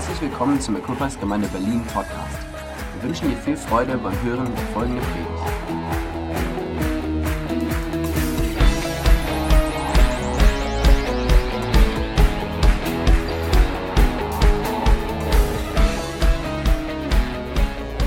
Herzlich 0.00 0.30
willkommen 0.30 0.58
zum 0.58 0.76
Equippers 0.76 1.20
Gemeinde 1.20 1.46
Berlin 1.48 1.84
Podcast. 1.84 2.38
Wir 2.94 3.02
wünschen 3.02 3.28
dir 3.28 3.36
viel 3.36 3.54
Freude 3.54 3.98
beim 3.98 4.18
Hören 4.22 4.46
der 4.46 4.66
folgenden 4.68 5.04
Predigt. 5.04 5.28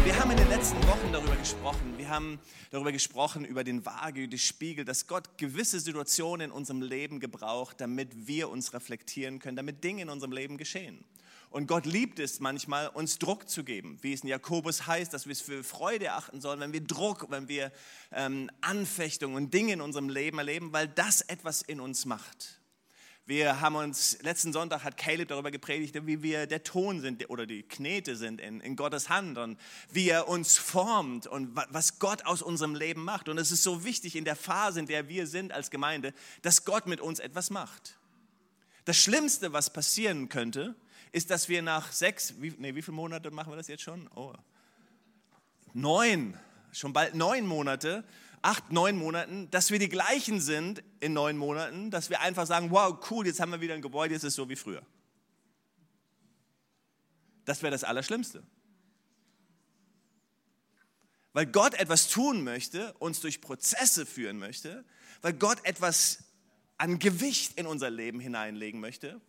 Wir 0.03 0.19
haben 0.19 0.31
in 0.31 0.37
den 0.37 0.49
letzten 0.49 0.87
Wochen 0.87 1.11
darüber 1.11 1.35
gesprochen. 1.35 1.93
Wir 1.97 2.09
haben 2.09 2.39
darüber 2.71 2.91
gesprochen, 2.91 3.45
über 3.45 3.63
den 3.63 3.85
den 3.85 4.39
Spiegel, 4.39 4.83
dass 4.83 5.05
Gott 5.05 5.37
gewisse 5.37 5.79
Situationen 5.79 6.49
in 6.49 6.51
unserem 6.51 6.81
Leben 6.81 7.19
gebraucht, 7.19 7.79
damit 7.79 8.25
wir 8.25 8.49
uns 8.49 8.73
reflektieren 8.73 9.37
können, 9.37 9.57
damit 9.57 9.83
Dinge 9.83 10.01
in 10.01 10.09
unserem 10.09 10.31
Leben 10.31 10.57
geschehen. 10.57 11.05
Und 11.53 11.67
Gott 11.67 11.85
liebt 11.85 12.17
es 12.17 12.39
manchmal, 12.39 12.87
uns 12.87 13.19
Druck 13.19 13.47
zu 13.47 13.63
geben, 13.63 13.99
wie 14.01 14.11
es 14.11 14.21
in 14.21 14.29
Jakobus 14.29 14.87
heißt, 14.87 15.13
dass 15.13 15.27
wir 15.27 15.33
es 15.33 15.41
für 15.41 15.63
Freude 15.63 16.13
achten 16.13 16.41
sollen, 16.41 16.59
wenn 16.59 16.73
wir 16.73 16.81
Druck, 16.81 17.27
wenn 17.29 17.47
wir 17.47 17.71
ähm, 18.11 18.49
Anfechtungen 18.61 19.35
und 19.35 19.53
Dinge 19.53 19.73
in 19.73 19.81
unserem 19.81 20.09
Leben 20.09 20.39
erleben, 20.39 20.73
weil 20.73 20.87
das 20.87 21.21
etwas 21.21 21.61
in 21.61 21.79
uns 21.79 22.05
macht. 22.05 22.59
Wir 23.27 23.61
haben 23.61 23.75
uns, 23.75 24.19
letzten 24.23 24.51
Sonntag 24.51 24.83
hat 24.83 24.97
Caleb 24.97 25.27
darüber 25.27 25.51
gepredigt, 25.51 25.95
wie 26.07 26.23
wir 26.23 26.47
der 26.47 26.63
Ton 26.63 27.01
sind 27.01 27.29
oder 27.29 27.45
die 27.45 27.61
Knete 27.61 28.15
sind 28.15 28.41
in, 28.41 28.59
in 28.59 28.75
Gottes 28.75 29.09
Hand 29.09 29.37
und 29.37 29.59
wie 29.91 30.09
er 30.09 30.27
uns 30.27 30.57
formt 30.57 31.27
und 31.27 31.55
was 31.69 31.99
Gott 31.99 32.25
aus 32.25 32.41
unserem 32.41 32.73
Leben 32.73 33.03
macht. 33.03 33.29
Und 33.29 33.37
es 33.37 33.51
ist 33.51 33.61
so 33.61 33.85
wichtig 33.85 34.15
in 34.15 34.25
der 34.25 34.35
Phase, 34.35 34.79
in 34.79 34.87
der 34.87 35.07
wir 35.07 35.27
sind 35.27 35.51
als 35.51 35.69
Gemeinde, 35.69 36.15
dass 36.41 36.65
Gott 36.65 36.87
mit 36.87 36.99
uns 36.99 37.19
etwas 37.19 37.51
macht. 37.51 37.99
Das 38.85 38.97
Schlimmste, 38.97 39.53
was 39.53 39.71
passieren 39.71 40.29
könnte, 40.29 40.75
ist, 41.13 41.29
dass 41.29 41.47
wir 41.47 41.61
nach 41.61 41.91
sechs, 41.93 42.41
wie, 42.41 42.53
nee, 42.57 42.75
wie 42.75 42.81
viele 42.81 42.95
Monate 42.95 43.31
machen 43.31 43.51
wir 43.51 43.55
das 43.55 43.67
jetzt 43.67 43.83
schon? 43.83 44.09
Oh, 44.15 44.33
neun, 45.73 46.37
schon 46.71 46.91
bald 46.91 47.15
neun 47.15 47.45
Monate, 47.45 48.03
acht, 48.41 48.71
neun 48.71 48.97
Monaten, 48.97 49.49
dass 49.51 49.71
wir 49.71 49.79
die 49.79 49.89
gleichen 49.89 50.41
sind 50.41 50.83
in 50.99 51.13
neun 51.13 51.37
Monaten, 51.37 51.91
dass 51.91 52.09
wir 52.09 52.19
einfach 52.19 52.47
sagen, 52.47 52.71
wow, 52.71 52.97
cool, 53.09 53.27
jetzt 53.27 53.39
haben 53.39 53.51
wir 53.51 53.61
wieder 53.61 53.75
ein 53.75 53.81
Gebäude, 53.81 54.15
jetzt 54.15 54.23
ist 54.23 54.29
es 54.29 54.35
so 54.35 54.49
wie 54.49 54.55
früher. 54.55 54.81
Das 57.45 57.61
wäre 57.61 57.71
das 57.71 57.83
Allerschlimmste. 57.83 58.43
Weil 61.31 61.45
Gott 61.45 61.75
etwas 61.75 62.09
tun 62.09 62.43
möchte, 62.43 62.93
uns 62.93 63.19
durch 63.19 63.39
Prozesse 63.39 64.05
führen 64.07 64.39
möchte, 64.39 64.83
weil 65.21 65.33
Gott 65.33 65.63
etwas 65.63 66.23
an 66.77 66.97
Gewicht 66.97 67.59
in 67.59 67.67
unser 67.67 67.91
Leben 67.91 68.19
hineinlegen 68.19 68.79
möchte, 68.79 69.21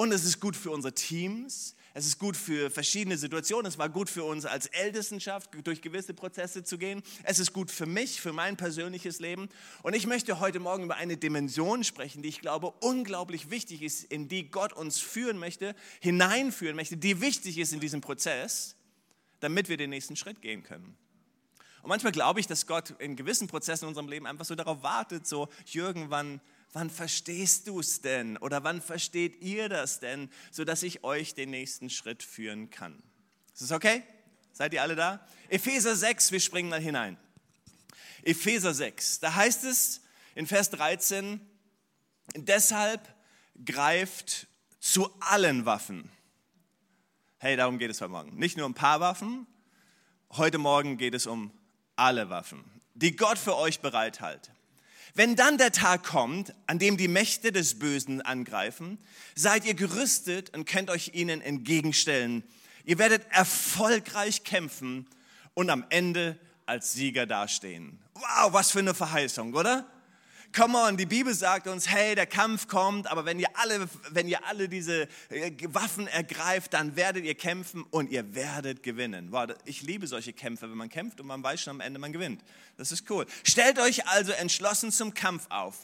und 0.00 0.12
es 0.12 0.24
ist 0.24 0.40
gut 0.40 0.56
für 0.56 0.70
unsere 0.70 0.94
Teams, 0.94 1.76
es 1.92 2.06
ist 2.06 2.18
gut 2.18 2.34
für 2.34 2.70
verschiedene 2.70 3.18
Situationen, 3.18 3.66
es 3.66 3.76
war 3.76 3.90
gut 3.90 4.08
für 4.08 4.24
uns 4.24 4.46
als 4.46 4.64
Ältestenschaft, 4.64 5.50
durch 5.62 5.82
gewisse 5.82 6.14
Prozesse 6.14 6.64
zu 6.64 6.78
gehen, 6.78 7.02
es 7.24 7.38
ist 7.38 7.52
gut 7.52 7.70
für 7.70 7.84
mich, 7.84 8.18
für 8.18 8.32
mein 8.32 8.56
persönliches 8.56 9.20
Leben. 9.20 9.50
Und 9.82 9.94
ich 9.94 10.06
möchte 10.06 10.40
heute 10.40 10.58
Morgen 10.58 10.84
über 10.84 10.96
eine 10.96 11.18
Dimension 11.18 11.84
sprechen, 11.84 12.22
die 12.22 12.30
ich 12.30 12.40
glaube 12.40 12.70
unglaublich 12.80 13.50
wichtig 13.50 13.82
ist, 13.82 14.04
in 14.04 14.26
die 14.26 14.50
Gott 14.50 14.72
uns 14.72 15.00
führen 15.00 15.36
möchte, 15.36 15.74
hineinführen 16.00 16.76
möchte, 16.76 16.96
die 16.96 17.20
wichtig 17.20 17.58
ist 17.58 17.74
in 17.74 17.80
diesem 17.80 18.00
Prozess, 18.00 18.76
damit 19.40 19.68
wir 19.68 19.76
den 19.76 19.90
nächsten 19.90 20.16
Schritt 20.16 20.40
gehen 20.40 20.62
können. 20.62 20.96
Und 21.82 21.90
manchmal 21.90 22.12
glaube 22.12 22.40
ich, 22.40 22.46
dass 22.46 22.66
Gott 22.66 22.94
in 23.00 23.16
gewissen 23.16 23.48
Prozessen 23.48 23.84
in 23.84 23.88
unserem 23.88 24.08
Leben 24.08 24.26
einfach 24.26 24.46
so 24.46 24.54
darauf 24.54 24.82
wartet, 24.82 25.26
so 25.26 25.50
Jürgen, 25.66 26.08
wann 26.08 26.40
wann 26.72 26.90
verstehst 26.90 27.66
du 27.66 27.80
es 27.80 28.00
denn? 28.00 28.36
Oder 28.38 28.64
wann 28.64 28.80
versteht 28.80 29.42
ihr 29.42 29.68
das 29.68 30.00
denn, 30.00 30.30
sodass 30.50 30.82
ich 30.82 31.04
euch 31.04 31.34
den 31.34 31.50
nächsten 31.50 31.90
Schritt 31.90 32.22
führen 32.22 32.70
kann? 32.70 33.02
Ist 33.52 33.62
das 33.62 33.72
okay? 33.72 34.02
Seid 34.52 34.72
ihr 34.72 34.82
alle 34.82 34.96
da? 34.96 35.26
Epheser 35.48 35.96
6, 35.96 36.32
wir 36.32 36.40
springen 36.40 36.68
mal 36.68 36.80
hinein. 36.80 37.16
Epheser 38.22 38.74
6, 38.74 39.20
da 39.20 39.34
heißt 39.34 39.64
es 39.64 40.02
in 40.34 40.46
Vers 40.46 40.70
13, 40.70 41.40
deshalb 42.36 43.00
greift 43.64 44.46
zu 44.78 45.10
allen 45.20 45.64
Waffen. 45.66 46.10
Hey, 47.38 47.56
darum 47.56 47.78
geht 47.78 47.90
es 47.90 48.00
heute 48.00 48.10
Morgen. 48.10 48.36
Nicht 48.36 48.56
nur 48.56 48.66
um 48.66 48.72
ein 48.72 48.74
paar 48.74 49.00
Waffen, 49.00 49.46
heute 50.32 50.58
Morgen 50.58 50.98
geht 50.98 51.14
es 51.14 51.26
um 51.26 51.50
alle 51.96 52.28
Waffen, 52.28 52.64
die 52.94 53.16
Gott 53.16 53.38
für 53.38 53.56
euch 53.56 53.80
bereithält. 53.80 54.50
Wenn 55.14 55.36
dann 55.36 55.58
der 55.58 55.72
Tag 55.72 56.04
kommt, 56.04 56.54
an 56.66 56.78
dem 56.78 56.96
die 56.96 57.08
Mächte 57.08 57.52
des 57.52 57.78
Bösen 57.78 58.20
angreifen, 58.20 58.98
seid 59.34 59.64
ihr 59.64 59.74
gerüstet 59.74 60.54
und 60.56 60.66
könnt 60.66 60.90
euch 60.90 61.12
ihnen 61.14 61.40
entgegenstellen. 61.40 62.44
Ihr 62.84 62.98
werdet 62.98 63.22
erfolgreich 63.30 64.44
kämpfen 64.44 65.06
und 65.54 65.70
am 65.70 65.84
Ende 65.90 66.38
als 66.66 66.92
Sieger 66.92 67.26
dastehen. 67.26 67.98
Wow, 68.14 68.52
was 68.52 68.70
für 68.70 68.78
eine 68.78 68.94
Verheißung, 68.94 69.54
oder? 69.54 69.86
Come 70.52 70.76
on, 70.76 70.96
die 70.96 71.06
Bibel 71.06 71.32
sagt 71.32 71.68
uns, 71.68 71.88
hey, 71.88 72.16
der 72.16 72.26
Kampf 72.26 72.66
kommt, 72.66 73.06
aber 73.06 73.24
wenn 73.24 73.38
ihr 73.38 73.48
alle, 73.54 73.88
wenn 74.10 74.26
ihr 74.26 74.44
alle 74.46 74.68
diese 74.68 75.06
äh, 75.28 75.52
Waffen 75.68 76.08
ergreift, 76.08 76.74
dann 76.74 76.96
werdet 76.96 77.24
ihr 77.24 77.36
kämpfen 77.36 77.84
und 77.90 78.10
ihr 78.10 78.34
werdet 78.34 78.82
gewinnen. 78.82 79.28
Wow, 79.30 79.50
ich 79.64 79.82
liebe 79.82 80.08
solche 80.08 80.32
Kämpfe, 80.32 80.68
wenn 80.68 80.76
man 80.76 80.88
kämpft 80.88 81.20
und 81.20 81.28
man 81.28 81.40
weiß 81.40 81.60
schon 81.60 81.70
am 81.76 81.80
Ende, 81.80 82.00
man 82.00 82.12
gewinnt. 82.12 82.42
Das 82.78 82.90
ist 82.90 83.08
cool. 83.10 83.26
Stellt 83.44 83.78
euch 83.78 84.08
also 84.08 84.32
entschlossen 84.32 84.90
zum 84.90 85.14
Kampf 85.14 85.46
auf. 85.50 85.76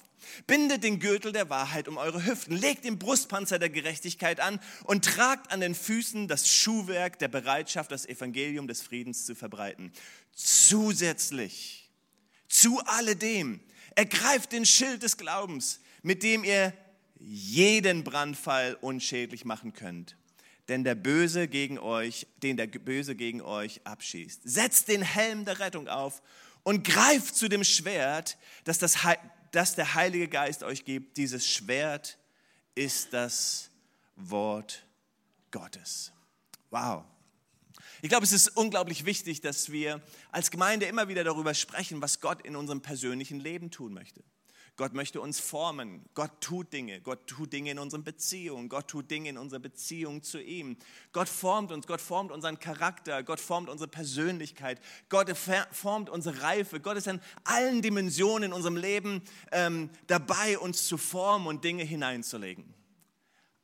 Bindet 0.49 0.83
den 0.83 0.99
Gürtel 0.99 1.31
der 1.31 1.49
Wahrheit 1.49 1.87
um 1.87 1.97
eure 1.97 2.27
Hüften, 2.27 2.57
legt 2.57 2.85
den 2.85 2.99
Brustpanzer 2.99 3.61
der 3.61 3.71
Gerechtigkeit 3.71 4.41
an 4.41 4.59
und 4.83 5.05
tragt 5.05 5.53
an 5.53 5.61
den 5.61 5.77
Füßen 5.77 6.27
das 6.27 6.53
Schuhwerk 6.53 7.21
der 7.21 7.29
Bereitschaft, 7.29 7.93
das 7.93 8.05
Evangelium 8.05 8.67
des 8.67 8.83
Friedens 8.83 9.27
zu 9.27 9.37
verbreiten. 9.37 9.93
Zusätzlich 10.35 11.89
zu 12.49 12.81
alledem 12.81 13.61
Ergreift 13.97 14.53
den 14.53 14.65
Schild 14.65 15.03
des 15.03 15.17
Glaubens, 15.17 15.81
mit 16.03 16.23
dem 16.23 16.45
ihr 16.45 16.73
jeden 17.19 18.05
Brandpfeil 18.05 18.77
unschädlich 18.81 19.45
machen 19.45 19.73
könnt, 19.73 20.17
denn 20.69 20.85
der 20.85 20.95
Böse 20.95 21.49
gegen 21.49 21.79
euch, 21.79 22.27
den 22.43 22.57
der 22.57 22.67
Böse 22.67 23.17
gegen 23.17 23.41
euch 23.41 23.81
abschießt. 23.85 24.43
Setzt 24.45 24.89
den 24.89 25.03
Helm 25.03 25.45
der 25.45 25.59
Rettung 25.59 25.89
auf 25.89 26.23
und 26.63 26.87
greift 26.87 27.35
zu 27.35 27.49
dem 27.49 27.65
Schwert, 27.65 28.37
das, 28.65 28.79
das, 28.79 28.97
das 29.51 29.75
der 29.75 29.95
Heilige 29.95 30.29
Geist 30.29 30.63
euch 30.63 30.85
gibt. 30.85 31.17
Dieses 31.17 31.49
Schwert 31.49 32.19
ist 32.75 33.13
das 33.13 33.71
Wort 34.17 34.87
Gottes. 35.51 36.13
Wow. 36.71 37.05
Ich 38.07 38.11
glaube, 38.11 38.23
es 38.23 38.31
ist 38.31 38.57
unglaublich 38.57 39.05
wichtig, 39.05 39.41
dass 39.41 39.73
wir 39.73 40.01
als 40.31 40.53
Gemeinde 40.53 40.87
immer 40.87 41.09
wieder 41.09 41.25
darüber 41.25 41.55
sprechen, 41.55 42.01
was 42.01 42.21
Gott 42.21 42.41
in 42.41 42.55
unserem 42.55 42.81
persönlichen 42.81 43.41
Leben 43.41 43.73
tun 43.73 43.93
möchte. 43.93 44.23
Gott 44.77 44.95
möchte 44.95 45.21
uns 45.21 45.41
formen. 45.41 46.05
Gott 46.15 46.41
tut 46.41 46.73
Dinge. 46.73 47.01
Gott 47.01 47.27
tut 47.27 47.53
Dinge 47.53 47.73
in 47.73 47.81
unseren 47.81 48.05
Beziehungen. 48.05 48.69
Gott 48.69 48.87
tut 48.87 49.11
Dinge 49.11 49.31
in 49.31 49.39
unserer 49.39 49.59
Beziehung 49.59 50.23
zu 50.23 50.41
ihm. 50.41 50.77
Gott 51.11 51.29
formt 51.29 51.73
uns. 51.73 51.89
Gott 51.89 52.01
formt 52.01 52.31
unseren 52.31 52.61
Charakter. 52.61 53.25
Gott 53.25 53.41
formt 53.41 53.69
unsere 53.69 53.89
Persönlichkeit. 53.91 54.81
Gott 55.09 55.37
formt 55.73 56.09
unsere 56.09 56.43
Reife. 56.43 56.79
Gott 56.79 56.97
ist 56.97 57.09
in 57.09 57.21
allen 57.43 57.83
Dimensionen 57.83 58.53
in 58.53 58.53
unserem 58.53 58.77
Leben 58.77 59.21
ähm, 59.51 59.91
dabei, 60.07 60.61
uns 60.61 60.87
zu 60.87 60.97
formen 60.97 61.49
und 61.49 61.65
Dinge 61.65 61.83
hineinzulegen. 61.83 62.73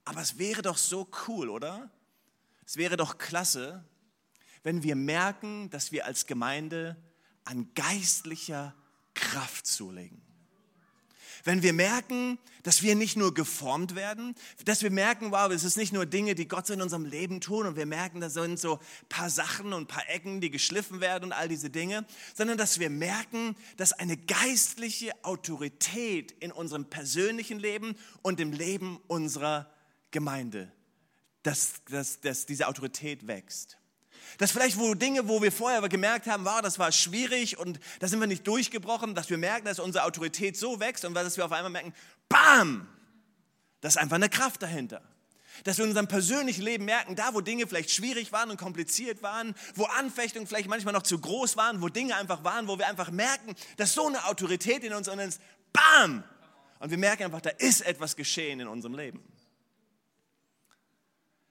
Aber 0.04 0.20
es 0.20 0.36
wäre 0.36 0.62
doch 0.62 0.78
so 0.78 1.08
cool, 1.28 1.48
oder? 1.48 1.92
Es 2.66 2.76
wäre 2.76 2.96
doch 2.96 3.18
klasse, 3.18 3.84
wenn 4.62 4.82
wir 4.82 4.96
merken, 4.96 5.70
dass 5.70 5.92
wir 5.92 6.06
als 6.06 6.26
Gemeinde 6.26 6.96
an 7.44 7.68
geistlicher 7.74 8.74
Kraft 9.14 9.66
zulegen. 9.66 10.22
Wenn 11.44 11.62
wir 11.62 11.72
merken, 11.72 12.38
dass 12.62 12.82
wir 12.82 12.94
nicht 12.94 13.16
nur 13.16 13.34
geformt 13.34 13.96
werden, 13.96 14.36
dass 14.64 14.82
wir 14.82 14.90
merken, 14.90 15.32
wow, 15.32 15.50
es 15.50 15.64
ist 15.64 15.76
nicht 15.76 15.92
nur 15.92 16.06
Dinge, 16.06 16.36
die 16.36 16.46
Gott 16.46 16.68
so 16.68 16.72
in 16.72 16.80
unserem 16.80 17.04
Leben 17.04 17.40
tun 17.40 17.66
und 17.66 17.74
wir 17.74 17.86
merken, 17.86 18.20
da 18.20 18.30
sind 18.30 18.60
so 18.60 18.74
ein 18.78 19.08
paar 19.08 19.28
Sachen 19.28 19.72
und 19.72 19.82
ein 19.82 19.86
paar 19.88 20.08
Ecken, 20.08 20.40
die 20.40 20.50
geschliffen 20.50 21.00
werden 21.00 21.24
und 21.24 21.32
all 21.32 21.48
diese 21.48 21.68
Dinge, 21.68 22.06
sondern 22.34 22.58
dass 22.58 22.78
wir 22.78 22.90
merken, 22.90 23.56
dass 23.76 23.92
eine 23.92 24.16
geistliche 24.16 25.12
Autorität 25.24 26.30
in 26.30 26.52
unserem 26.52 26.84
persönlichen 26.84 27.58
Leben 27.58 27.96
und 28.22 28.38
im 28.38 28.52
Leben 28.52 29.00
unserer 29.08 29.68
Gemeinde, 30.12 30.70
dass, 31.42 31.82
dass, 31.90 32.20
dass 32.20 32.46
diese 32.46 32.68
Autorität 32.68 33.26
wächst. 33.26 33.78
Dass 34.38 34.52
vielleicht 34.52 34.78
wo 34.78 34.94
Dinge, 34.94 35.28
wo 35.28 35.42
wir 35.42 35.52
vorher 35.52 35.86
gemerkt 35.88 36.26
haben, 36.26 36.44
wow, 36.44 36.60
das 36.60 36.78
war 36.78 36.92
schwierig 36.92 37.58
und 37.58 37.80
da 38.00 38.08
sind 38.08 38.20
wir 38.20 38.26
nicht 38.26 38.46
durchgebrochen, 38.46 39.14
dass 39.14 39.30
wir 39.30 39.38
merken, 39.38 39.66
dass 39.66 39.78
unsere 39.78 40.04
Autorität 40.04 40.56
so 40.56 40.80
wächst 40.80 41.04
und 41.04 41.14
dass 41.14 41.36
wir 41.36 41.44
auf 41.44 41.52
einmal 41.52 41.70
merken, 41.70 41.94
bam, 42.28 42.88
da 43.80 43.88
ist 43.88 43.98
einfach 43.98 44.16
eine 44.16 44.28
Kraft 44.28 44.62
dahinter. 44.62 45.02
Dass 45.64 45.76
wir 45.76 45.84
in 45.84 45.90
unserem 45.90 46.08
persönlichen 46.08 46.62
Leben 46.62 46.84
merken, 46.84 47.14
da 47.14 47.34
wo 47.34 47.40
Dinge 47.40 47.66
vielleicht 47.66 47.90
schwierig 47.90 48.32
waren 48.32 48.50
und 48.50 48.56
kompliziert 48.56 49.22
waren, 49.22 49.54
wo 49.74 49.84
Anfechtungen 49.84 50.46
vielleicht 50.46 50.68
manchmal 50.68 50.94
noch 50.94 51.02
zu 51.02 51.18
groß 51.18 51.56
waren, 51.56 51.82
wo 51.82 51.88
Dinge 51.88 52.16
einfach 52.16 52.42
waren, 52.42 52.68
wo 52.68 52.78
wir 52.78 52.88
einfach 52.88 53.10
merken, 53.10 53.54
dass 53.76 53.92
so 53.92 54.06
eine 54.06 54.24
Autorität 54.26 54.82
in 54.82 54.94
uns 54.94 55.08
ist, 55.08 55.40
bam! 55.72 56.24
Und 56.78 56.90
wir 56.90 56.98
merken 56.98 57.24
einfach, 57.24 57.40
da 57.40 57.50
ist 57.50 57.82
etwas 57.82 58.16
geschehen 58.16 58.60
in 58.60 58.66
unserem 58.66 58.96
Leben. 58.96 59.22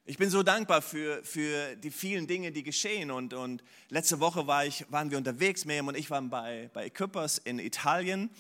Ich 0.04 0.18
bin 0.18 0.32
so 0.32 0.42
dankbar 0.42 0.82
für, 0.82 1.24
für 1.24 1.76
die 1.76 1.92
vielen 1.92 2.26
Dinge, 2.26 2.52
die 2.52 2.64
geschehen. 2.64 3.12
Und, 3.12 3.36
und 3.36 3.64
letzte 3.90 4.20
Woche 4.20 4.48
war 4.48 4.66
ich, 4.66 4.86
waren 4.90 5.12
wir 5.12 5.18
unterwegs, 5.20 5.64
Miriam 5.66 5.90
und 5.90 5.96
ich 5.96 6.10
waren 6.10 6.32
bei, 6.32 6.72
bei 6.74 6.88
Equippers 6.88 7.38
in 7.38 7.60
Italien 7.60 8.32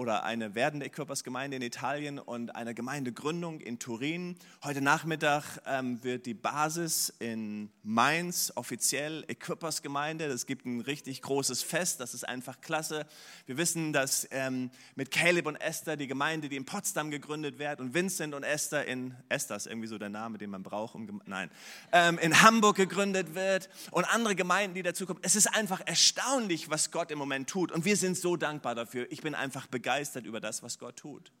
oder 0.00 0.24
eine 0.24 0.54
werdende 0.54 0.88
Körpersgemeinde 0.88 1.58
in 1.58 1.62
Italien 1.62 2.18
und 2.18 2.56
eine 2.56 2.74
Gemeindegründung 2.74 3.60
in 3.60 3.78
Turin. 3.78 4.34
Heute 4.64 4.80
Nachmittag 4.80 5.60
ähm, 5.66 6.02
wird 6.02 6.24
die 6.24 6.32
Basis 6.32 7.12
in 7.18 7.68
Mainz 7.82 8.50
offiziell 8.54 9.26
Equippers-Gemeinde. 9.28 10.24
Es 10.24 10.46
gibt 10.46 10.64
ein 10.64 10.80
richtig 10.80 11.20
großes 11.20 11.62
Fest, 11.62 12.00
das 12.00 12.14
ist 12.14 12.26
einfach 12.26 12.62
klasse. 12.62 13.04
Wir 13.44 13.58
wissen, 13.58 13.92
dass 13.92 14.26
ähm, 14.30 14.70
mit 14.94 15.10
Caleb 15.10 15.44
und 15.44 15.56
Esther 15.56 15.98
die 15.98 16.06
Gemeinde, 16.06 16.48
die 16.48 16.56
in 16.56 16.64
Potsdam 16.64 17.10
gegründet 17.10 17.58
wird 17.58 17.78
und 17.78 17.92
Vincent 17.92 18.34
und 18.34 18.42
Esther 18.42 18.86
in, 18.86 19.14
Esther 19.28 19.56
ist 19.56 19.66
irgendwie 19.66 19.88
so 19.88 19.98
der 19.98 20.08
Name, 20.08 20.38
den 20.38 20.48
man 20.48 20.62
braucht, 20.62 20.94
um, 20.94 21.20
nein, 21.26 21.50
ähm, 21.92 22.16
in 22.16 22.40
Hamburg 22.40 22.76
gegründet 22.76 23.34
wird 23.34 23.68
und 23.90 24.04
andere 24.04 24.34
Gemeinden, 24.34 24.76
die 24.76 24.82
dazu 24.82 25.04
kommen. 25.04 25.20
Es 25.20 25.36
ist 25.36 25.54
einfach 25.54 25.82
erstaunlich, 25.84 26.70
was 26.70 26.90
Gott 26.90 27.10
im 27.10 27.18
Moment 27.18 27.50
tut 27.50 27.70
und 27.70 27.84
wir 27.84 27.98
sind 27.98 28.16
so 28.16 28.36
dankbar 28.36 28.74
dafür. 28.74 29.06
Ich 29.10 29.20
bin 29.20 29.34
einfach 29.34 29.66
begeistert 29.66 29.89
begeistert 29.90 30.24
über 30.24 30.38
das, 30.38 30.62
was 30.62 30.78
Gott 30.78 30.96
tut. 30.96 31.32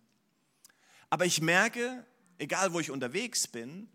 Aber 1.08 1.24
ich 1.24 1.40
merke, 1.40 2.04
egal 2.38 2.72
wo 2.72 2.80
ich 2.80 2.90
unterwegs 2.90 3.46
bin, 3.46 3.88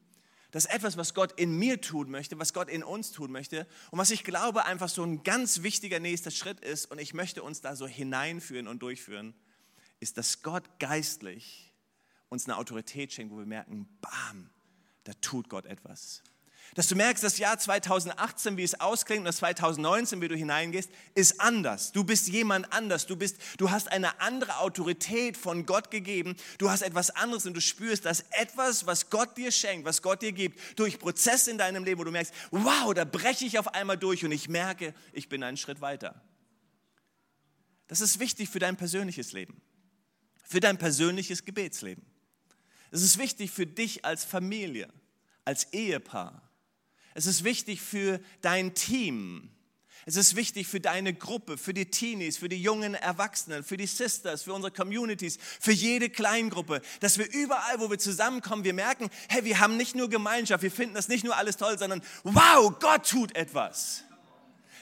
dass 0.52 0.64
etwas, 0.64 0.96
was 0.96 1.14
Gott 1.14 1.38
in 1.38 1.58
mir 1.58 1.82
tun 1.82 2.10
möchte, 2.10 2.40
was 2.40 2.54
Gott 2.54 2.70
in 2.70 2.82
uns 2.82 3.12
tun 3.12 3.34
möchte 3.34 3.68
und 3.92 4.00
was 4.00 4.12
ich 4.12 4.24
glaube 4.24 4.64
einfach 4.64 4.88
so 4.88 5.04
ein 5.04 5.24
ganz 5.24 5.62
wichtiger 5.62 6.00
nächster 6.00 6.32
Schritt 6.32 6.62
ist 6.62 6.86
und 6.86 7.00
ich 7.00 7.14
möchte 7.14 7.44
uns 7.44 7.60
da 7.60 7.76
so 7.76 7.86
hineinführen 7.86 8.70
und 8.70 8.82
durchführen, 8.82 9.34
ist, 10.00 10.18
dass 10.18 10.42
Gott 10.42 10.64
geistlich 10.80 11.74
uns 12.30 12.46
eine 12.46 12.56
Autorität 12.56 13.12
schenkt, 13.12 13.34
wo 13.34 13.40
wir 13.40 13.46
merken, 13.46 13.90
bam, 14.00 14.50
da 15.04 15.12
tut 15.20 15.50
Gott 15.50 15.66
etwas. 15.66 16.24
Dass 16.74 16.88
du 16.88 16.96
merkst, 16.96 17.24
das 17.24 17.38
Jahr 17.38 17.58
2018, 17.58 18.58
wie 18.58 18.64
es 18.64 18.80
ausklingt, 18.82 19.20
und 19.20 19.26
das 19.26 19.38
2019, 19.38 20.20
wie 20.20 20.28
du 20.28 20.36
hineingehst, 20.36 20.90
ist 21.14 21.40
anders. 21.40 21.94
Du 21.94 22.04
bist 22.04 22.28
jemand 22.28 22.74
anders. 22.74 23.06
Du, 23.06 23.16
bist, 23.16 23.38
du 23.58 23.72
hast 23.72 23.92
eine 23.92 24.20
andere 24.20 24.60
Autorität 24.60 25.38
von 25.38 25.66
Gott 25.66 25.90
gegeben. 25.92 26.36
Du 26.58 26.70
hast 26.70 26.82
etwas 26.82 27.12
anderes 27.12 27.46
und 27.46 27.54
du 27.54 27.62
spürst, 27.62 28.06
dass 28.06 28.26
etwas, 28.32 28.86
was 28.86 29.10
Gott 29.10 29.38
dir 29.38 29.52
schenkt, 29.52 29.86
was 29.86 30.02
Gott 30.02 30.22
dir 30.22 30.34
gibt, 30.34 30.60
durch 30.78 31.00
Prozesse 31.00 31.52
in 31.52 31.58
deinem 31.58 31.86
Leben, 31.86 32.00
wo 32.00 32.04
du 32.04 32.12
merkst, 32.12 32.34
wow, 32.52 32.94
da 32.94 33.06
breche 33.06 33.46
ich 33.46 33.58
auf 33.58 33.74
einmal 33.74 33.98
durch 33.98 34.26
und 34.26 34.32
ich 34.32 34.50
merke, 34.50 34.94
ich 35.14 35.30
bin 35.30 35.44
einen 35.44 35.58
Schritt 35.58 35.80
weiter. 35.80 36.22
Das 37.88 38.02
ist 38.02 38.20
wichtig 38.20 38.50
für 38.50 38.60
dein 38.60 38.78
persönliches 38.78 39.32
Leben, 39.32 39.62
für 40.44 40.60
dein 40.60 40.78
persönliches 40.78 41.46
Gebetsleben. 41.46 42.04
Es 42.92 43.02
ist 43.02 43.18
wichtig 43.18 43.52
für 43.52 43.66
dich 43.66 44.06
als 44.06 44.24
Familie, 44.24 44.92
als 45.44 45.72
Ehepaar, 45.74 46.45
es 47.16 47.26
ist 47.26 47.44
wichtig 47.46 47.82
für 47.82 48.20
dein 48.42 48.76
Team. 48.76 49.50
Es 50.06 50.18
ist 50.18 50.36
wichtig 50.36 50.68
für 50.68 50.80
deine 50.80 51.16
Gruppe, 51.16 51.58
für 51.58 51.74
die 51.74 51.90
Teenies, 51.90 52.38
für 52.38 52.50
die 52.50 52.62
jungen 52.62 52.94
Erwachsenen, 52.94 53.64
für 53.64 53.78
die 53.78 53.88
Sisters, 53.88 54.44
für 54.44 54.54
unsere 54.54 54.72
Communities, 54.72 55.40
für 55.60 55.72
jede 55.72 56.10
Kleingruppe, 56.10 56.82
dass 57.00 57.18
wir 57.18 57.32
überall, 57.34 57.80
wo 57.80 57.90
wir 57.90 57.98
zusammenkommen, 57.98 58.66
wir 58.66 58.74
merken, 58.74 59.10
hey, 59.30 59.46
wir 59.46 59.60
haben 59.60 59.78
nicht 59.78 59.96
nur 59.96 60.10
Gemeinschaft, 60.10 60.62
wir 60.62 60.70
finden 60.70 60.94
das 60.94 61.08
nicht 61.08 61.24
nur 61.24 61.36
alles 61.36 61.58
toll, 61.58 61.80
sondern 61.80 62.04
wow, 62.24 62.72
Gott 62.80 63.10
tut 63.10 63.36
etwas. 63.36 64.04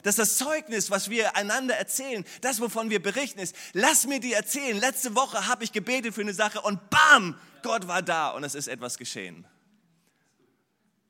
Dass 0.01 0.18
das 0.18 0.36
Zeugnis, 0.38 0.89
was 0.89 1.09
wir 1.09 1.38
einander 1.38 1.75
erzählen, 1.75 2.25
das, 2.41 2.59
wovon 2.59 2.89
wir 2.89 3.01
berichten, 3.01 3.39
ist, 3.39 3.56
lass 3.71 4.07
mir 4.07 4.19
die 4.19 4.33
erzählen. 4.33 4.77
Letzte 4.77 5.15
Woche 5.15 5.47
habe 5.47 5.63
ich 5.63 5.71
gebetet 5.71 6.15
für 6.15 6.21
eine 6.21 6.33
Sache 6.33 6.59
und 6.59 6.89
bam, 6.89 7.39
Gott 7.62 7.88
war 7.88 8.01
da 8.01 8.31
und 8.31 8.44
es 8.44 8.56
ist 8.56 8.68
etwas 8.68 8.97
geschehen. 8.97 9.45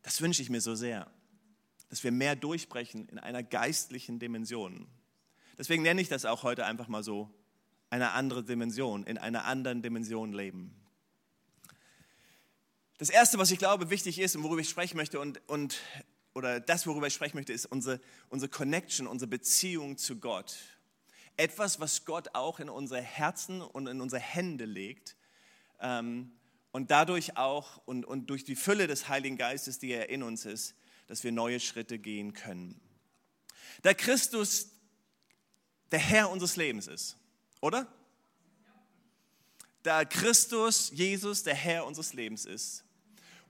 Das 0.04 0.22
wünsche 0.22 0.42
ich 0.42 0.50
mir 0.50 0.62
so 0.62 0.76
sehr, 0.76 1.08
dass 1.94 2.04
wir 2.04 2.12
mehr 2.12 2.36
durchbrechen 2.36 3.08
in 3.10 3.20
einer 3.20 3.44
geistlichen 3.44 4.18
Dimension. 4.18 4.88
Deswegen 5.60 5.84
nenne 5.84 6.02
ich 6.02 6.10
das 6.10 6.26
auch 6.26 6.42
heute 6.42 6.66
einfach 6.66 6.88
mal 6.88 7.04
so, 7.04 7.30
eine 7.92 8.14
andere 8.14 8.44
Dimension, 8.44 9.06
in 9.06 9.20
einer 9.20 9.46
anderen 9.46 9.84
Dimension 9.84 10.34
leben. 10.34 10.74
Das 12.98 13.12
Erste, 13.12 13.38
was 13.38 13.52
ich 13.52 13.60
glaube 13.60 13.92
wichtig 13.92 14.18
ist 14.18 14.36
und 14.36 14.42
worüber 14.42 14.62
ich 14.62 14.70
sprechen 14.70 14.98
möchte 14.98 15.20
und, 15.20 15.48
und 15.48 15.82
oder 16.34 16.60
das, 16.60 16.88
worüber 16.88 17.06
ich 17.06 17.14
sprechen 17.14 17.38
möchte, 17.38 17.54
ist 17.54 17.68
unsere, 17.68 18.02
unsere 18.30 18.50
Connection, 18.50 19.06
unsere 19.06 19.30
Beziehung 19.30 20.00
zu 20.00 20.20
Gott. 20.20 20.56
Etwas, 21.38 21.80
was 21.80 22.06
Gott 22.06 22.30
auch 22.34 22.60
in 22.60 22.72
unsere 22.72 23.04
Herzen 23.04 23.62
und 23.62 23.86
in 23.86 24.02
unsere 24.02 24.20
Hände 24.20 24.66
legt. 24.66 25.16
Ähm, 25.80 26.32
und 26.72 26.90
dadurch 26.90 27.38
auch 27.38 27.84
und, 27.86 28.04
und 28.04 28.32
durch 28.32 28.44
die 28.44 28.56
Fülle 28.56 28.88
des 28.88 29.10
Heiligen 29.10 29.38
Geistes, 29.38 29.78
die 29.78 29.92
er 29.92 30.10
in 30.10 30.24
uns 30.24 30.46
ist, 30.46 30.74
dass 31.08 31.24
wir 31.24 31.32
neue 31.32 31.60
Schritte 31.60 32.00
gehen 32.00 32.34
können. 32.34 32.80
Da 33.82 33.94
Christus 33.94 34.70
der 35.92 36.00
Herr 36.00 36.30
unseres 36.30 36.56
Lebens 36.56 36.88
ist, 36.88 37.18
oder? 37.62 37.88
Da 39.84 40.06
Christus, 40.06 40.92
Jesus, 40.94 41.44
der 41.44 41.56
Herr 41.56 41.86
unseres 41.86 42.14
Lebens 42.14 42.46
ist 42.46 42.84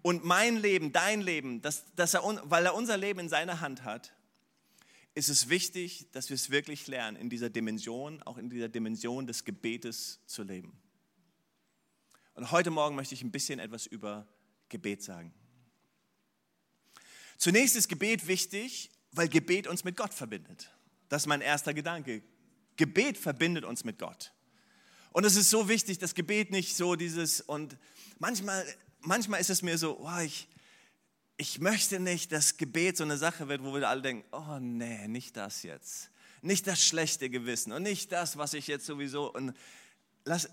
und 0.01 0.25
mein 0.25 0.57
Leben, 0.57 0.91
dein 0.91 1.21
Leben, 1.21 1.61
dass, 1.61 1.85
dass 1.95 2.13
er, 2.13 2.23
weil 2.43 2.65
er 2.65 2.75
unser 2.75 2.97
Leben 2.97 3.19
in 3.19 3.29
seiner 3.29 3.61
Hand 3.61 3.83
hat, 3.83 4.13
ist 5.15 5.29
es 5.29 5.47
wichtig, 5.49 6.07
dass 6.11 6.29
wir 6.29 6.35
es 6.35 6.49
wirklich 6.49 6.87
lernen, 6.87 7.17
in 7.17 7.29
dieser 7.29 7.49
Dimension, 7.49 8.21
auch 8.23 8.37
in 8.37 8.49
dieser 8.49 8.67
Dimension 8.67 9.27
des 9.27 9.45
Gebetes 9.45 10.19
zu 10.25 10.43
leben. 10.43 10.73
Und 12.33 12.51
heute 12.51 12.71
Morgen 12.71 12.95
möchte 12.95 13.13
ich 13.13 13.21
ein 13.21 13.31
bisschen 13.31 13.59
etwas 13.59 13.85
über 13.85 14.27
Gebet 14.69 15.03
sagen. 15.03 15.33
Zunächst 17.43 17.75
ist 17.75 17.89
Gebet 17.89 18.25
wichtig, 18.27 18.89
weil 19.11 19.27
Gebet 19.27 19.67
uns 19.67 19.83
mit 19.83 19.97
Gott 19.97 20.13
verbindet. 20.13 20.71
Das 21.09 21.23
ist 21.23 21.27
mein 21.27 21.41
erster 21.41 21.73
Gedanke. 21.73 22.23
Gebet 22.77 23.17
verbindet 23.17 23.65
uns 23.65 23.83
mit 23.83 23.99
Gott. 23.99 24.31
Und 25.11 25.25
es 25.25 25.35
ist 25.35 25.49
so 25.49 25.67
wichtig, 25.67 25.99
dass 25.99 26.15
Gebet 26.15 26.51
nicht 26.51 26.73
so 26.73 26.95
dieses, 26.95 27.41
und 27.41 27.77
manchmal, 28.17 28.65
manchmal 29.01 29.41
ist 29.41 29.49
es 29.49 29.61
mir 29.61 29.77
so, 29.77 29.99
oh, 29.99 30.19
ich, 30.21 30.47
ich 31.35 31.59
möchte 31.59 31.99
nicht, 31.99 32.31
dass 32.31 32.55
Gebet 32.55 32.95
so 32.95 33.03
eine 33.03 33.17
Sache 33.17 33.49
wird, 33.49 33.61
wo 33.61 33.73
wir 33.73 33.89
alle 33.89 34.01
denken, 34.01 34.25
oh 34.31 34.59
nee, 34.61 35.09
nicht 35.09 35.35
das 35.35 35.63
jetzt. 35.63 36.11
Nicht 36.41 36.65
das 36.65 36.81
schlechte 36.81 37.29
Gewissen 37.29 37.73
und 37.73 37.83
nicht 37.83 38.13
das, 38.13 38.37
was 38.37 38.53
ich 38.53 38.67
jetzt 38.67 38.85
sowieso, 38.85 39.33
und 39.33 39.51
lass, 40.23 40.49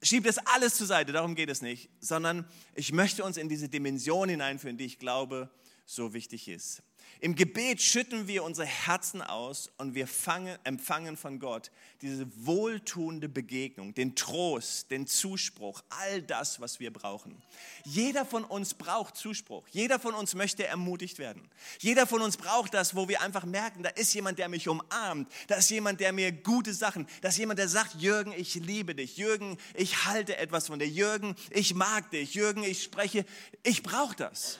schieb 0.00 0.22
das 0.22 0.38
alles 0.38 0.76
zur 0.76 0.86
Seite, 0.86 1.10
darum 1.10 1.34
geht 1.34 1.50
es 1.50 1.62
nicht, 1.62 1.90
sondern 1.98 2.48
ich 2.76 2.92
möchte 2.92 3.24
uns 3.24 3.36
in 3.36 3.48
diese 3.48 3.68
Dimension 3.68 4.28
hineinführen, 4.28 4.78
die 4.78 4.84
ich 4.84 5.00
glaube 5.00 5.50
so 5.86 6.12
wichtig 6.12 6.48
ist. 6.48 6.82
Im 7.20 7.34
Gebet 7.34 7.80
schütten 7.80 8.26
wir 8.28 8.44
unsere 8.44 8.66
Herzen 8.66 9.22
aus 9.22 9.70
und 9.78 9.94
wir 9.94 10.06
fangen, 10.06 10.58
empfangen 10.64 11.16
von 11.16 11.38
Gott 11.38 11.70
diese 12.02 12.26
wohltuende 12.44 13.28
Begegnung, 13.28 13.94
den 13.94 14.14
Trost, 14.16 14.90
den 14.90 15.06
Zuspruch, 15.06 15.82
all 15.88 16.20
das, 16.20 16.60
was 16.60 16.78
wir 16.78 16.92
brauchen. 16.92 17.40
Jeder 17.84 18.26
von 18.26 18.44
uns 18.44 18.74
braucht 18.74 19.16
Zuspruch. 19.16 19.66
Jeder 19.68 19.98
von 19.98 20.14
uns 20.14 20.34
möchte 20.34 20.66
ermutigt 20.66 21.18
werden. 21.18 21.48
Jeder 21.78 22.06
von 22.06 22.20
uns 22.20 22.36
braucht 22.36 22.74
das, 22.74 22.94
wo 22.94 23.08
wir 23.08 23.22
einfach 23.22 23.44
merken, 23.44 23.82
da 23.82 23.90
ist 23.90 24.12
jemand, 24.12 24.38
der 24.38 24.50
mich 24.50 24.68
umarmt. 24.68 25.32
Da 25.46 25.54
ist 25.54 25.70
jemand, 25.70 26.00
der 26.00 26.12
mir 26.12 26.32
gute 26.32 26.74
Sachen, 26.74 27.06
da 27.22 27.28
ist 27.28 27.38
jemand, 27.38 27.58
der 27.58 27.68
sagt, 27.68 27.94
Jürgen, 27.94 28.34
ich 28.36 28.56
liebe 28.56 28.94
dich. 28.94 29.16
Jürgen, 29.16 29.56
ich 29.74 30.04
halte 30.04 30.36
etwas 30.36 30.66
von 30.66 30.78
dir. 30.78 30.88
Jürgen, 30.88 31.34
ich 31.50 31.74
mag 31.74 32.10
dich. 32.10 32.34
Jürgen, 32.34 32.62
ich 32.62 32.82
spreche. 32.82 33.24
Ich 33.62 33.82
brauche 33.82 34.16
das. 34.16 34.58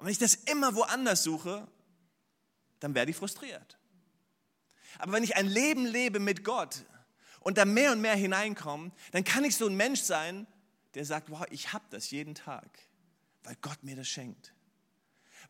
Und 0.00 0.06
wenn 0.06 0.12
ich 0.12 0.18
das 0.18 0.34
immer 0.34 0.74
woanders 0.74 1.22
suche, 1.22 1.68
dann 2.80 2.94
werde 2.94 3.10
ich 3.10 3.16
frustriert. 3.18 3.78
Aber 4.98 5.12
wenn 5.12 5.22
ich 5.22 5.36
ein 5.36 5.46
Leben 5.46 5.84
lebe 5.84 6.18
mit 6.18 6.42
Gott 6.42 6.84
und 7.40 7.58
da 7.58 7.66
mehr 7.66 7.92
und 7.92 8.00
mehr 8.00 8.16
hineinkomme, 8.16 8.92
dann 9.12 9.24
kann 9.24 9.44
ich 9.44 9.56
so 9.56 9.66
ein 9.66 9.76
Mensch 9.76 10.00
sein, 10.00 10.46
der 10.94 11.04
sagt, 11.04 11.30
wow, 11.30 11.46
ich 11.50 11.74
habe 11.74 11.84
das 11.90 12.10
jeden 12.10 12.34
Tag, 12.34 12.66
weil 13.44 13.56
Gott 13.60 13.82
mir 13.82 13.94
das 13.94 14.08
schenkt. 14.08 14.54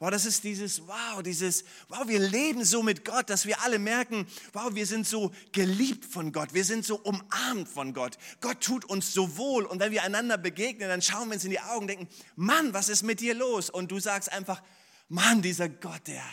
Wow, 0.00 0.08
das 0.08 0.24
ist 0.24 0.44
dieses, 0.44 0.88
wow, 0.88 1.22
dieses, 1.22 1.62
wow, 1.88 2.08
wir 2.08 2.20
leben 2.20 2.64
so 2.64 2.82
mit 2.82 3.04
Gott, 3.04 3.28
dass 3.28 3.44
wir 3.44 3.60
alle 3.62 3.78
merken, 3.78 4.26
wow, 4.54 4.74
wir 4.74 4.86
sind 4.86 5.06
so 5.06 5.30
geliebt 5.52 6.06
von 6.06 6.32
Gott, 6.32 6.54
wir 6.54 6.64
sind 6.64 6.86
so 6.86 6.96
umarmt 6.96 7.68
von 7.68 7.92
Gott. 7.92 8.16
Gott 8.40 8.62
tut 8.62 8.86
uns 8.86 9.12
so 9.12 9.36
wohl 9.36 9.66
und 9.66 9.78
wenn 9.78 9.92
wir 9.92 10.02
einander 10.02 10.38
begegnen, 10.38 10.88
dann 10.88 11.02
schauen 11.02 11.28
wir 11.28 11.34
uns 11.34 11.44
in 11.44 11.50
die 11.50 11.60
Augen 11.60 11.82
und 11.82 11.88
denken, 11.88 12.08
Mann, 12.34 12.72
was 12.72 12.88
ist 12.88 13.02
mit 13.02 13.20
dir 13.20 13.34
los? 13.34 13.68
Und 13.68 13.90
du 13.90 14.00
sagst 14.00 14.32
einfach, 14.32 14.62
Mann, 15.10 15.42
dieser 15.42 15.68
Gott, 15.68 16.06
der, 16.06 16.24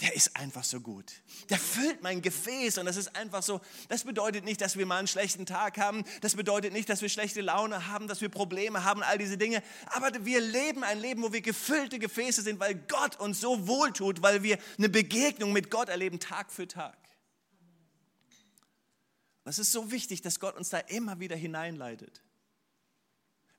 der 0.00 0.14
ist 0.14 0.36
einfach 0.36 0.62
so 0.62 0.80
gut. 0.80 1.10
Der 1.48 1.58
füllt 1.58 2.02
mein 2.02 2.20
Gefäß 2.20 2.76
und 2.76 2.84
das 2.84 2.96
ist 2.96 3.16
einfach 3.16 3.42
so. 3.42 3.62
Das 3.88 4.04
bedeutet 4.04 4.44
nicht, 4.44 4.60
dass 4.60 4.76
wir 4.76 4.84
mal 4.84 4.98
einen 4.98 5.08
schlechten 5.08 5.46
Tag 5.46 5.78
haben. 5.78 6.04
Das 6.20 6.36
bedeutet 6.36 6.74
nicht, 6.74 6.88
dass 6.90 7.00
wir 7.00 7.08
schlechte 7.08 7.40
Laune 7.40 7.86
haben, 7.86 8.06
dass 8.06 8.20
wir 8.20 8.28
Probleme 8.28 8.84
haben, 8.84 9.02
all 9.02 9.16
diese 9.16 9.38
Dinge. 9.38 9.62
Aber 9.86 10.10
wir 10.26 10.42
leben 10.42 10.84
ein 10.84 11.00
Leben, 11.00 11.22
wo 11.22 11.32
wir 11.32 11.40
gefüllte 11.40 11.98
Gefäße 11.98 12.42
sind, 12.42 12.60
weil 12.60 12.74
Gott 12.74 13.18
uns 13.18 13.40
so 13.40 13.66
wohltut, 13.66 14.20
weil 14.20 14.42
wir 14.42 14.58
eine 14.76 14.90
Begegnung 14.90 15.54
mit 15.54 15.70
Gott 15.70 15.88
erleben, 15.88 16.20
Tag 16.20 16.52
für 16.52 16.68
Tag. 16.68 16.98
Das 19.44 19.58
ist 19.58 19.72
so 19.72 19.90
wichtig, 19.90 20.20
dass 20.20 20.40
Gott 20.40 20.56
uns 20.56 20.68
da 20.68 20.78
immer 20.78 21.20
wieder 21.20 21.36
hineinleitet. 21.36 22.22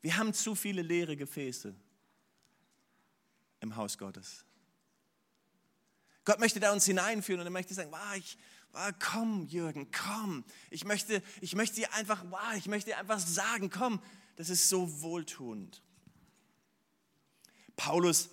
Wir 0.02 0.18
haben 0.18 0.34
zu 0.34 0.54
viele 0.54 0.84
leere 0.84 1.18
Gefäße. 1.18 1.74
im 3.60 3.76
Haus 3.76 3.98
Gottes. 3.98 4.47
Gott 6.28 6.40
möchte 6.40 6.60
da 6.60 6.74
uns 6.74 6.84
hineinführen 6.84 7.40
und 7.40 7.48
er 7.48 7.52
möchte 7.52 7.74
sagen, 7.74 7.90
wow, 7.90 8.16
ich, 8.18 8.38
wow, 8.74 8.92
komm 9.00 9.46
Jürgen, 9.46 9.90
komm. 9.92 10.44
Ich 10.70 10.84
möchte, 10.84 11.24
ich 11.40 11.56
möchte 11.56 11.78
dir 11.78 11.94
einfach, 11.94 12.22
wow, 12.30 12.54
ich 12.58 12.66
möchte 12.66 12.90
dir 12.90 12.98
einfach 12.98 13.18
sagen, 13.18 13.70
komm, 13.70 14.02
das 14.36 14.50
ist 14.50 14.68
so 14.68 15.02
wohltuend. 15.02 15.82
Paulus 17.78 18.30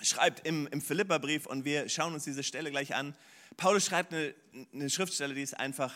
schreibt 0.00 0.46
im, 0.46 0.66
im 0.68 0.80
Philipperbrief, 0.80 1.44
und 1.44 1.66
wir 1.66 1.90
schauen 1.90 2.14
uns 2.14 2.24
diese 2.24 2.42
Stelle 2.42 2.70
gleich 2.70 2.94
an, 2.94 3.14
Paulus 3.58 3.84
schreibt 3.84 4.14
eine, 4.14 4.34
eine 4.72 4.88
Schriftstelle, 4.88 5.34
die 5.34 5.42
ist 5.42 5.60
einfach, 5.60 5.92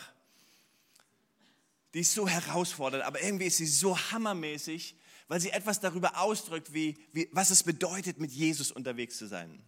die 1.95 2.01
ist 2.01 2.13
so 2.13 2.27
herausfordernd, 2.27 3.03
aber 3.03 3.23
irgendwie 3.23 3.45
ist 3.45 3.57
sie 3.57 3.65
so 3.65 3.97
hammermäßig, 3.97 4.95
weil 5.27 5.39
sie 5.39 5.49
etwas 5.49 5.79
darüber 5.79 6.21
ausdrückt, 6.21 6.71
wie, 6.71 6.99
wie, 7.13 7.27
was 7.31 7.49
es 7.49 7.63
bedeutet, 7.63 8.19
mit 8.19 8.31
Jesus 8.31 8.71
unterwegs 8.71 9.17
zu 9.17 9.25
sein. 9.25 9.65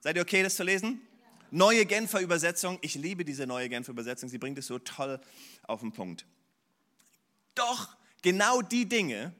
Seid 0.00 0.16
ihr 0.16 0.22
okay, 0.22 0.42
das 0.42 0.56
zu 0.56 0.62
lesen? 0.62 1.00
Neue 1.50 1.86
Genfer 1.86 2.20
Übersetzung. 2.20 2.78
Ich 2.82 2.94
liebe 2.94 3.24
diese 3.24 3.46
neue 3.46 3.68
Genfer 3.68 3.92
Übersetzung. 3.92 4.28
Sie 4.28 4.38
bringt 4.38 4.58
es 4.58 4.66
so 4.66 4.78
toll 4.78 5.20
auf 5.64 5.80
den 5.80 5.92
Punkt. 5.92 6.26
Doch 7.54 7.96
genau 8.22 8.62
die 8.62 8.88
Dinge, 8.88 9.34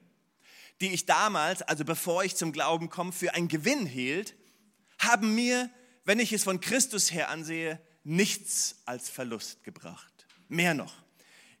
die 0.81 0.89
ich 0.89 1.05
damals, 1.05 1.61
also 1.61 1.85
bevor 1.85 2.23
ich 2.23 2.35
zum 2.35 2.51
Glauben 2.51 2.89
komme, 2.89 3.11
für 3.11 3.33
einen 3.33 3.47
Gewinn 3.47 3.85
hielt, 3.85 4.35
haben 4.97 5.35
mir, 5.35 5.69
wenn 6.03 6.19
ich 6.19 6.33
es 6.33 6.43
von 6.43 6.59
Christus 6.59 7.11
her 7.11 7.29
ansehe, 7.29 7.79
nichts 8.03 8.81
als 8.85 9.09
Verlust 9.09 9.63
gebracht. 9.63 10.27
Mehr 10.47 10.73
noch. 10.73 10.95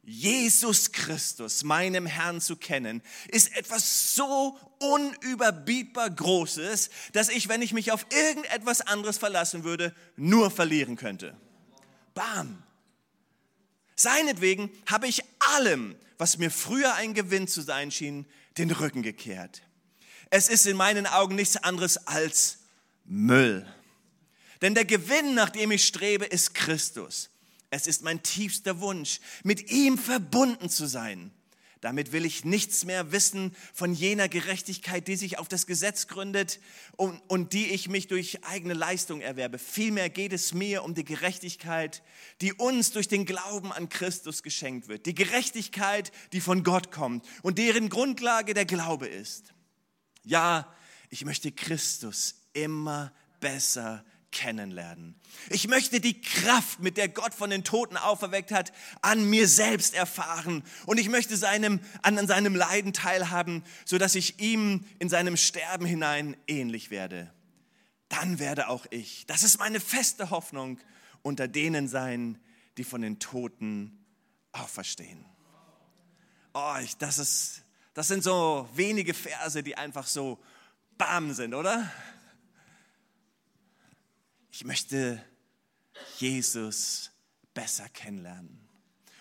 Jesus 0.03 0.91
Christus, 0.91 1.63
meinem 1.63 2.05
Herrn 2.05 2.41
zu 2.41 2.55
kennen, 2.55 3.03
ist 3.27 3.55
etwas 3.55 4.15
so 4.15 4.57
unüberbietbar 4.79 6.09
Großes, 6.09 6.89
dass 7.13 7.29
ich, 7.29 7.47
wenn 7.49 7.61
ich 7.61 7.73
mich 7.73 7.91
auf 7.91 8.05
irgendetwas 8.11 8.81
anderes 8.81 9.17
verlassen 9.17 9.63
würde, 9.63 9.93
nur 10.15 10.49
verlieren 10.51 10.95
könnte. 10.95 11.37
Bam. 12.13 12.63
Seinetwegen 13.95 14.71
habe 14.87 15.07
ich 15.07 15.21
allem, 15.39 15.95
was 16.17 16.37
mir 16.37 16.49
früher 16.49 16.95
ein 16.95 17.13
Gewinn 17.13 17.47
zu 17.47 17.61
sein 17.61 17.91
schien, 17.91 18.25
den 18.57 18.71
Rücken 18.71 19.03
gekehrt. 19.03 19.61
Es 20.29 20.47
ist 20.47 20.65
in 20.65 20.77
meinen 20.77 21.05
Augen 21.05 21.35
nichts 21.35 21.57
anderes 21.57 22.07
als 22.07 22.59
Müll. 23.05 23.65
Denn 24.61 24.75
der 24.75 24.85
Gewinn, 24.85 25.33
nach 25.35 25.49
dem 25.49 25.71
ich 25.71 25.85
strebe, 25.85 26.25
ist 26.25 26.53
Christus. 26.53 27.29
Es 27.69 27.87
ist 27.87 28.03
mein 28.03 28.23
tiefster 28.23 28.79
Wunsch, 28.79 29.19
mit 29.43 29.71
ihm 29.71 29.97
verbunden 29.97 30.69
zu 30.69 30.87
sein. 30.87 31.31
Damit 31.81 32.11
will 32.11 32.25
ich 32.25 32.43
nichts 32.43 32.83
mehr 32.83 33.13
wissen 33.13 33.55
von 33.73 33.93
jener 33.93 34.27
Gerechtigkeit, 34.27 35.07
die 35.07 35.15
sich 35.15 35.39
auf 35.39 35.47
das 35.47 35.65
Gesetz 35.65 36.07
gründet 36.07 36.59
und, 36.97 37.21
und, 37.29 37.53
die 37.53 37.67
ich 37.67 37.87
mich 37.87 38.07
durch 38.07 38.43
eigene 38.43 38.73
Leistung 38.73 39.21
erwerbe. 39.21 39.57
Vielmehr 39.59 40.09
geht 40.09 40.33
es 40.33 40.53
mir 40.53 40.83
um 40.83 40.93
die 40.93 41.05
Gerechtigkeit, 41.05 42.03
die 42.41 42.51
uns 42.51 42.91
durch 42.91 43.07
den 43.07 43.25
Glauben 43.25 43.71
an 43.71 43.87
Christus 43.87 44.43
geschenkt 44.43 44.89
wird. 44.89 45.05
Die 45.05 45.15
Gerechtigkeit, 45.15 46.11
die 46.33 46.41
von 46.41 46.63
Gott 46.63 46.91
kommt 46.91 47.25
und 47.43 47.57
deren 47.57 47.87
Grundlage 47.87 48.53
der 48.53 48.65
Glaube 48.65 49.07
ist. 49.07 49.53
Ja, 50.23 50.73
ich 51.09 51.23
möchte 51.23 51.53
Christus 51.53 52.35
immer 52.51 53.13
besser 53.39 54.03
kennenlernen. 54.31 55.15
Ich 55.49 55.67
möchte 55.67 55.99
die 55.99 56.21
Kraft, 56.21 56.79
mit 56.79 56.97
der 56.97 57.09
Gott 57.09 57.33
von 57.33 57.49
den 57.49 57.63
Toten 57.63 57.97
auferweckt 57.97 58.51
hat, 58.51 58.71
an 59.01 59.29
mir 59.29 59.47
selbst 59.47 59.93
erfahren. 59.93 60.63
Und 60.85 60.99
ich 60.99 61.09
möchte 61.09 61.37
seinem, 61.37 61.79
an 62.01 62.27
seinem 62.27 62.55
Leiden 62.55 62.93
teilhaben, 62.93 63.63
sodass 63.85 64.15
ich 64.15 64.39
ihm 64.39 64.85
in 64.99 65.09
seinem 65.09 65.37
Sterben 65.37 65.85
hinein 65.85 66.37
ähnlich 66.47 66.91
werde. 66.91 67.33
Dann 68.09 68.39
werde 68.39 68.69
auch 68.69 68.85
ich, 68.89 69.25
das 69.27 69.43
ist 69.43 69.59
meine 69.59 69.79
feste 69.79 70.29
Hoffnung, 70.29 70.79
unter 71.21 71.47
denen 71.47 71.87
sein, 71.87 72.39
die 72.77 72.83
von 72.83 73.01
den 73.01 73.19
Toten 73.19 74.05
auferstehen. 74.51 75.25
Oh, 76.53 76.75
ich, 76.81 76.97
das, 76.97 77.19
ist, 77.19 77.63
das 77.93 78.07
sind 78.07 78.23
so 78.23 78.67
wenige 78.73 79.13
Verse, 79.13 79.61
die 79.61 79.77
einfach 79.77 80.07
so 80.07 80.39
bam 80.97 81.33
sind, 81.33 81.53
oder? 81.53 81.91
Ich 84.59 84.65
möchte 84.65 85.23
Jesus 86.17 87.11
besser 87.53 87.87
kennenlernen. 87.87 88.59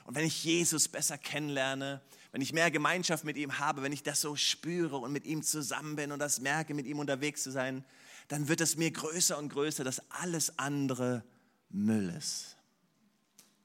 Und 0.02 0.16
wenn 0.16 0.26
ich 0.26 0.42
Jesus 0.42 0.88
besser 0.88 1.16
kennenlerne, 1.16 2.02
wenn 2.32 2.40
ich 2.40 2.52
mehr 2.52 2.72
Gemeinschaft 2.72 3.22
mit 3.22 3.36
ihm 3.36 3.60
habe, 3.60 3.82
wenn 3.82 3.92
ich 3.92 4.02
das 4.02 4.20
so 4.20 4.34
spüre 4.34 4.96
und 4.96 5.12
mit 5.12 5.26
ihm 5.26 5.44
zusammen 5.44 5.94
bin 5.94 6.10
und 6.10 6.18
das 6.18 6.40
merke, 6.40 6.74
mit 6.74 6.86
ihm 6.86 6.98
unterwegs 6.98 7.44
zu 7.44 7.52
sein, 7.52 7.84
dann 8.26 8.48
wird 8.48 8.60
es 8.60 8.76
mir 8.76 8.90
größer 8.90 9.38
und 9.38 9.50
größer, 9.50 9.84
dass 9.84 10.10
alles 10.10 10.58
andere 10.58 11.22
Müll 11.68 12.08
ist. 12.18 12.56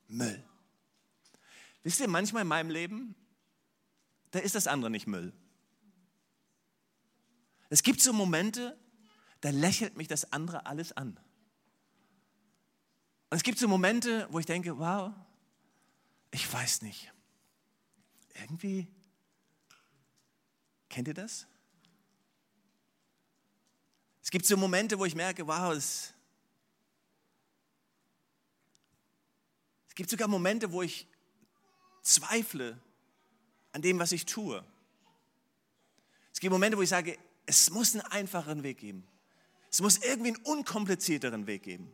Müll. 0.08 0.44
Wisst 1.82 2.02
ihr, 2.02 2.08
manchmal 2.08 2.44
in 2.44 2.50
meinem 2.50 2.70
Leben, 2.70 3.16
da 4.30 4.38
ist 4.38 4.54
das 4.54 4.68
andere 4.68 4.92
nicht 4.92 5.08
Müll. 5.08 5.34
Es 7.72 7.82
gibt 7.82 8.00
so 8.00 8.14
Momente, 8.14 8.78
da 9.42 9.50
lächelt 9.50 9.98
mich 9.98 10.08
das 10.08 10.32
andere 10.32 10.68
alles 10.68 10.96
an. 10.96 11.20
Und 13.34 13.38
es 13.38 13.44
gibt 13.44 13.58
so 13.58 13.68
Momente, 13.68 14.28
wo 14.30 14.38
ich 14.38 14.46
denke, 14.46 14.78
wow, 14.78 15.12
ich 16.30 16.54
weiß 16.54 16.84
nicht. 16.84 17.12
Irgendwie, 18.36 18.88
kennt 20.88 21.08
ihr 21.08 21.16
das? 21.16 21.48
Es 24.22 24.30
gibt 24.30 24.46
so 24.46 24.56
Momente, 24.56 25.00
wo 25.00 25.06
ich 25.06 25.16
merke, 25.16 25.48
wow, 25.48 25.74
es, 25.74 26.14
es 29.88 29.96
gibt 29.96 30.12
sogar 30.12 30.28
Momente, 30.28 30.72
wo 30.72 30.84
ich 30.84 31.08
zweifle 32.04 32.80
an 33.72 33.82
dem, 33.82 33.98
was 33.98 34.12
ich 34.12 34.28
tue. 34.28 34.64
Es 36.32 36.40
gibt 36.40 36.52
Momente, 36.52 36.78
wo 36.78 36.84
ich 36.84 36.90
sage, 36.90 37.18
es 37.48 37.72
muss 37.72 37.96
einen 37.96 38.06
einfacheren 38.12 38.62
Weg 38.62 38.78
geben. 38.78 39.08
Es 39.72 39.82
muss 39.82 39.98
irgendwie 39.98 40.36
einen 40.36 40.46
unkomplizierteren 40.46 41.48
Weg 41.48 41.64
geben. 41.64 41.92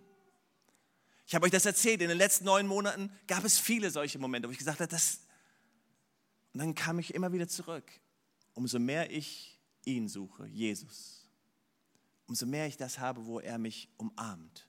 Ich 1.30 1.36
habe 1.36 1.46
euch 1.46 1.52
das 1.52 1.68
erzählt, 1.68 2.02
in 2.02 2.10
den 2.10 2.18
letzten 2.18 2.46
neun 2.46 2.66
Monaten 2.66 3.12
gab 3.28 3.44
es 3.44 3.60
viele 3.60 3.92
solche 3.92 4.18
Momente, 4.18 4.48
wo 4.48 4.52
ich 4.52 4.58
gesagt 4.58 4.80
habe, 4.80 4.90
das. 4.90 5.20
Und 6.54 6.60
dann 6.60 6.74
kam 6.74 6.98
ich 6.98 7.14
immer 7.14 7.32
wieder 7.32 7.48
zurück. 7.48 7.84
Umso 8.56 8.80
mehr 8.80 9.12
ich 9.12 9.60
ihn 9.86 10.08
suche, 10.08 10.48
Jesus, 10.48 11.30
umso 12.26 12.48
mehr 12.48 12.66
ich 12.66 12.78
das 12.78 12.98
habe, 12.98 13.28
wo 13.28 13.40
er 13.40 13.60
mich 13.60 13.90
umarmt. 13.98 14.68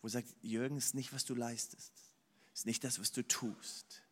Wo 0.00 0.08
er 0.08 0.10
sagt, 0.10 0.34
Jürgen, 0.40 0.76
ist 0.76 0.96
nicht, 0.96 1.12
was 1.12 1.24
du 1.24 1.36
leistest, 1.36 1.92
ist 2.52 2.66
nicht 2.66 2.82
das, 2.82 2.98
was 2.98 3.12
du 3.12 3.22
tust. 3.22 4.02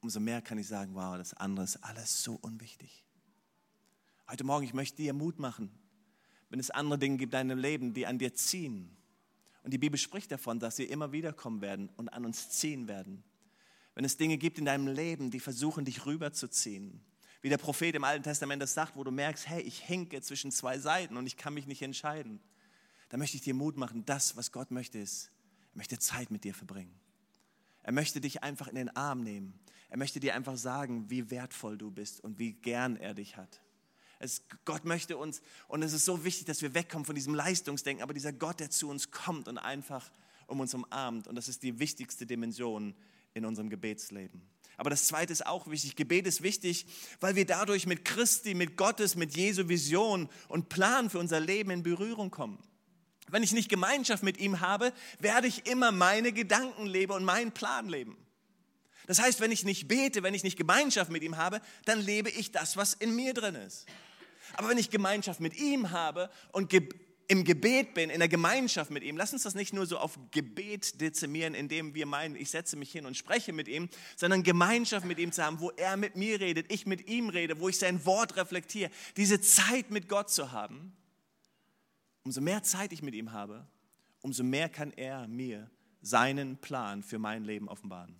Umso 0.00 0.20
mehr 0.20 0.40
kann 0.40 0.56
ich 0.56 0.68
sagen, 0.68 0.94
wow, 0.94 1.18
das 1.18 1.34
andere 1.34 1.64
ist 1.64 1.76
alles 1.84 2.22
so 2.22 2.38
unwichtig. 2.40 3.04
Heute 4.26 4.44
Morgen, 4.44 4.64
ich 4.64 4.72
möchte 4.72 4.96
dir 4.96 5.12
Mut 5.12 5.38
machen, 5.38 5.70
wenn 6.48 6.58
es 6.58 6.70
andere 6.70 6.98
Dinge 6.98 7.18
gibt 7.18 7.34
in 7.34 7.48
deinem 7.48 7.58
Leben, 7.58 7.92
die 7.92 8.06
an 8.06 8.18
dir 8.18 8.32
ziehen, 8.32 8.97
und 9.68 9.72
die 9.72 9.76
Bibel 9.76 9.98
spricht 9.98 10.32
davon, 10.32 10.58
dass 10.58 10.76
sie 10.76 10.84
immer 10.84 11.12
wieder 11.12 11.30
kommen 11.34 11.60
werden 11.60 11.90
und 11.98 12.08
an 12.08 12.24
uns 12.24 12.48
ziehen 12.48 12.88
werden. 12.88 13.22
Wenn 13.94 14.02
es 14.02 14.16
Dinge 14.16 14.38
gibt 14.38 14.56
in 14.56 14.64
deinem 14.64 14.86
Leben, 14.86 15.30
die 15.30 15.40
versuchen, 15.40 15.84
dich 15.84 16.06
rüberzuziehen, 16.06 17.02
wie 17.42 17.50
der 17.50 17.58
Prophet 17.58 17.94
im 17.94 18.02
Alten 18.02 18.22
Testament 18.22 18.62
das 18.62 18.72
sagt, 18.72 18.96
wo 18.96 19.04
du 19.04 19.10
merkst, 19.10 19.46
hey, 19.46 19.60
ich 19.60 19.80
hinke 19.80 20.22
zwischen 20.22 20.50
zwei 20.52 20.78
Seiten 20.78 21.18
und 21.18 21.26
ich 21.26 21.36
kann 21.36 21.52
mich 21.52 21.66
nicht 21.66 21.82
entscheiden, 21.82 22.40
dann 23.10 23.20
möchte 23.20 23.36
ich 23.36 23.42
dir 23.42 23.52
Mut 23.52 23.76
machen, 23.76 24.06
das, 24.06 24.38
was 24.38 24.52
Gott 24.52 24.70
möchte, 24.70 24.96
ist, 24.96 25.32
er 25.74 25.76
möchte 25.76 25.98
Zeit 25.98 26.30
mit 26.30 26.44
dir 26.44 26.54
verbringen. 26.54 26.98
Er 27.82 27.92
möchte 27.92 28.22
dich 28.22 28.42
einfach 28.42 28.68
in 28.68 28.76
den 28.76 28.96
Arm 28.96 29.22
nehmen. 29.22 29.52
Er 29.90 29.98
möchte 29.98 30.18
dir 30.18 30.34
einfach 30.34 30.56
sagen, 30.56 31.10
wie 31.10 31.30
wertvoll 31.30 31.76
du 31.76 31.90
bist 31.90 32.24
und 32.24 32.38
wie 32.38 32.54
gern 32.54 32.96
er 32.96 33.12
dich 33.12 33.36
hat. 33.36 33.60
Es, 34.18 34.42
Gott 34.64 34.84
möchte 34.84 35.16
uns, 35.16 35.40
und 35.68 35.82
es 35.82 35.92
ist 35.92 36.04
so 36.04 36.24
wichtig, 36.24 36.46
dass 36.46 36.62
wir 36.62 36.74
wegkommen 36.74 37.04
von 37.04 37.14
diesem 37.14 37.34
Leistungsdenken, 37.34 38.02
aber 38.02 38.14
dieser 38.14 38.32
Gott, 38.32 38.60
der 38.60 38.70
zu 38.70 38.88
uns 38.88 39.10
kommt 39.10 39.48
und 39.48 39.58
einfach 39.58 40.10
um 40.46 40.60
uns 40.60 40.74
umarmt. 40.74 41.28
Und 41.28 41.36
das 41.36 41.48
ist 41.48 41.62
die 41.62 41.78
wichtigste 41.78 42.26
Dimension 42.26 42.94
in 43.34 43.44
unserem 43.44 43.70
Gebetsleben. 43.70 44.42
Aber 44.76 44.90
das 44.90 45.06
Zweite 45.06 45.32
ist 45.32 45.46
auch 45.46 45.68
wichtig. 45.68 45.96
Gebet 45.96 46.26
ist 46.26 46.42
wichtig, 46.42 46.86
weil 47.20 47.34
wir 47.34 47.44
dadurch 47.44 47.86
mit 47.86 48.04
Christi, 48.04 48.54
mit 48.54 48.76
Gottes, 48.76 49.16
mit 49.16 49.36
Jesu 49.36 49.68
Vision 49.68 50.28
und 50.48 50.68
Plan 50.68 51.10
für 51.10 51.18
unser 51.18 51.40
Leben 51.40 51.70
in 51.70 51.82
Berührung 51.82 52.30
kommen. 52.30 52.62
Wenn 53.28 53.42
ich 53.42 53.52
nicht 53.52 53.68
Gemeinschaft 53.68 54.22
mit 54.22 54.38
ihm 54.38 54.60
habe, 54.60 54.92
werde 55.18 55.48
ich 55.48 55.66
immer 55.66 55.92
meine 55.92 56.32
Gedanken 56.32 56.86
leben 56.86 57.12
und 57.12 57.24
meinen 57.24 57.52
Plan 57.52 57.88
leben. 57.88 58.16
Das 59.06 59.20
heißt, 59.20 59.40
wenn 59.40 59.50
ich 59.50 59.64
nicht 59.64 59.88
bete, 59.88 60.22
wenn 60.22 60.34
ich 60.34 60.44
nicht 60.44 60.56
Gemeinschaft 60.56 61.10
mit 61.10 61.22
ihm 61.22 61.36
habe, 61.36 61.60
dann 61.84 62.00
lebe 62.00 62.30
ich 62.30 62.52
das, 62.52 62.76
was 62.76 62.94
in 62.94 63.16
mir 63.16 63.34
drin 63.34 63.54
ist. 63.54 63.86
Aber 64.54 64.68
wenn 64.68 64.78
ich 64.78 64.90
Gemeinschaft 64.90 65.40
mit 65.40 65.58
ihm 65.58 65.90
habe 65.90 66.30
und 66.52 66.70
ge 66.70 66.88
im 67.30 67.44
Gebet 67.44 67.92
bin, 67.92 68.08
in 68.08 68.20
der 68.20 68.28
Gemeinschaft 68.28 68.90
mit 68.90 69.02
ihm, 69.02 69.18
lass 69.18 69.34
uns 69.34 69.42
das 69.42 69.54
nicht 69.54 69.74
nur 69.74 69.84
so 69.84 69.98
auf 69.98 70.18
Gebet 70.30 70.98
dezimieren, 70.98 71.54
indem 71.54 71.94
wir 71.94 72.06
meinen, 72.06 72.34
ich 72.34 72.48
setze 72.48 72.74
mich 72.74 72.90
hin 72.90 73.04
und 73.04 73.18
spreche 73.18 73.52
mit 73.52 73.68
ihm, 73.68 73.90
sondern 74.16 74.42
Gemeinschaft 74.42 75.04
mit 75.04 75.18
ihm 75.18 75.30
zu 75.30 75.44
haben, 75.44 75.60
wo 75.60 75.70
er 75.72 75.98
mit 75.98 76.16
mir 76.16 76.40
redet, 76.40 76.72
ich 76.72 76.86
mit 76.86 77.06
ihm 77.06 77.28
rede, 77.28 77.60
wo 77.60 77.68
ich 77.68 77.78
sein 77.78 78.06
Wort 78.06 78.36
reflektiere, 78.36 78.90
diese 79.18 79.42
Zeit 79.42 79.90
mit 79.90 80.08
Gott 80.08 80.30
zu 80.30 80.52
haben, 80.52 80.96
umso 82.24 82.40
mehr 82.40 82.62
Zeit 82.62 82.94
ich 82.94 83.02
mit 83.02 83.14
ihm 83.14 83.32
habe, 83.32 83.66
umso 84.22 84.42
mehr 84.42 84.70
kann 84.70 84.92
er 84.92 85.28
mir 85.28 85.70
seinen 86.00 86.56
Plan 86.56 87.02
für 87.02 87.18
mein 87.18 87.44
Leben 87.44 87.68
offenbaren. 87.68 88.16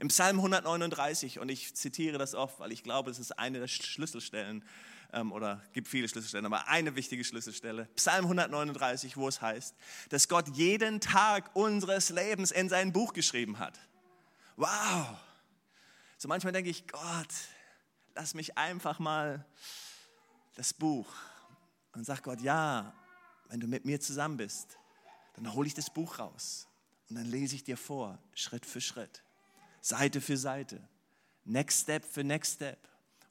Im 0.00 0.08
Psalm 0.08 0.38
139, 0.38 1.38
und 1.38 1.48
ich 1.48 1.76
zitiere 1.76 2.18
das 2.18 2.34
oft, 2.34 2.58
weil 2.58 2.72
ich 2.72 2.82
glaube, 2.82 3.12
es 3.12 3.20
ist 3.20 3.38
eine 3.38 3.60
der 3.60 3.68
Schlüsselstellen, 3.68 4.64
oder 5.12 5.62
gibt 5.72 5.88
viele 5.88 6.08
Schlüsselstellen, 6.08 6.46
aber 6.46 6.68
eine 6.68 6.96
wichtige 6.96 7.22
Schlüsselstelle, 7.24 7.86
Psalm 7.96 8.24
139, 8.24 9.16
wo 9.16 9.28
es 9.28 9.42
heißt, 9.42 9.74
dass 10.08 10.28
Gott 10.28 10.48
jeden 10.56 11.00
Tag 11.00 11.54
unseres 11.54 12.08
Lebens 12.10 12.50
in 12.50 12.68
sein 12.68 12.92
Buch 12.92 13.12
geschrieben 13.12 13.58
hat. 13.58 13.78
Wow! 14.56 15.18
So 16.16 16.28
manchmal 16.28 16.52
denke 16.52 16.70
ich, 16.70 16.86
Gott, 16.86 17.34
lass 18.14 18.34
mich 18.34 18.56
einfach 18.56 18.98
mal 18.98 19.44
das 20.54 20.72
Buch. 20.72 21.12
Und 21.94 22.04
sag 22.04 22.22
Gott, 22.22 22.40
ja, 22.40 22.94
wenn 23.48 23.60
du 23.60 23.66
mit 23.66 23.84
mir 23.84 24.00
zusammen 24.00 24.38
bist, 24.38 24.78
dann 25.34 25.52
hole 25.52 25.66
ich 25.66 25.74
das 25.74 25.90
Buch 25.90 26.18
raus 26.18 26.68
und 27.08 27.16
dann 27.16 27.26
lese 27.26 27.54
ich 27.54 27.64
dir 27.64 27.76
vor, 27.76 28.18
Schritt 28.34 28.64
für 28.64 28.80
Schritt, 28.80 29.22
Seite 29.80 30.20
für 30.20 30.36
Seite, 30.36 30.80
Next 31.44 31.82
Step 31.82 32.04
für 32.04 32.24
Next 32.24 32.54
Step. 32.54 32.78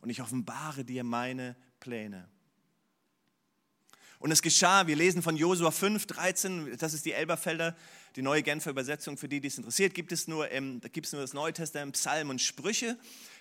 Und 0.02 0.10
ich 0.10 0.22
offenbare 0.22 0.84
dir 0.84 1.04
meine 1.04 1.56
Pläne. 1.82 2.30
Und 4.20 4.32
es 4.32 4.44
geschah, 4.44 4.86
wir 4.86 4.96
lesen 4.96 5.24
von 5.24 5.36
Josua 5.36 5.72
5, 5.72 6.06
13, 6.06 6.78
das 6.78 6.94
ist 6.94 7.06
die 7.06 7.12
Elberfelder, 7.12 7.76
die 8.16 8.22
neue 8.22 8.44
Genfer 8.44 8.70
Übersetzung, 8.70 9.18
für 9.18 9.28
die, 9.28 9.42
die 9.42 9.48
es 9.48 9.58
interessiert, 9.58 9.96
gibt 9.96 10.12
es 10.12 10.28
nur, 10.28 10.48
im, 10.50 10.80
da 10.80 10.90
gibt 10.90 11.08
es 11.08 11.14
nur 11.14 11.24
das 11.24 11.34
Neue 11.34 11.54
Testament, 11.54 11.94
Psalm 11.94 12.30
und 12.30 12.40
Sprüche. 12.40 12.98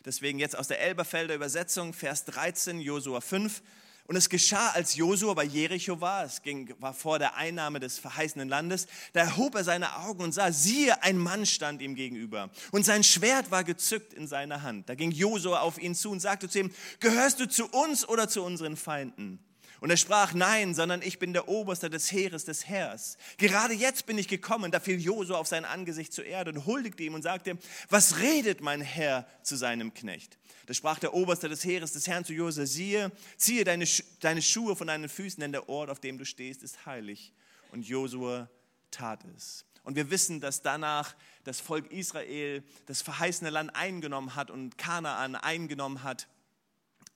Deswegen 0.06 0.38
jetzt 0.38 0.56
aus 0.56 0.68
der 0.68 0.80
Elberfelder 0.80 1.34
Übersetzung, 1.34 1.92
Vers 1.92 2.24
13, 2.24 2.80
Josua 2.80 3.20
5. 3.20 3.62
Und 4.10 4.16
es 4.16 4.28
geschah, 4.28 4.70
als 4.70 4.96
Josua 4.96 5.34
bei 5.34 5.44
Jericho 5.44 6.00
war, 6.00 6.24
es 6.24 6.42
ging, 6.42 6.74
war 6.80 6.92
vor 6.92 7.20
der 7.20 7.36
Einnahme 7.36 7.78
des 7.78 8.00
verheißenen 8.00 8.48
Landes, 8.48 8.88
da 9.12 9.20
erhob 9.20 9.54
er 9.54 9.62
seine 9.62 9.98
Augen 9.98 10.24
und 10.24 10.34
sah, 10.34 10.50
siehe, 10.50 11.00
ein 11.04 11.16
Mann 11.16 11.46
stand 11.46 11.80
ihm 11.80 11.94
gegenüber. 11.94 12.50
Und 12.72 12.84
sein 12.84 13.04
Schwert 13.04 13.52
war 13.52 13.62
gezückt 13.62 14.12
in 14.12 14.26
seiner 14.26 14.62
Hand. 14.62 14.88
Da 14.88 14.96
ging 14.96 15.12
Josua 15.12 15.60
auf 15.60 15.80
ihn 15.80 15.94
zu 15.94 16.10
und 16.10 16.18
sagte 16.18 16.48
zu 16.48 16.58
ihm, 16.58 16.72
gehörst 16.98 17.38
du 17.38 17.48
zu 17.48 17.68
uns 17.68 18.04
oder 18.08 18.28
zu 18.28 18.42
unseren 18.42 18.76
Feinden? 18.76 19.38
Und 19.80 19.88
er 19.88 19.96
sprach, 19.96 20.34
nein, 20.34 20.74
sondern 20.74 21.00
ich 21.00 21.18
bin 21.18 21.32
der 21.32 21.48
Oberste 21.48 21.88
des 21.88 22.12
Heeres 22.12 22.44
des 22.44 22.68
Heers. 22.68 23.16
Gerade 23.38 23.72
jetzt 23.72 24.04
bin 24.04 24.18
ich 24.18 24.28
gekommen. 24.28 24.70
Da 24.70 24.78
fiel 24.78 25.00
Josua 25.00 25.38
auf 25.38 25.46
sein 25.46 25.64
Angesicht 25.64 26.12
zur 26.12 26.26
Erde 26.26 26.52
und 26.52 26.66
huldigte 26.66 27.02
ihm 27.02 27.14
und 27.14 27.22
sagte, 27.22 27.56
was 27.88 28.18
redet 28.18 28.60
mein 28.60 28.82
Herr 28.82 29.26
zu 29.42 29.56
seinem 29.56 29.94
Knecht? 29.94 30.38
Da 30.66 30.74
sprach 30.74 30.98
der 30.98 31.14
Oberste 31.14 31.48
des 31.48 31.64
Heeres 31.64 31.92
des 31.92 32.06
Herrn 32.06 32.26
zu 32.26 32.34
Josua, 32.34 32.66
siehe, 32.66 33.10
ziehe 33.38 33.64
deine, 33.64 33.86
deine 34.20 34.42
Schuhe 34.42 34.76
von 34.76 34.86
deinen 34.86 35.08
Füßen, 35.08 35.40
denn 35.40 35.52
der 35.52 35.68
Ort, 35.70 35.88
auf 35.88 35.98
dem 35.98 36.18
du 36.18 36.26
stehst, 36.26 36.62
ist 36.62 36.84
heilig. 36.84 37.32
Und 37.72 37.86
Josua 37.86 38.50
tat 38.90 39.24
es. 39.36 39.64
Und 39.82 39.96
wir 39.96 40.10
wissen, 40.10 40.42
dass 40.42 40.60
danach 40.60 41.16
das 41.44 41.58
Volk 41.58 41.90
Israel 41.90 42.62
das 42.84 43.00
verheißene 43.00 43.48
Land 43.48 43.74
eingenommen 43.74 44.34
hat 44.36 44.50
und 44.50 44.76
Kanaan 44.76 45.36
eingenommen 45.36 46.02
hat 46.02 46.28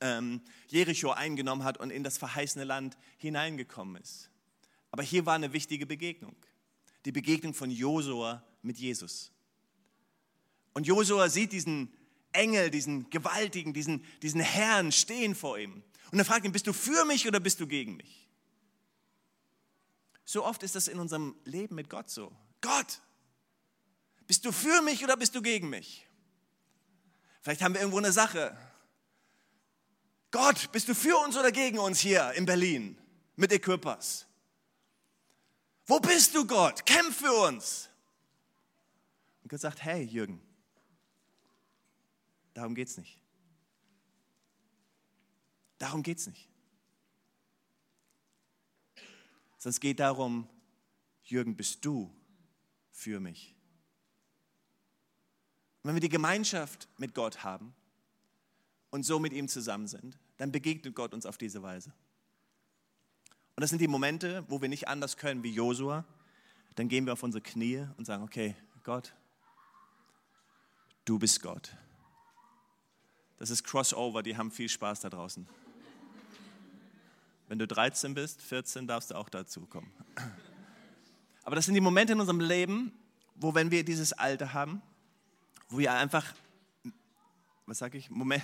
ähm, 0.05 0.43
Jericho 0.69 1.11
eingenommen 1.11 1.65
hat 1.65 1.79
und 1.79 1.91
in 1.91 2.05
das 2.05 2.19
verheißene 2.19 2.65
Land 2.65 2.99
hineingekommen 3.17 4.01
ist. 4.01 4.31
Aber 4.91 5.03
hier 5.03 5.25
war 5.25 5.35
eine 5.35 5.53
wichtige 5.55 5.87
Begegnung. 5.87 6.37
Die 7.07 7.13
Begegnung 7.13 7.55
von 7.55 7.71
Josua 7.71 8.45
mit 8.63 8.79
Jesus. 8.79 9.33
Und 10.75 10.87
Josua 10.87 11.29
sieht 11.31 11.53
diesen 11.53 11.91
Engel, 12.33 12.71
diesen 12.71 13.09
gewaltigen, 13.09 13.73
diesen, 13.73 14.05
diesen 14.23 14.41
Herrn 14.41 14.93
stehen 14.93 15.35
vor 15.35 15.59
ihm. 15.59 15.83
Und 16.13 16.19
er 16.19 16.25
fragt 16.25 16.45
ihn, 16.45 16.53
bist 16.53 16.67
du 16.67 16.75
für 16.75 17.05
mich 17.07 17.27
oder 17.27 17.41
bist 17.41 17.59
du 17.61 17.67
gegen 17.67 17.97
mich? 17.97 18.29
So 20.27 20.45
oft 20.45 20.63
ist 20.63 20.75
das 20.75 20.87
in 20.87 20.99
unserem 20.99 21.35
Leben 21.45 21.75
mit 21.75 21.89
Gott 21.89 22.11
so. 22.11 22.31
Gott, 22.61 23.01
bist 24.27 24.45
du 24.45 24.53
für 24.53 24.83
mich 24.83 25.03
oder 25.03 25.17
bist 25.17 25.35
du 25.35 25.41
gegen 25.41 25.71
mich? 25.71 26.07
Vielleicht 27.41 27.63
haben 27.63 27.75
wir 27.75 27.81
irgendwo 27.81 27.99
eine 27.99 28.13
Sache, 28.13 28.57
Gott, 30.35 30.73
bist 30.73 30.89
du 30.89 30.97
für 30.97 31.17
uns 31.19 31.37
oder 31.37 31.53
gegen 31.53 31.79
uns 31.79 32.01
hier 32.01 32.33
in 32.33 32.45
Berlin 32.45 32.99
mit 33.37 33.53
Equippers? 33.53 34.27
Wo 35.87 36.01
bist 36.01 36.35
du, 36.35 36.45
Gott? 36.45 36.85
Kämpf 36.85 37.19
für 37.19 37.33
uns. 37.47 37.89
Und 39.45 39.49
Gott 39.49 39.61
sagt, 39.61 39.85
hey 39.85 40.03
Jürgen, 40.03 40.43
darum 42.53 42.75
geht 42.75 42.89
es 42.89 42.97
nicht. 42.97 43.23
Darum 45.79 46.03
geht 46.03 46.19
es 46.19 46.27
nicht. 46.27 46.51
Sondern 49.59 49.71
es 49.71 49.79
geht 49.79 50.01
darum, 50.01 50.49
Jürgen, 51.23 51.55
bist 51.55 51.85
du 51.85 52.13
für 52.91 53.21
mich? 53.21 53.55
Und 55.83 55.91
wenn 55.91 55.95
wir 55.95 56.01
die 56.01 56.09
Gemeinschaft 56.09 56.89
mit 56.99 57.15
Gott 57.15 57.45
haben 57.45 57.73
und 58.91 59.05
so 59.05 59.21
mit 59.21 59.33
ihm 59.33 59.47
zusammen 59.47 59.87
sind, 59.87 60.19
dann 60.37 60.53
begegnet 60.53 60.95
Gott 60.95 61.15
uns 61.15 61.27
auf 61.27 61.39
diese 61.39 61.63
Weise. 61.63 61.93
Und 63.57 63.61
das 63.61 63.71
sind 63.71 63.81
die 63.81 63.89
Momente, 63.89 64.45
wo 64.49 64.61
wir 64.61 64.69
nicht 64.69 64.89
anders 64.89 65.17
können 65.17 65.43
wie 65.43 65.53
Josua. 65.53 66.05
Dann 66.75 66.89
gehen 66.89 67.07
wir 67.07 67.13
auf 67.13 67.23
unsere 67.23 67.43
Knie 67.43 67.87
und 67.97 68.05
sagen, 68.05 68.25
okay, 68.25 68.57
Gott, 68.83 69.15
du 71.05 71.19
bist 71.19 71.41
Gott. 71.41 71.77
Das 73.37 73.51
ist 73.51 73.63
Crossover, 73.65 74.23
die 74.23 74.37
haben 74.37 74.51
viel 74.51 74.69
Spaß 74.69 75.01
da 75.01 75.11
draußen. 75.11 75.47
Wenn 77.47 77.59
du 77.59 77.67
13 77.67 78.15
bist, 78.15 78.41
14, 78.43 78.87
darfst 78.87 79.11
du 79.11 79.15
auch 79.15 79.29
dazu 79.29 79.67
kommen. 79.67 79.93
Aber 81.45 81.55
das 81.55 81.67
sind 81.67 81.75
die 81.75 81.81
Momente 81.81 82.15
in 82.15 82.21
unserem 82.21 82.41
Leben, 82.41 82.93
wo 83.35 83.55
wenn 83.55 83.71
wir 83.71 83.85
dieses 83.85 84.13
Alter 84.13 84.55
haben, 84.55 84.83
wo 85.69 85.79
wir 85.79 85.93
einfach, 85.93 86.35
was 87.67 87.79
sage 87.79 87.99
ich, 87.99 88.11
Moment, 88.11 88.43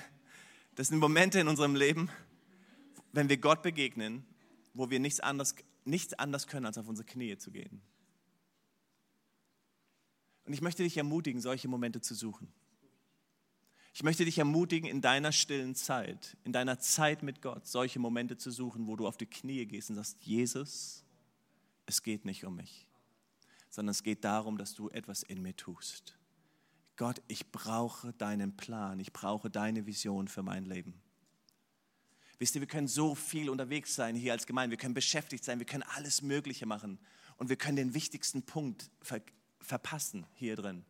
das 0.80 0.88
sind 0.88 0.98
Momente 0.98 1.38
in 1.38 1.46
unserem 1.46 1.74
Leben, 1.74 2.08
wenn 3.12 3.28
wir 3.28 3.36
Gott 3.36 3.60
begegnen, 3.60 4.24
wo 4.72 4.88
wir 4.88 4.98
nichts 4.98 5.20
anderes, 5.20 5.54
nichts 5.84 6.14
anderes 6.14 6.46
können, 6.46 6.64
als 6.64 6.78
auf 6.78 6.88
unsere 6.88 7.04
Knie 7.04 7.36
zu 7.36 7.50
gehen. 7.50 7.82
Und 10.46 10.54
ich 10.54 10.62
möchte 10.62 10.82
dich 10.82 10.96
ermutigen, 10.96 11.42
solche 11.42 11.68
Momente 11.68 12.00
zu 12.00 12.14
suchen. 12.14 12.50
Ich 13.92 14.02
möchte 14.04 14.24
dich 14.24 14.38
ermutigen, 14.38 14.88
in 14.88 15.02
deiner 15.02 15.32
stillen 15.32 15.74
Zeit, 15.74 16.38
in 16.44 16.52
deiner 16.54 16.78
Zeit 16.78 17.22
mit 17.22 17.42
Gott, 17.42 17.66
solche 17.66 17.98
Momente 17.98 18.38
zu 18.38 18.50
suchen, 18.50 18.86
wo 18.86 18.96
du 18.96 19.06
auf 19.06 19.18
die 19.18 19.26
Knie 19.26 19.66
gehst 19.66 19.90
und 19.90 19.96
sagst, 19.96 20.22
Jesus, 20.22 21.04
es 21.84 22.02
geht 22.02 22.24
nicht 22.24 22.46
um 22.46 22.56
mich, 22.56 22.88
sondern 23.68 23.90
es 23.90 24.02
geht 24.02 24.24
darum, 24.24 24.56
dass 24.56 24.72
du 24.72 24.88
etwas 24.88 25.24
in 25.24 25.42
mir 25.42 25.54
tust. 25.54 26.18
Gott, 27.00 27.22
ich 27.28 27.50
brauche 27.50 28.12
deinen 28.12 28.58
Plan, 28.58 29.00
ich 29.00 29.10
brauche 29.14 29.48
deine 29.48 29.86
Vision 29.86 30.28
für 30.28 30.42
mein 30.42 30.66
Leben. 30.66 31.00
Wisst 32.38 32.54
ihr, 32.56 32.60
wir 32.60 32.68
können 32.68 32.88
so 32.88 33.14
viel 33.14 33.48
unterwegs 33.48 33.94
sein 33.94 34.14
hier 34.14 34.32
als 34.32 34.46
Gemeinde, 34.46 34.72
wir 34.72 34.78
können 34.78 34.92
beschäftigt 34.92 35.42
sein, 35.42 35.58
wir 35.58 35.64
können 35.64 35.82
alles 35.96 36.20
Mögliche 36.20 36.66
machen 36.66 36.98
und 37.38 37.48
wir 37.48 37.56
können 37.56 37.76
den 37.76 37.94
wichtigsten 37.94 38.42
Punkt 38.42 38.90
ver 39.00 39.22
verpassen 39.62 40.26
hier 40.34 40.56
drin. 40.56 40.84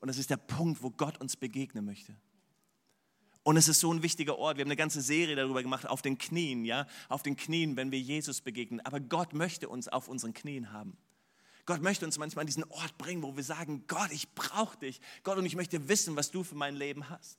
Und 0.00 0.08
das 0.08 0.18
ist 0.18 0.30
der 0.30 0.38
Punkt, 0.38 0.82
wo 0.82 0.90
Gott 0.90 1.20
uns 1.20 1.36
begegnen 1.36 1.84
möchte. 1.84 2.16
Und 3.44 3.56
es 3.56 3.68
ist 3.68 3.78
so 3.78 3.92
ein 3.92 4.02
wichtiger 4.02 4.36
Ort. 4.36 4.56
Wir 4.56 4.62
haben 4.62 4.70
eine 4.70 4.76
ganze 4.76 5.02
Serie 5.02 5.36
darüber 5.36 5.62
gemacht, 5.62 5.86
auf 5.86 6.02
den 6.02 6.18
Knien, 6.18 6.64
ja, 6.64 6.88
auf 7.08 7.22
den 7.22 7.36
Knien, 7.36 7.76
wenn 7.76 7.92
wir 7.92 8.00
Jesus 8.00 8.40
begegnen. 8.40 8.80
Aber 8.80 8.98
Gott 8.98 9.34
möchte 9.34 9.68
uns 9.68 9.86
auf 9.86 10.08
unseren 10.08 10.34
Knien 10.34 10.72
haben. 10.72 10.98
Gott 11.66 11.80
möchte 11.80 12.04
uns 12.04 12.18
manchmal 12.18 12.42
an 12.42 12.46
diesen 12.46 12.64
Ort 12.64 12.98
bringen, 12.98 13.22
wo 13.22 13.36
wir 13.36 13.44
sagen, 13.44 13.84
Gott, 13.86 14.10
ich 14.10 14.34
brauche 14.34 14.76
dich. 14.78 15.00
Gott, 15.22 15.38
und 15.38 15.46
ich 15.46 15.56
möchte 15.56 15.88
wissen, 15.88 16.14
was 16.16 16.30
du 16.30 16.44
für 16.44 16.54
mein 16.54 16.76
Leben 16.76 17.08
hast. 17.08 17.38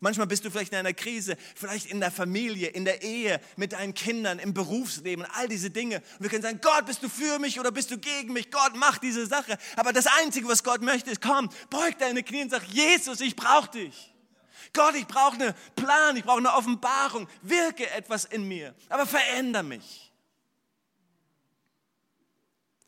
Manchmal 0.00 0.26
bist 0.26 0.44
du 0.44 0.50
vielleicht 0.50 0.72
in 0.72 0.78
einer 0.78 0.92
Krise, 0.92 1.36
vielleicht 1.54 1.86
in 1.86 2.00
der 2.00 2.10
Familie, 2.10 2.68
in 2.68 2.84
der 2.84 3.02
Ehe, 3.02 3.40
mit 3.56 3.72
deinen 3.72 3.94
Kindern, 3.94 4.38
im 4.38 4.54
Berufsleben, 4.54 5.26
all 5.34 5.48
diese 5.48 5.70
Dinge. 5.70 5.96
Und 5.96 6.20
wir 6.20 6.30
können 6.30 6.42
sagen, 6.42 6.60
Gott, 6.62 6.86
bist 6.86 7.02
du 7.02 7.08
für 7.08 7.38
mich 7.38 7.60
oder 7.60 7.70
bist 7.70 7.90
du 7.90 7.98
gegen 7.98 8.32
mich? 8.32 8.50
Gott, 8.50 8.72
mach 8.74 8.98
diese 8.98 9.26
Sache. 9.26 9.58
Aber 9.76 9.92
das 9.92 10.06
Einzige, 10.06 10.48
was 10.48 10.64
Gott 10.64 10.82
möchte, 10.82 11.10
ist, 11.10 11.20
komm, 11.20 11.50
beug 11.70 11.98
deine 11.98 12.22
Knie 12.22 12.42
und 12.42 12.50
sag, 12.50 12.64
Jesus, 12.64 13.20
ich 13.20 13.36
brauche 13.36 13.70
dich. 13.70 14.14
Gott, 14.72 14.94
ich 14.94 15.06
brauche 15.06 15.34
einen 15.34 15.54
Plan, 15.76 16.16
ich 16.16 16.24
brauche 16.24 16.38
eine 16.38 16.54
Offenbarung. 16.54 17.28
Wirke 17.42 17.90
etwas 17.90 18.24
in 18.24 18.48
mir, 18.48 18.74
aber 18.88 19.06
veränder 19.06 19.62
mich. 19.62 20.11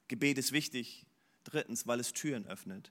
Gebet 0.09 0.39
ist 0.39 0.53
wichtig. 0.53 1.07
Drittens, 1.45 1.87
weil 1.87 2.01
es 2.01 2.13
Türen 2.13 2.47
öffnet. 2.47 2.91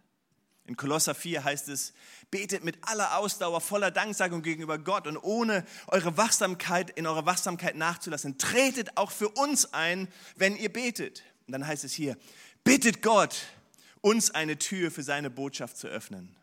In 0.65 0.77
Kolosser 0.77 1.13
4 1.13 1.43
heißt 1.43 1.67
es, 1.67 1.93
betet 2.31 2.63
mit 2.63 2.77
aller 2.81 3.17
Ausdauer, 3.17 3.59
voller 3.59 3.91
Danksagung 3.91 4.43
gegenüber 4.43 4.77
Gott 4.77 5.07
und 5.07 5.17
ohne 5.17 5.65
eure 5.87 6.15
Wachsamkeit, 6.15 6.89
in 6.91 7.05
eurer 7.05 7.25
Wachsamkeit 7.25 7.75
nachzulassen. 7.75 8.37
Tretet 8.37 8.95
auch 8.95 9.11
für 9.11 9.27
uns 9.27 9.73
ein, 9.73 10.07
wenn 10.37 10.55
ihr 10.55 10.71
betet. 10.71 11.23
Und 11.47 11.51
dann 11.51 11.67
heißt 11.67 11.83
es 11.83 11.93
hier, 11.93 12.17
bittet 12.63 13.01
Gott, 13.01 13.41
uns 13.99 14.31
eine 14.31 14.57
Tür 14.57 14.89
für 14.89 15.03
seine 15.03 15.29
Botschaft 15.29 15.77
zu 15.77 15.87
öffnen. 15.87 16.35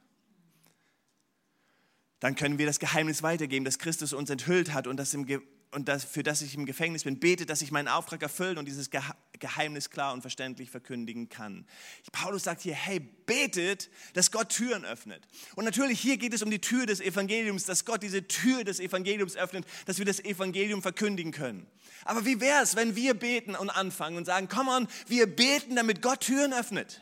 dann 2.18 2.34
können 2.34 2.58
wir 2.58 2.66
das 2.66 2.78
Geheimnis 2.78 3.22
weitergeben, 3.22 3.64
das 3.64 3.78
Christus 3.78 4.12
uns 4.12 4.28
enthüllt 4.28 4.74
hat 4.74 4.86
und 4.86 4.98
das 4.98 5.14
im 5.14 5.24
und 5.72 5.88
das, 5.88 6.04
für 6.04 6.22
das 6.22 6.42
ich 6.42 6.54
im 6.54 6.66
Gefängnis 6.66 7.04
bin, 7.04 7.20
bete, 7.20 7.46
dass 7.46 7.62
ich 7.62 7.70
meinen 7.70 7.88
Auftrag 7.88 8.22
erfüllen 8.22 8.58
und 8.58 8.66
dieses 8.66 8.90
Geheimnis 9.38 9.90
klar 9.90 10.12
und 10.12 10.20
verständlich 10.20 10.70
verkündigen 10.70 11.28
kann. 11.28 11.64
Paulus 12.10 12.44
sagt 12.44 12.62
hier, 12.62 12.74
hey, 12.74 13.00
betet, 13.00 13.88
dass 14.14 14.32
Gott 14.32 14.48
Türen 14.48 14.84
öffnet. 14.84 15.26
Und 15.54 15.64
natürlich 15.64 16.00
hier 16.00 16.16
geht 16.16 16.34
es 16.34 16.42
um 16.42 16.50
die 16.50 16.60
Tür 16.60 16.86
des 16.86 17.00
Evangeliums, 17.00 17.64
dass 17.64 17.84
Gott 17.84 18.02
diese 18.02 18.26
Tür 18.26 18.64
des 18.64 18.80
Evangeliums 18.80 19.36
öffnet, 19.36 19.64
dass 19.86 19.98
wir 19.98 20.04
das 20.04 20.18
Evangelium 20.20 20.82
verkündigen 20.82 21.32
können. 21.32 21.66
Aber 22.04 22.24
wie 22.24 22.40
wäre 22.40 22.62
es, 22.62 22.74
wenn 22.74 22.96
wir 22.96 23.14
beten 23.14 23.54
und 23.54 23.70
anfangen 23.70 24.16
und 24.16 24.24
sagen, 24.24 24.48
komm 24.50 24.68
on, 24.68 24.88
wir 25.06 25.26
beten, 25.26 25.76
damit 25.76 26.02
Gott 26.02 26.20
Türen 26.20 26.52
öffnet 26.52 27.00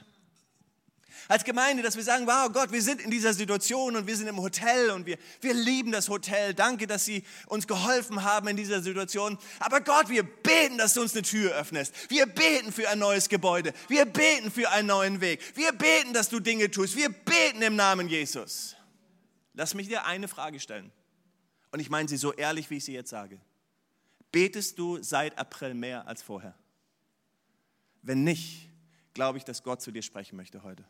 als 1.29 1.45
Gemeinde, 1.45 1.83
dass 1.83 1.95
wir 1.95 2.03
sagen, 2.03 2.27
wow 2.27 2.51
Gott, 2.51 2.73
wir 2.73 2.81
sind 2.81 3.03
in 3.03 3.11
dieser 3.11 3.35
Situation 3.35 3.97
und 3.97 4.07
wir 4.07 4.17
sind 4.17 4.29
im 4.29 4.41
Hotel 4.41 4.91
und 4.91 5.05
wir, 5.05 5.19
wir 5.43 5.53
lieben 5.53 5.93
das 5.93 6.09
Hotel. 6.09 6.55
Danke, 6.55 6.87
dass 6.87 7.05
Sie 7.05 7.23
uns 7.47 7.67
geholfen 7.67 8.25
haben 8.25 8.49
in 8.49 8.57
dieser 8.57 8.81
Situation. 8.81 9.39
Aber 9.61 9.83
Gott, 9.83 10.09
wir 10.09 10.23
beten, 10.23 10.79
dass 10.79 10.95
du 10.95 11.03
uns 11.03 11.13
eine 11.13 11.23
Tür 11.23 11.55
öffnest. 11.55 11.93
Wir 12.11 12.25
beten 12.25 12.73
für 12.73 12.89
ein 12.89 12.99
neues 12.99 13.29
Gebäude. 13.29 13.75
Wir 13.89 14.07
beten 14.07 14.51
für 14.51 14.71
einen 14.71 14.89
neuen 14.89 15.21
Weg. 15.21 15.41
Wir 15.55 15.73
beten, 15.73 16.15
dass 16.15 16.31
du 16.31 16.41
Dinge 16.41 16.71
tust. 16.71 16.97
Wir 16.97 17.11
beten 17.11 17.61
im 17.61 17.77
Namen 17.77 18.09
Jesus. 18.09 18.75
Lass 19.53 19.75
mich 19.75 19.89
dir 19.89 20.07
eine 20.07 20.29
Frage 20.29 20.59
stellen. 20.59 20.91
Und 21.71 21.81
ich 21.81 21.91
meine 21.91 22.09
sie 22.09 22.17
so 22.17 22.33
ehrlich, 22.33 22.71
wie 22.71 22.79
ich 22.79 22.87
sie 22.87 22.95
jetzt 22.95 23.11
sage. 23.11 23.39
Betest 24.33 24.79
du 24.79 25.03
seit 25.03 25.37
April 25.37 25.75
mehr 25.75 26.09
als 26.09 26.23
vorher? 26.23 26.55
Wenn 28.01 28.25
nicht, 28.25 28.71
glaube 29.13 29.37
ich, 29.37 29.45
dass 29.45 29.63
Gott 29.63 29.83
zu 29.83 29.91
dir 29.91 30.03
sprechen 30.03 30.37
möchte 30.37 30.63
heute 30.63 30.85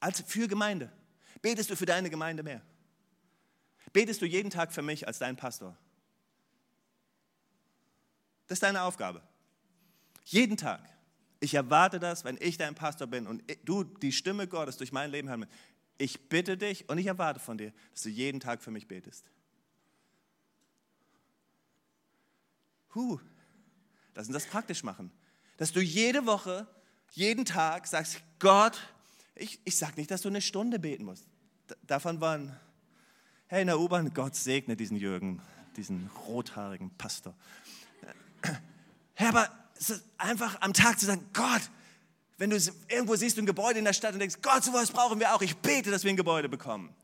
als 0.00 0.22
für 0.22 0.48
Gemeinde. 0.48 0.92
Betest 1.42 1.70
du 1.70 1.76
für 1.76 1.86
deine 1.86 2.10
Gemeinde 2.10 2.42
mehr? 2.42 2.62
Betest 3.92 4.20
du 4.20 4.26
jeden 4.26 4.50
Tag 4.50 4.72
für 4.72 4.82
mich 4.82 5.06
als 5.06 5.18
dein 5.18 5.36
Pastor? 5.36 5.76
Das 8.46 8.56
ist 8.56 8.62
deine 8.62 8.82
Aufgabe. 8.82 9.22
Jeden 10.24 10.56
Tag. 10.56 10.82
Ich 11.40 11.54
erwarte 11.54 12.00
das, 12.00 12.24
wenn 12.24 12.36
ich 12.40 12.58
dein 12.58 12.74
Pastor 12.74 13.06
bin 13.06 13.26
und 13.26 13.42
du 13.64 13.84
die 13.84 14.12
Stimme 14.12 14.48
Gottes 14.48 14.76
durch 14.76 14.92
mein 14.92 15.10
Leben 15.10 15.28
hören 15.28 15.46
Ich 15.98 16.28
bitte 16.28 16.56
dich 16.56 16.88
und 16.88 16.98
ich 16.98 17.06
erwarte 17.06 17.40
von 17.40 17.58
dir, 17.58 17.72
dass 17.92 18.02
du 18.02 18.08
jeden 18.08 18.40
Tag 18.40 18.62
für 18.62 18.70
mich 18.70 18.88
betest. 18.88 19.24
Huh, 22.94 23.20
lass 24.14 24.26
uns 24.26 24.34
das 24.34 24.46
praktisch 24.46 24.82
machen. 24.82 25.12
Dass 25.56 25.72
du 25.72 25.80
jede 25.80 26.26
Woche, 26.26 26.66
jeden 27.12 27.44
Tag 27.44 27.86
sagst, 27.86 28.20
Gott, 28.38 28.80
ich, 29.38 29.60
ich 29.64 29.76
sage 29.76 29.94
nicht, 29.96 30.10
dass 30.10 30.22
du 30.22 30.28
eine 30.28 30.40
Stunde 30.40 30.78
beten 30.78 31.04
musst. 31.04 31.26
Davon 31.86 32.20
waren, 32.20 32.54
hey, 33.46 33.62
in 33.62 33.66
der 33.66 33.78
U-Bahn, 33.78 34.12
Gott 34.14 34.34
segne 34.34 34.76
diesen 34.76 34.96
Jürgen, 34.96 35.40
diesen 35.76 36.10
rothaarigen 36.26 36.90
Pastor. 36.96 37.34
Hey, 39.14 39.28
aber 39.28 39.50
einfach 40.16 40.60
am 40.60 40.72
Tag 40.72 40.98
zu 40.98 41.06
sagen, 41.06 41.28
Gott, 41.32 41.62
wenn 42.36 42.50
du 42.50 42.56
irgendwo 42.88 43.16
siehst, 43.16 43.38
ein 43.38 43.46
Gebäude 43.46 43.78
in 43.78 43.84
der 43.84 43.92
Stadt 43.92 44.12
und 44.12 44.20
denkst, 44.20 44.36
Gott, 44.42 44.62
sowas 44.62 44.90
brauchen 44.90 45.18
wir 45.18 45.34
auch, 45.34 45.42
ich 45.42 45.56
bete, 45.56 45.90
dass 45.90 46.04
wir 46.04 46.10
ein 46.10 46.16
Gebäude 46.16 46.48
bekommen. 46.48 46.94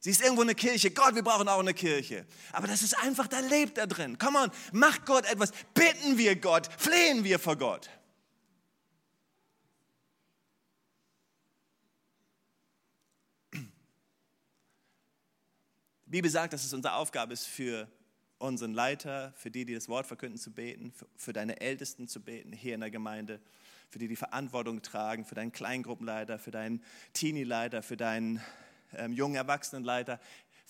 Siehst 0.00 0.20
irgendwo 0.20 0.42
eine 0.42 0.56
Kirche, 0.56 0.90
Gott, 0.90 1.14
wir 1.14 1.22
brauchen 1.22 1.48
auch 1.48 1.60
eine 1.60 1.74
Kirche. 1.74 2.26
Aber 2.52 2.66
das 2.66 2.82
ist 2.82 2.98
einfach, 2.98 3.28
da 3.28 3.38
lebt 3.38 3.78
da 3.78 3.86
drin. 3.86 4.18
Come 4.18 4.40
on, 4.40 4.50
mach 4.72 5.04
Gott 5.04 5.24
etwas, 5.26 5.52
bitten 5.74 6.18
wir 6.18 6.34
Gott, 6.34 6.68
flehen 6.76 7.22
wir 7.22 7.38
vor 7.38 7.56
Gott. 7.56 7.88
Bibel 16.12 16.30
sagt, 16.30 16.52
dass 16.52 16.62
es 16.62 16.74
unsere 16.74 16.96
Aufgabe 16.96 17.32
ist, 17.32 17.46
für 17.46 17.88
unseren 18.36 18.74
Leiter, 18.74 19.32
für 19.34 19.50
die, 19.50 19.64
die 19.64 19.72
das 19.72 19.88
Wort 19.88 20.06
verkünden, 20.06 20.38
zu 20.38 20.52
beten, 20.52 20.92
für, 21.16 21.32
deine 21.32 21.62
Ältesten 21.62 22.06
zu 22.06 22.20
beten 22.20 22.52
hier 22.52 22.74
in 22.74 22.80
der 22.80 22.90
Gemeinde, 22.90 23.40
für 23.88 23.98
die, 23.98 24.08
die 24.08 24.16
Verantwortung 24.16 24.82
tragen, 24.82 25.24
für 25.24 25.34
deinen 25.34 25.52
Kleingruppenleiter, 25.52 26.38
für 26.38 26.50
deinen 26.50 26.84
Teenie-Leiter, 27.14 27.82
für 27.82 27.96
deinen 27.96 28.42
ähm, 28.94 29.14
jungen 29.14 29.36
Erwachsenenleiter, 29.36 30.20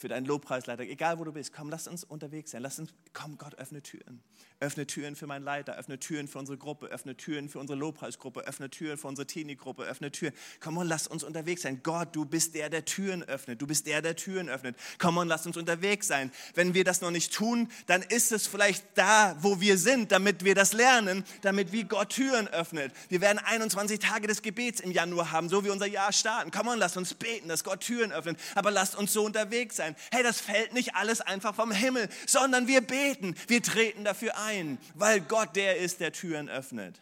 für 0.03 0.09
deinen 0.09 0.27
Lobpreisleiter, 0.27 0.83
egal 0.83 1.21
wo 1.21 1.25
du 1.25 1.33
bist, 1.33 1.53
komm, 1.53 1.71
lass 1.71 1.87
uns 1.87 2.03
unterwegs 2.03 2.51
sein. 2.51 2.61
Lass 2.61 2.77
uns, 2.81 2.91
komm, 3.12 3.38
Gott, 3.38 3.55
öffne 3.55 3.83
Türen. 3.83 4.21
Öffne 4.59 4.87
Türen 4.87 5.17
für 5.17 5.27
meinen 5.27 5.45
Leiter, 5.45 5.77
öffne 5.77 5.99
Türen 5.99 6.27
für 6.27 6.38
unsere 6.38 6.59
Gruppe, 6.59 6.87
öffne 6.87 7.17
Türen 7.17 7.49
für 7.49 7.59
unsere 7.61 7.79
Lobpreisgruppe, 7.79 8.41
öffne 8.41 8.69
Türen 8.69 8.97
für 8.97 9.09
unsere 9.09 9.27
Teenie-Gruppe, 9.27 9.85
öffne 9.85 10.11
Türen. 10.11 10.35
Komm 10.61 10.79
on, 10.79 10.88
lass 10.88 11.07
uns 11.07 11.23
unterwegs 11.23 11.62
sein. 11.62 11.83
Gott, 11.85 12.15
du 12.15 12.25
bist 12.25 12.55
der, 12.55 12.69
der 12.69 12.85
Türen 12.85 13.23
öffnet. 13.23 13.62
Du 13.62 13.67
bist 13.67 13.87
der, 13.87 14.03
der 14.03 14.17
Türen 14.17 14.49
öffnet. 14.49 14.77
Komm 14.99 15.19
on, 15.19 15.29
lass 15.29 15.47
uns 15.47 15.57
unterwegs 15.57 16.09
sein. 16.09 16.33
Wenn 16.55 16.75
wir 16.75 16.83
das 16.83 17.01
noch 17.01 17.12
nicht 17.12 17.33
tun, 17.33 17.69
dann 17.87 18.03
ist 18.03 18.33
es 18.33 18.49
vielleicht 18.49 18.85
da, 18.95 19.37
wo 19.41 19.61
wir 19.61 19.79
sind, 19.79 20.11
damit 20.11 20.45
wir 20.45 20.57
das 20.57 20.73
lernen, 20.73 21.25
damit 21.43 21.71
wie 21.73 21.85
Gott 21.85 22.11
Türen 22.11 22.49
öffnet. 22.49 22.93
Wir 23.09 23.21
werden 23.21 23.38
21 23.38 24.01
Tage 24.01 24.27
des 24.27 24.43
Gebets 24.43 24.81
im 24.81 24.91
Januar 24.91 25.31
haben, 25.31 25.49
so 25.49 25.65
wie 25.65 25.71
unser 25.71 25.87
Jahr 25.87 26.12
starten. 26.12 26.51
Komm 26.51 26.67
on, 26.69 26.79
lass 26.79 26.97
uns 26.97 27.15
beten, 27.15 27.49
dass 27.49 27.62
Gott 27.62 27.81
Türen 27.81 28.12
öffnet. 28.12 28.38
Aber 28.57 28.73
lasst 28.73 28.97
uns 28.97 29.12
so 29.12 29.25
unterwegs 29.25 29.77
sein. 29.77 29.91
Hey, 30.11 30.22
das 30.22 30.40
fällt 30.40 30.72
nicht 30.72 30.94
alles 30.94 31.20
einfach 31.20 31.55
vom 31.55 31.72
Himmel, 31.72 32.09
sondern 32.26 32.68
wir 32.68 32.81
beten. 32.81 33.35
Wir 33.48 33.62
treten 33.62 34.05
dafür 34.05 34.37
ein 34.37 34.52
ein, 34.52 34.78
weil 34.94 35.20
Gott 35.20 35.57
der 35.57 35.78
ist, 35.78 36.00
der 36.00 36.12
Türen 36.12 36.48
öffnet. 36.48 37.00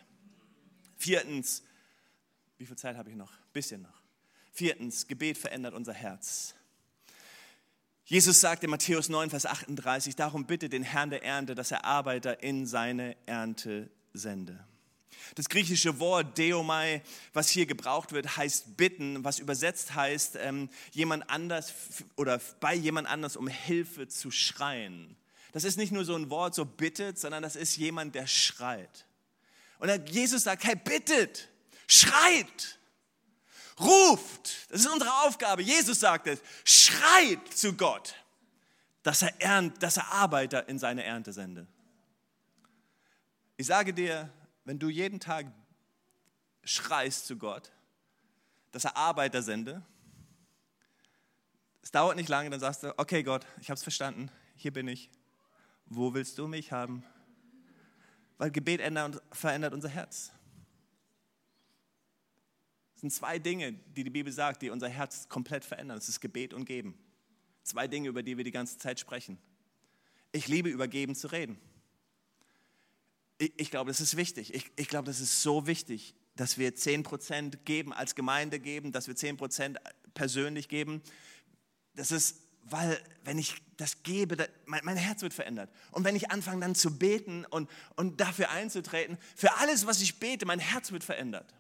Viertens, 0.97 1.63
wie 2.59 2.67
viel 2.67 2.77
Zeit 2.77 2.97
habe 2.97 3.11
ich 3.11 3.17
noch? 3.17 3.33
Bisschen 3.53 3.83
noch. 3.83 4.03
Viertens, 4.53 5.07
Gebet 5.07 5.39
verändert 5.39 5.75
unser 5.75 5.93
Herz. 5.93 6.55
Jesus 8.05 8.41
sagt 8.41 8.65
in 8.65 8.71
Matthäus 8.71 9.09
9, 9.09 9.31
Vers 9.31 9.47
38, 9.47 10.17
darum 10.17 10.47
bitte 10.47 10.69
den 10.69 10.83
Herrn 10.83 11.11
der 11.11 11.23
Ernte, 11.23 11.55
dass 11.55 11.71
er 11.71 11.85
Arbeiter 11.85 12.43
in 12.43 12.67
seine 12.67 13.17
Ernte 13.27 13.91
sende. 14.13 14.65
Das 15.35 15.49
griechische 15.49 16.01
Wort 16.01 16.37
Deomai, 16.39 17.03
was 17.33 17.49
hier 17.49 17.67
gebraucht 17.67 18.13
wird, 18.13 18.37
heißt 18.37 18.77
bitten, 18.77 19.23
was 19.25 19.39
übersetzt 19.39 19.95
heißt, 19.95 20.37
ähm, 20.37 20.69
jemand 20.93 21.29
anders 21.31 21.73
oder 22.17 22.41
bei 22.61 22.75
jemand 22.75 23.09
anders 23.09 23.37
um 23.37 23.47
Hilfe 23.47 24.09
zu 24.09 24.31
schreien. 24.31 25.17
Das 25.53 25.65
ist 25.65 25.77
nicht 25.77 25.93
nur 25.93 26.05
so 26.05 26.15
ein 26.15 26.31
Wort, 26.31 26.55
so 26.55 26.65
bittet, 26.65 27.19
sondern 27.19 27.43
das 27.43 27.57
ist 27.57 27.77
jemand, 27.77 28.15
der 28.15 28.27
schreit. 28.27 29.07
Und 29.79 30.11
Jesus 30.11 30.45
sagt, 30.45 30.65
hey, 30.65 30.77
bittet, 30.77 31.49
schreit, 31.87 32.79
ruft. 33.81 34.71
Das 34.71 34.83
ist 34.83 34.89
unsere 34.89 35.13
Aufgabe. 35.25 35.63
Jesus 35.63 36.01
sagt 36.01 36.27
es, 36.27 36.41
schreit 36.65 37.53
zu 37.53 37.73
Gott, 37.73 38.15
dass 39.03 39.23
er, 39.23 39.41
ernt, 39.41 39.83
dass 39.83 39.97
er 39.97 40.13
Arbeiter 40.13 40.69
in 40.69 40.79
seine 40.79 41.03
Ernte 41.03 41.33
sende. 41.33 41.67
Ich 43.57 43.67
sage 43.67 43.93
dir, 43.93 44.31
wenn 44.65 44.79
du 44.79 44.89
jeden 44.89 45.21
Tag 45.21 45.47
schreist 46.65 47.27
zu 47.27 47.37
Gott, 47.37 47.73
dass 48.73 48.85
er 48.85 48.97
Arbeiter 48.97 49.43
sende, 49.43 49.83
es 51.83 51.91
dauert 51.91 52.17
nicht 52.17 52.29
lange, 52.29 52.51
dann 52.51 52.61
sagst 52.61 52.83
du, 52.83 52.99
okay 52.99 53.23
Gott, 53.23 53.47
ich 53.61 53.69
habe 53.69 53.77
es 53.77 53.83
verstanden, 53.83 54.31
hier 54.55 54.73
bin 54.73 54.87
ich, 54.87 55.11
wo 55.87 56.15
willst 56.15 56.39
du 56.39 56.47
mich 56.47 56.73
haben? 56.73 57.05
Weil 58.39 58.51
Gebet 58.51 58.81
ändert, 58.81 59.23
verändert 59.33 59.75
unser 59.75 59.89
Herz. 59.89 60.33
Es 62.95 63.01
sind 63.01 63.13
zwei 63.13 63.39
Dinge, 63.39 63.73
die 63.73 64.05
die 64.05 64.11
Bibel 64.11 64.33
sagt, 64.33 64.63
die 64.63 64.71
unser 64.71 64.89
Herz 64.89 65.29
komplett 65.29 65.65
verändern. 65.65 65.99
Das 65.99 66.09
ist 66.09 66.21
Gebet 66.21 66.53
und 66.53 66.67
Geben. 66.67 66.99
Zwei 67.63 67.89
Dinge, 67.89 68.09
über 68.09 68.23
die 68.23 68.37
wir 68.37 68.45
die 68.45 68.51
ganze 68.51 68.79
Zeit 68.79 69.01
sprechen. 69.01 69.39
Ich 70.33 70.49
liebe 70.49 70.69
über 70.69 70.87
Geben 70.87 71.15
zu 71.15 71.29
reden. 71.29 71.59
Ich, 73.41 73.53
ich 73.57 73.71
glaube, 73.71 73.91
das 73.91 74.01
ist 74.01 74.17
wichtig. 74.17 74.55
Ich, 74.55 74.71
ich 74.77 74.89
glaube, 74.89 75.07
das 75.07 75.21
ist 75.21 75.43
so 75.43 75.67
wichtig, 75.67 76.15
dass 76.37 76.59
wir 76.59 76.75
10% 76.75 77.57
geben, 77.65 77.93
als 77.93 78.15
Gemeinde 78.15 78.61
geben, 78.61 78.93
dass 78.93 79.09
wir 79.09 79.17
10% 79.17 79.77
persönlich 80.15 80.69
geben. 80.69 81.03
Das 81.95 82.11
ist 82.13 82.37
weil 82.65 83.01
wenn 83.25 83.39
ich 83.39 83.57
das 83.79 84.03
gebe, 84.03 84.37
da, 84.37 84.45
mein, 84.67 84.85
mein, 84.85 84.97
Herz 84.97 85.23
wird 85.23 85.35
verändert. 85.35 85.71
Und 85.91 86.05
wenn 86.05 86.15
ich 86.15 86.31
anfange 86.31 86.61
dann 86.61 86.75
zu 86.75 86.99
beten 86.99 87.45
und, 87.47 87.71
und 87.97 88.21
dafür 88.21 88.51
einzutreten, 88.51 89.19
für 89.35 89.57
alles, 89.57 89.87
was 89.87 90.03
ich 90.03 90.21
bete, 90.21 90.47
mein 90.47 90.59
Herz 90.59 90.93
wird 90.93 91.03
verändert. 91.03 91.55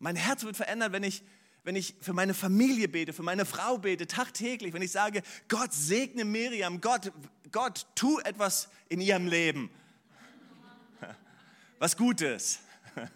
Mein 0.00 0.16
Herz 0.16 0.42
wird 0.42 0.56
verändert, 0.56 0.92
wenn 0.92 1.04
ich, 1.04 1.22
wenn 1.62 1.76
ich 1.76 1.94
für 2.00 2.12
meine 2.12 2.34
Familie 2.34 2.88
bete, 2.88 3.12
für 3.12 3.22
meine 3.22 3.44
Frau 3.44 3.78
bete, 3.78 4.06
tagtäglich, 4.06 4.72
wenn 4.72 4.82
ich 4.82 4.92
sage, 4.92 5.22
Gott 5.48 5.72
segne 5.72 6.24
Miriam, 6.24 6.80
Gott, 6.80 7.12
Gott, 7.52 7.86
tu 7.94 8.18
etwas 8.20 8.68
in 8.88 9.00
ihrem 9.00 9.26
Leben. 9.26 9.70
Was 11.78 11.96
Gutes. 11.96 12.60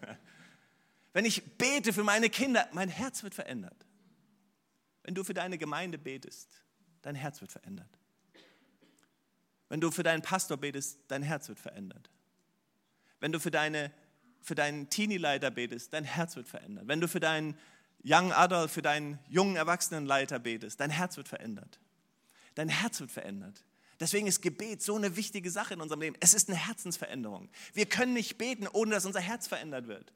Wenn 1.12 1.24
ich 1.24 1.56
bete 1.56 1.92
für 1.92 2.02
meine 2.02 2.28
Kinder, 2.28 2.68
mein 2.72 2.88
Herz 2.88 3.22
wird 3.22 3.34
verändert. 3.34 3.86
Wenn 5.04 5.14
du 5.14 5.22
für 5.22 5.34
deine 5.34 5.58
Gemeinde 5.58 5.96
betest, 5.96 6.48
dein 7.02 7.14
Herz 7.14 7.40
wird 7.40 7.52
verändert. 7.52 7.88
Wenn 9.68 9.80
du 9.80 9.90
für 9.90 10.02
deinen 10.02 10.22
Pastor 10.22 10.56
betest, 10.56 10.98
dein 11.08 11.22
Herz 11.22 11.48
wird 11.48 11.60
verändert. 11.60 12.10
Wenn 13.20 13.32
du 13.32 13.38
für, 13.38 13.50
deine, 13.50 13.92
für 14.40 14.54
deinen 14.54 14.90
Teenie-Leiter 14.90 15.50
betest, 15.50 15.92
dein 15.92 16.04
Herz 16.04 16.36
wird 16.36 16.48
verändert. 16.48 16.88
Wenn 16.88 17.00
du 17.00 17.08
für 17.08 17.20
deinen 17.20 17.56
Young 18.04 18.32
Adult, 18.32 18.70
für 18.70 18.82
deinen 18.82 19.18
jungen 19.28 19.56
Erwachsenenleiter 19.56 20.38
betest, 20.38 20.78
dein 20.78 20.90
Herz 20.90 21.16
wird 21.16 21.28
verändert. 21.28 21.80
Dein 22.54 22.68
Herz 22.68 23.00
wird 23.00 23.10
verändert. 23.10 23.64
Deswegen 23.98 24.26
ist 24.26 24.42
Gebet 24.42 24.82
so 24.82 24.96
eine 24.96 25.16
wichtige 25.16 25.50
Sache 25.50 25.74
in 25.74 25.80
unserem 25.80 26.00
Leben. 26.00 26.16
Es 26.20 26.34
ist 26.34 26.48
eine 26.48 26.58
Herzensveränderung. 26.58 27.48
Wir 27.72 27.86
können 27.86 28.12
nicht 28.12 28.36
beten, 28.36 28.68
ohne 28.68 28.90
dass 28.90 29.06
unser 29.06 29.20
Herz 29.20 29.46
verändert 29.46 29.86
wird. 29.86 30.12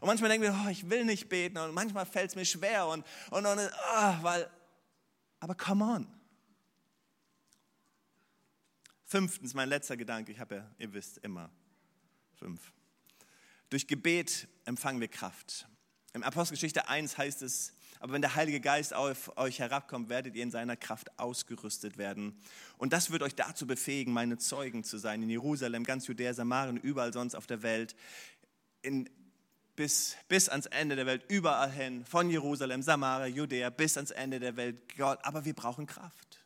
Und 0.00 0.06
manchmal 0.06 0.30
denken 0.30 0.44
wir, 0.44 0.60
oh, 0.64 0.68
ich 0.70 0.88
will 0.88 1.04
nicht 1.04 1.28
beten 1.28 1.58
und 1.58 1.74
manchmal 1.74 2.06
fällt 2.06 2.30
es 2.30 2.36
mir 2.36 2.44
schwer 2.44 2.86
und, 2.86 3.04
und, 3.30 3.44
und 3.44 3.58
oh, 3.58 4.14
weil, 4.22 4.50
aber 5.40 5.54
come 5.54 5.84
on. 5.84 6.06
Fünftens, 9.04 9.54
mein 9.54 9.68
letzter 9.68 9.96
Gedanke, 9.96 10.32
ich 10.32 10.40
habe 10.40 10.56
ja, 10.56 10.70
ihr 10.78 10.92
wisst, 10.92 11.18
immer 11.18 11.50
fünf. 12.34 12.72
Durch 13.68 13.86
Gebet 13.86 14.48
empfangen 14.64 15.00
wir 15.00 15.08
Kraft. 15.08 15.68
Im 16.12 16.22
Apostelgeschichte 16.24 16.88
1 16.88 17.18
heißt 17.18 17.42
es, 17.42 17.72
aber 18.00 18.14
wenn 18.14 18.22
der 18.22 18.34
Heilige 18.34 18.60
Geist 18.60 18.94
auf 18.94 19.36
euch 19.36 19.58
herabkommt, 19.58 20.08
werdet 20.08 20.34
ihr 20.34 20.42
in 20.42 20.50
seiner 20.50 20.76
Kraft 20.76 21.18
ausgerüstet 21.18 21.98
werden. 21.98 22.40
Und 22.78 22.92
das 22.92 23.10
wird 23.10 23.22
euch 23.22 23.34
dazu 23.34 23.66
befähigen, 23.66 24.12
meine 24.12 24.38
Zeugen 24.38 24.82
zu 24.84 24.98
sein 24.98 25.22
in 25.22 25.28
Jerusalem, 25.28 25.84
ganz 25.84 26.06
Judäa, 26.06 26.32
Samarien, 26.32 26.78
überall 26.78 27.12
sonst 27.12 27.34
auf 27.34 27.46
der 27.46 27.62
Welt, 27.62 27.94
in, 28.82 29.08
bis, 29.76 30.16
bis 30.28 30.48
ans 30.48 30.66
Ende 30.66 30.96
der 30.96 31.06
Welt, 31.06 31.24
überall 31.28 31.70
hin, 31.70 32.04
von 32.06 32.30
Jerusalem, 32.30 32.82
Samaria, 32.82 33.26
Judäa, 33.26 33.70
bis 33.70 33.96
ans 33.96 34.10
Ende 34.10 34.40
der 34.40 34.56
Welt. 34.56 34.96
Gott, 34.96 35.18
aber 35.22 35.44
wir 35.44 35.54
brauchen 35.54 35.86
Kraft. 35.86 36.44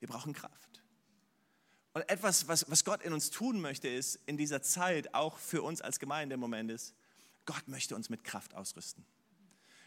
Wir 0.00 0.08
brauchen 0.08 0.32
Kraft. 0.32 0.82
Und 1.94 2.08
etwas, 2.10 2.46
was, 2.48 2.68
was 2.68 2.84
Gott 2.84 3.02
in 3.02 3.12
uns 3.12 3.30
tun 3.30 3.60
möchte, 3.60 3.88
ist 3.88 4.16
in 4.26 4.36
dieser 4.36 4.60
Zeit, 4.60 5.14
auch 5.14 5.38
für 5.38 5.62
uns 5.62 5.80
als 5.80 5.98
Gemeinde 5.98 6.34
im 6.34 6.40
Moment 6.40 6.70
ist, 6.70 6.94
Gott 7.46 7.66
möchte 7.66 7.94
uns 7.94 8.10
mit 8.10 8.24
Kraft 8.24 8.54
ausrüsten. 8.54 9.04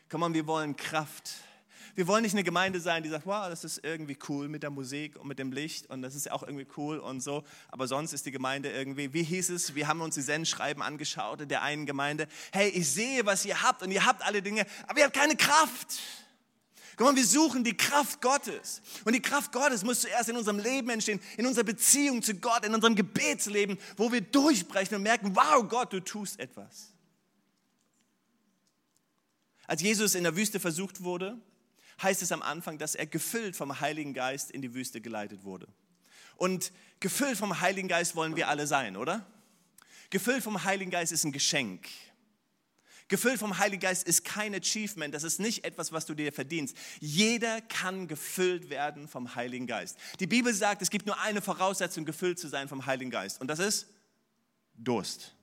Komm 0.09 0.23
on, 0.23 0.33
wir 0.33 0.47
wollen 0.47 0.75
Kraft. 0.75 1.35
Wir 1.95 2.07
wollen 2.07 2.23
nicht 2.23 2.33
eine 2.33 2.43
Gemeinde 2.43 2.79
sein, 2.79 3.03
die 3.03 3.09
sagt, 3.09 3.25
wow, 3.25 3.47
das 3.49 3.63
ist 3.63 3.83
irgendwie 3.83 4.17
cool 4.27 4.47
mit 4.47 4.63
der 4.63 4.69
Musik 4.69 5.17
und 5.17 5.27
mit 5.27 5.39
dem 5.39 5.51
Licht 5.51 5.89
und 5.89 6.01
das 6.01 6.15
ist 6.15 6.31
auch 6.31 6.43
irgendwie 6.43 6.67
cool 6.77 6.99
und 6.99 7.21
so. 7.21 7.43
Aber 7.69 7.87
sonst 7.87 8.13
ist 8.13 8.25
die 8.25 8.31
Gemeinde 8.31 8.71
irgendwie, 8.71 9.13
wie 9.13 9.23
hieß 9.23 9.49
es, 9.49 9.75
wir 9.75 9.87
haben 9.87 10.01
uns 10.01 10.15
die 10.15 10.21
Sendschreiben 10.21 10.81
angeschaut 10.81 11.41
in 11.41 11.49
der 11.49 11.61
einen 11.61 11.85
Gemeinde. 11.85 12.27
Hey, 12.51 12.69
ich 12.69 12.89
sehe, 12.89 13.25
was 13.25 13.45
ihr 13.45 13.61
habt 13.61 13.81
und 13.81 13.91
ihr 13.91 14.05
habt 14.05 14.23
alle 14.23 14.41
Dinge, 14.41 14.65
aber 14.87 14.99
ihr 14.99 15.05
habt 15.05 15.15
keine 15.15 15.35
Kraft. 15.35 15.99
Guck 16.95 17.07
mal, 17.07 17.15
wir 17.15 17.25
suchen 17.25 17.63
die 17.63 17.77
Kraft 17.77 18.21
Gottes. 18.21 18.81
Und 19.05 19.13
die 19.13 19.21
Kraft 19.21 19.53
Gottes 19.53 19.83
muss 19.83 20.01
zuerst 20.01 20.27
in 20.29 20.35
unserem 20.35 20.59
Leben 20.59 20.89
entstehen, 20.89 21.21
in 21.37 21.45
unserer 21.45 21.63
Beziehung 21.63 22.21
zu 22.21 22.35
Gott, 22.35 22.65
in 22.65 22.75
unserem 22.75 22.95
Gebetsleben, 22.95 23.77
wo 23.95 24.11
wir 24.11 24.21
durchbrechen 24.21 24.97
und 24.97 25.03
merken, 25.03 25.33
wow, 25.33 25.65
Gott, 25.67 25.93
du 25.93 26.01
tust 26.01 26.39
etwas. 26.39 26.93
Als 29.69 29.83
Jesus 29.83 30.15
in 30.15 30.23
der 30.23 30.35
Wüste 30.35 30.59
versucht 30.59 31.03
wurde, 31.03 31.37
heißt 32.01 32.23
es 32.23 32.31
am 32.31 32.41
Anfang, 32.41 32.79
dass 32.79 32.95
er 32.95 33.05
gefüllt 33.05 33.55
vom 33.55 33.79
Heiligen 33.79 34.15
Geist 34.15 34.49
in 34.49 34.63
die 34.63 34.73
Wüste 34.73 34.99
geleitet 34.99 35.43
wurde. 35.43 35.67
Und 36.37 36.71
gefüllt 36.99 37.37
vom 37.37 37.61
Heiligen 37.61 37.87
Geist 37.87 38.15
wollen 38.15 38.35
wir 38.35 38.47
alle 38.47 38.65
sein, 38.65 38.97
oder? 38.97 39.27
Gefüllt 40.09 40.41
vom 40.41 40.63
Heiligen 40.63 40.89
Geist 40.89 41.11
ist 41.11 41.23
ein 41.23 41.31
Geschenk. 41.31 41.87
Gefüllt 43.09 43.37
vom 43.37 43.59
Heiligen 43.59 43.81
Geist 43.81 44.07
ist 44.07 44.25
kein 44.25 44.55
Achievement, 44.55 45.13
das 45.13 45.23
ist 45.23 45.39
nicht 45.39 45.63
etwas, 45.63 45.91
was 45.91 46.07
du 46.07 46.15
dir 46.15 46.33
verdienst. 46.33 46.75
Jeder 46.99 47.61
kann 47.61 48.07
gefüllt 48.07 48.71
werden 48.71 49.07
vom 49.07 49.35
Heiligen 49.35 49.67
Geist. 49.67 49.99
Die 50.19 50.25
Bibel 50.25 50.51
sagt, 50.51 50.81
es 50.81 50.89
gibt 50.89 51.05
nur 51.05 51.19
eine 51.19 51.43
Voraussetzung, 51.43 52.05
gefüllt 52.05 52.39
zu 52.39 52.47
sein 52.47 52.67
vom 52.67 52.87
Heiligen 52.87 53.11
Geist. 53.11 53.39
Und 53.39 53.49
das 53.49 53.59
ist 53.59 53.85
Durst 54.73 55.35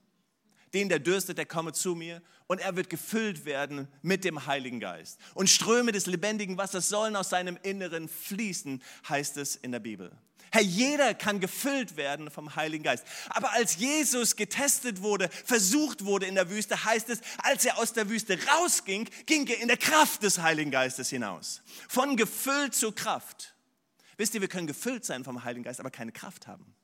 den, 0.77 0.91
der 0.91 0.99
dürstet, 0.99 1.39
der 1.39 1.47
komme 1.47 1.73
zu 1.73 1.95
mir 1.95 2.21
und 2.47 2.61
er 2.61 2.77
wird 2.77 2.91
gefüllt 2.91 3.45
werden 3.45 3.89
mit 4.03 4.25
dem 4.25 4.47
Heiligen 4.47 4.81
Geist. 4.81 5.19
Und 5.35 5.51
Ströme 5.51 5.93
des 5.93 6.07
lebendigen 6.07 6.57
Wassers 6.57 6.89
sollen 6.89 7.17
aus 7.17 7.31
seinem 7.31 7.59
Inneren 7.63 8.09
fließen, 8.09 8.83
heißt 9.09 9.37
es 9.37 9.57
in 9.57 9.73
der 9.73 9.81
Bibel. 9.81 10.13
Herr, 10.53 10.63
jeder 10.63 11.13
kann 11.13 11.41
gefüllt 11.41 11.97
werden 11.97 12.31
vom 12.31 12.55
Heiligen 12.55 12.85
Geist. 12.85 13.05
Aber 13.31 13.53
als 13.53 13.77
Jesus 13.77 14.37
getestet 14.37 15.03
wurde, 15.03 15.29
versucht 15.29 16.05
wurde 16.05 16.27
in 16.27 16.37
der 16.37 16.49
Wüste, 16.51 16.85
heißt 16.85 17.11
es, 17.11 17.21
als 17.39 17.65
er 17.65 17.79
aus 17.79 17.93
der 17.93 18.09
Wüste 18.09 18.39
rausging, 18.47 19.09
ging 19.27 19.47
er 19.49 19.59
in 19.59 19.69
der 19.69 19.77
Kraft 19.77 20.23
des 20.23 20.39
Heiligen 20.39 20.71
Geistes 20.71 21.11
hinaus. 21.11 21.63
Von 21.89 22.17
gefüllt 22.17 22.75
zu 22.75 22.93
Kraft. 22.93 23.55
Wisst 24.17 24.35
ihr, 24.35 24.41
wir 24.41 24.49
können 24.49 24.69
gefüllt 24.69 25.05
sein 25.05 25.25
vom 25.25 25.45
Heiligen 25.45 25.65
Geist, 25.65 25.81
aber 25.81 25.91
keine 25.91 26.13
Kraft 26.13 26.47
haben. 26.47 26.75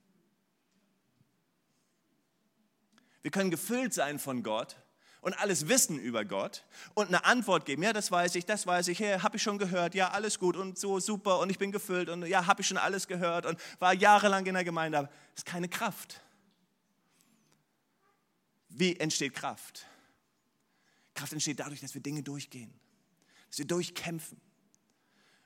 Wir 3.22 3.30
können 3.30 3.52
gefüllt 3.52 3.94
sein 3.94 4.18
von 4.18 4.42
Gott 4.42 4.76
und 5.22 5.34
alles 5.34 5.68
wissen 5.68 5.98
über 5.98 6.24
Gott 6.24 6.64
und 6.94 7.08
eine 7.08 7.24
Antwort 7.24 7.64
geben. 7.64 7.82
Ja, 7.82 7.92
das 7.92 8.10
weiß 8.10 8.34
ich, 8.34 8.44
das 8.44 8.66
weiß 8.66 8.88
ich, 8.88 8.98
hey, 9.00 9.18
habe 9.20 9.36
ich 9.36 9.42
schon 9.42 9.56
gehört, 9.56 9.94
ja, 9.94 10.10
alles 10.10 10.38
gut 10.38 10.56
und 10.56 10.78
so 10.78 11.00
super 11.00 11.38
und 11.38 11.48
ich 11.48 11.58
bin 11.58 11.72
gefüllt 11.72 12.10
und 12.10 12.26
ja, 12.26 12.46
habe 12.46 12.60
ich 12.60 12.66
schon 12.66 12.76
alles 12.76 13.06
gehört 13.06 13.46
und 13.46 13.58
war 13.78 13.94
jahrelang 13.94 14.44
in 14.44 14.54
der 14.54 14.64
Gemeinde, 14.64 14.98
aber 14.98 15.08
es 15.34 15.42
ist 15.42 15.46
keine 15.46 15.68
Kraft. 15.68 16.20
Wie 18.68 18.98
entsteht 18.98 19.34
Kraft? 19.34 19.86
Kraft 21.14 21.32
entsteht 21.32 21.60
dadurch, 21.60 21.80
dass 21.80 21.94
wir 21.94 22.02
Dinge 22.02 22.22
durchgehen, 22.22 22.72
dass 23.48 23.58
wir 23.58 23.66
durchkämpfen. 23.66 24.40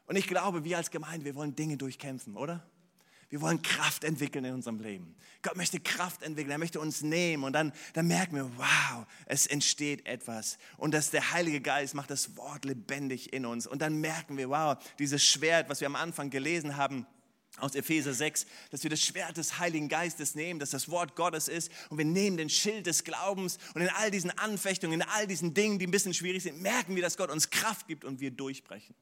Und 0.07 0.17
ich 0.17 0.27
glaube, 0.27 0.65
wir 0.65 0.79
als 0.79 0.91
Gemeinde, 0.91 1.27
wir 1.27 1.35
wollen 1.35 1.55
Dinge 1.55 1.77
durchkämpfen, 1.77 2.37
oder? 2.37 2.67
Wir 3.29 3.41
wollen 3.41 3.61
Kraft 3.63 4.05
entwickeln 4.05 4.45
in 4.45 4.55
unserem 4.55 4.81
Leben. 4.81 5.17
Gott 5.43 5.57
möchte 5.57 5.81
Kraft 5.81 6.23
entwickeln, 6.23 6.51
er 6.51 6.59
möchte 6.59 6.81
uns 6.81 7.03
nehmen 7.03 7.45
und 7.45 7.53
dann, 7.53 7.73
dann 7.93 8.07
merken 8.07 8.37
wir, 8.37 8.51
wow, 8.57 9.07
es 9.27 9.47
entsteht 9.47 10.07
etwas. 10.07 10.59
Und 10.77 10.93
dass 10.93 11.11
der 11.11 11.33
Heilige 11.33 11.61
Geist 11.61 11.95
macht 11.95 12.11
das 12.11 12.37
Wort 12.37 12.65
lebendig 12.65 13.33
in 13.33 13.47
uns. 13.47 13.67
Und 13.67 13.83
dann 13.83 14.01
merken 14.01 14.37
wir, 14.37 14.49
wow, 14.51 14.77
dieses 14.99 15.25
Schwert, 15.25 15.69
was 15.69 15.81
wir 15.81 15.87
am 15.87 15.97
Anfang 15.97 16.31
gelesen 16.31 16.77
haben, 16.77 17.07
aus 17.59 17.75
Epheser 17.75 18.13
6, 18.13 18.47
dass 18.71 18.83
wir 18.83 18.91
das 18.91 19.01
Schwert 19.01 19.37
des 19.37 19.59
Heiligen 19.59 19.89
Geistes 19.89 20.35
nehmen, 20.35 20.61
dass 20.61 20.71
das 20.71 20.91
Wort 20.91 21.17
Gottes 21.17 21.49
ist 21.49 21.71
und 21.89 21.99
wir 21.99 22.05
nehmen 22.05 22.37
den 22.37 22.51
Schild 22.51 22.87
des 22.87 23.03
Glaubens 23.03 23.59
und 23.75 23.81
in 23.81 23.89
all 23.89 24.11
diesen 24.11 24.31
Anfechtungen, 24.39 25.01
in 25.01 25.09
all 25.09 25.27
diesen 25.27 25.55
Dingen, 25.55 25.79
die 25.79 25.87
ein 25.87 25.91
bisschen 25.91 26.13
schwierig 26.13 26.43
sind, 26.43 26.61
merken 26.61 26.95
wir, 26.95 27.03
dass 27.03 27.17
Gott 27.17 27.31
uns 27.31 27.51
Kraft 27.51 27.87
gibt 27.87 28.05
und 28.05 28.21
wir 28.21 28.31
durchbrechen. 28.31 28.95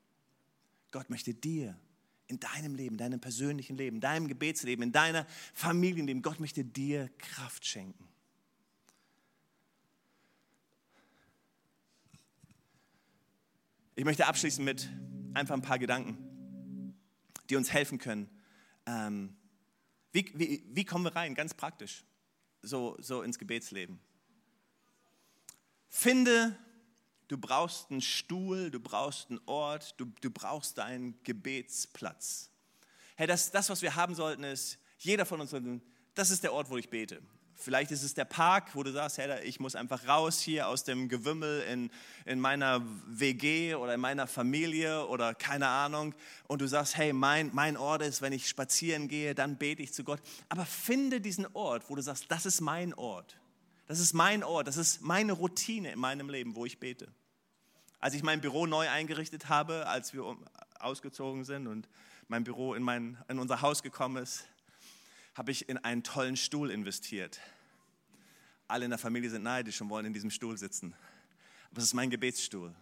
Gott 0.92 1.10
möchte 1.10 1.34
dir 1.34 1.76
in 2.26 2.40
deinem 2.40 2.74
Leben, 2.74 2.96
deinem 2.96 3.20
persönlichen 3.20 3.76
Leben, 3.76 4.00
deinem 4.00 4.28
Gebetsleben, 4.28 4.82
in 4.82 4.92
deiner 4.92 5.26
Familienleben. 5.52 6.22
Gott 6.22 6.40
möchte 6.40 6.64
dir 6.64 7.10
Kraft 7.18 7.66
schenken. 7.66 8.08
Ich 13.96 14.04
möchte 14.04 14.26
abschließen 14.26 14.64
mit 14.64 14.88
einfach 15.34 15.54
ein 15.54 15.62
paar 15.62 15.78
Gedanken, 15.78 16.96
die 17.48 17.56
uns 17.56 17.72
helfen 17.72 17.98
können. 17.98 18.28
Ähm, 18.86 19.36
wie, 20.12 20.32
wie, 20.34 20.64
wie 20.68 20.84
kommen 20.84 21.04
wir 21.04 21.14
rein, 21.14 21.34
ganz 21.34 21.54
praktisch, 21.54 22.04
so, 22.62 22.96
so 23.00 23.22
ins 23.22 23.38
Gebetsleben? 23.38 24.00
Finde 25.88 26.56
Du 27.28 27.38
brauchst 27.38 27.90
einen 27.90 28.00
Stuhl, 28.00 28.70
du 28.70 28.80
brauchst 28.80 29.30
einen 29.30 29.40
Ort, 29.46 29.94
du, 29.98 30.06
du 30.20 30.30
brauchst 30.30 30.78
deinen 30.78 31.22
Gebetsplatz. 31.22 32.50
Hey, 33.16 33.26
das, 33.26 33.50
das, 33.50 33.70
was 33.70 33.80
wir 33.82 33.94
haben 33.94 34.14
sollten, 34.14 34.44
ist, 34.44 34.78
jeder 34.98 35.24
von 35.24 35.40
uns, 35.40 35.54
das 36.14 36.30
ist 36.30 36.42
der 36.42 36.52
Ort, 36.52 36.68
wo 36.68 36.76
ich 36.76 36.90
bete. 36.90 37.22
Vielleicht 37.56 37.92
ist 37.92 38.02
es 38.02 38.14
der 38.14 38.24
Park, 38.24 38.74
wo 38.74 38.82
du 38.82 38.92
sagst, 38.92 39.18
hey, 39.18 39.42
ich 39.44 39.60
muss 39.60 39.76
einfach 39.76 40.06
raus 40.08 40.40
hier 40.40 40.68
aus 40.68 40.84
dem 40.84 41.08
Gewimmel 41.08 41.62
in, 41.62 41.90
in 42.24 42.40
meiner 42.40 42.82
WG 43.06 43.74
oder 43.76 43.94
in 43.94 44.00
meiner 44.00 44.26
Familie 44.26 45.06
oder 45.06 45.34
keine 45.34 45.68
Ahnung. 45.68 46.14
Und 46.48 46.60
du 46.60 46.66
sagst, 46.66 46.96
hey, 46.96 47.12
mein, 47.12 47.50
mein 47.54 47.76
Ort 47.76 48.02
ist, 48.02 48.22
wenn 48.22 48.32
ich 48.32 48.48
spazieren 48.48 49.08
gehe, 49.08 49.34
dann 49.34 49.56
bete 49.56 49.82
ich 49.82 49.92
zu 49.92 50.02
Gott. 50.02 50.20
Aber 50.48 50.66
finde 50.66 51.20
diesen 51.20 51.46
Ort, 51.54 51.88
wo 51.88 51.94
du 51.94 52.02
sagst, 52.02 52.26
das 52.28 52.44
ist 52.44 52.60
mein 52.60 52.92
Ort. 52.94 53.36
Das 53.86 54.00
ist 54.00 54.14
mein 54.14 54.42
Ort, 54.42 54.66
das 54.66 54.76
ist 54.76 55.02
meine 55.02 55.32
Routine 55.32 55.92
in 55.92 55.98
meinem 55.98 56.30
Leben, 56.30 56.54
wo 56.54 56.64
ich 56.64 56.78
bete. 56.78 57.12
Als 58.00 58.14
ich 58.14 58.22
mein 58.22 58.40
Büro 58.40 58.66
neu 58.66 58.88
eingerichtet 58.88 59.48
habe, 59.48 59.86
als 59.86 60.14
wir 60.14 60.36
ausgezogen 60.78 61.44
sind 61.44 61.66
und 61.66 61.88
mein 62.28 62.44
Büro 62.44 62.74
in, 62.74 62.82
mein, 62.82 63.18
in 63.28 63.38
unser 63.38 63.62
Haus 63.62 63.82
gekommen 63.82 64.22
ist, 64.22 64.46
habe 65.34 65.50
ich 65.50 65.68
in 65.68 65.78
einen 65.78 66.02
tollen 66.02 66.36
Stuhl 66.36 66.70
investiert. 66.70 67.40
Alle 68.68 68.84
in 68.84 68.90
der 68.90 68.98
Familie 68.98 69.28
sind 69.30 69.42
neidisch 69.42 69.80
und 69.80 69.90
wollen 69.90 70.06
in 70.06 70.12
diesem 70.12 70.30
Stuhl 70.30 70.56
sitzen. 70.56 70.94
Aber 71.70 71.78
es 71.78 71.84
ist 71.84 71.94
mein 71.94 72.08
Gebetsstuhl. 72.08 72.74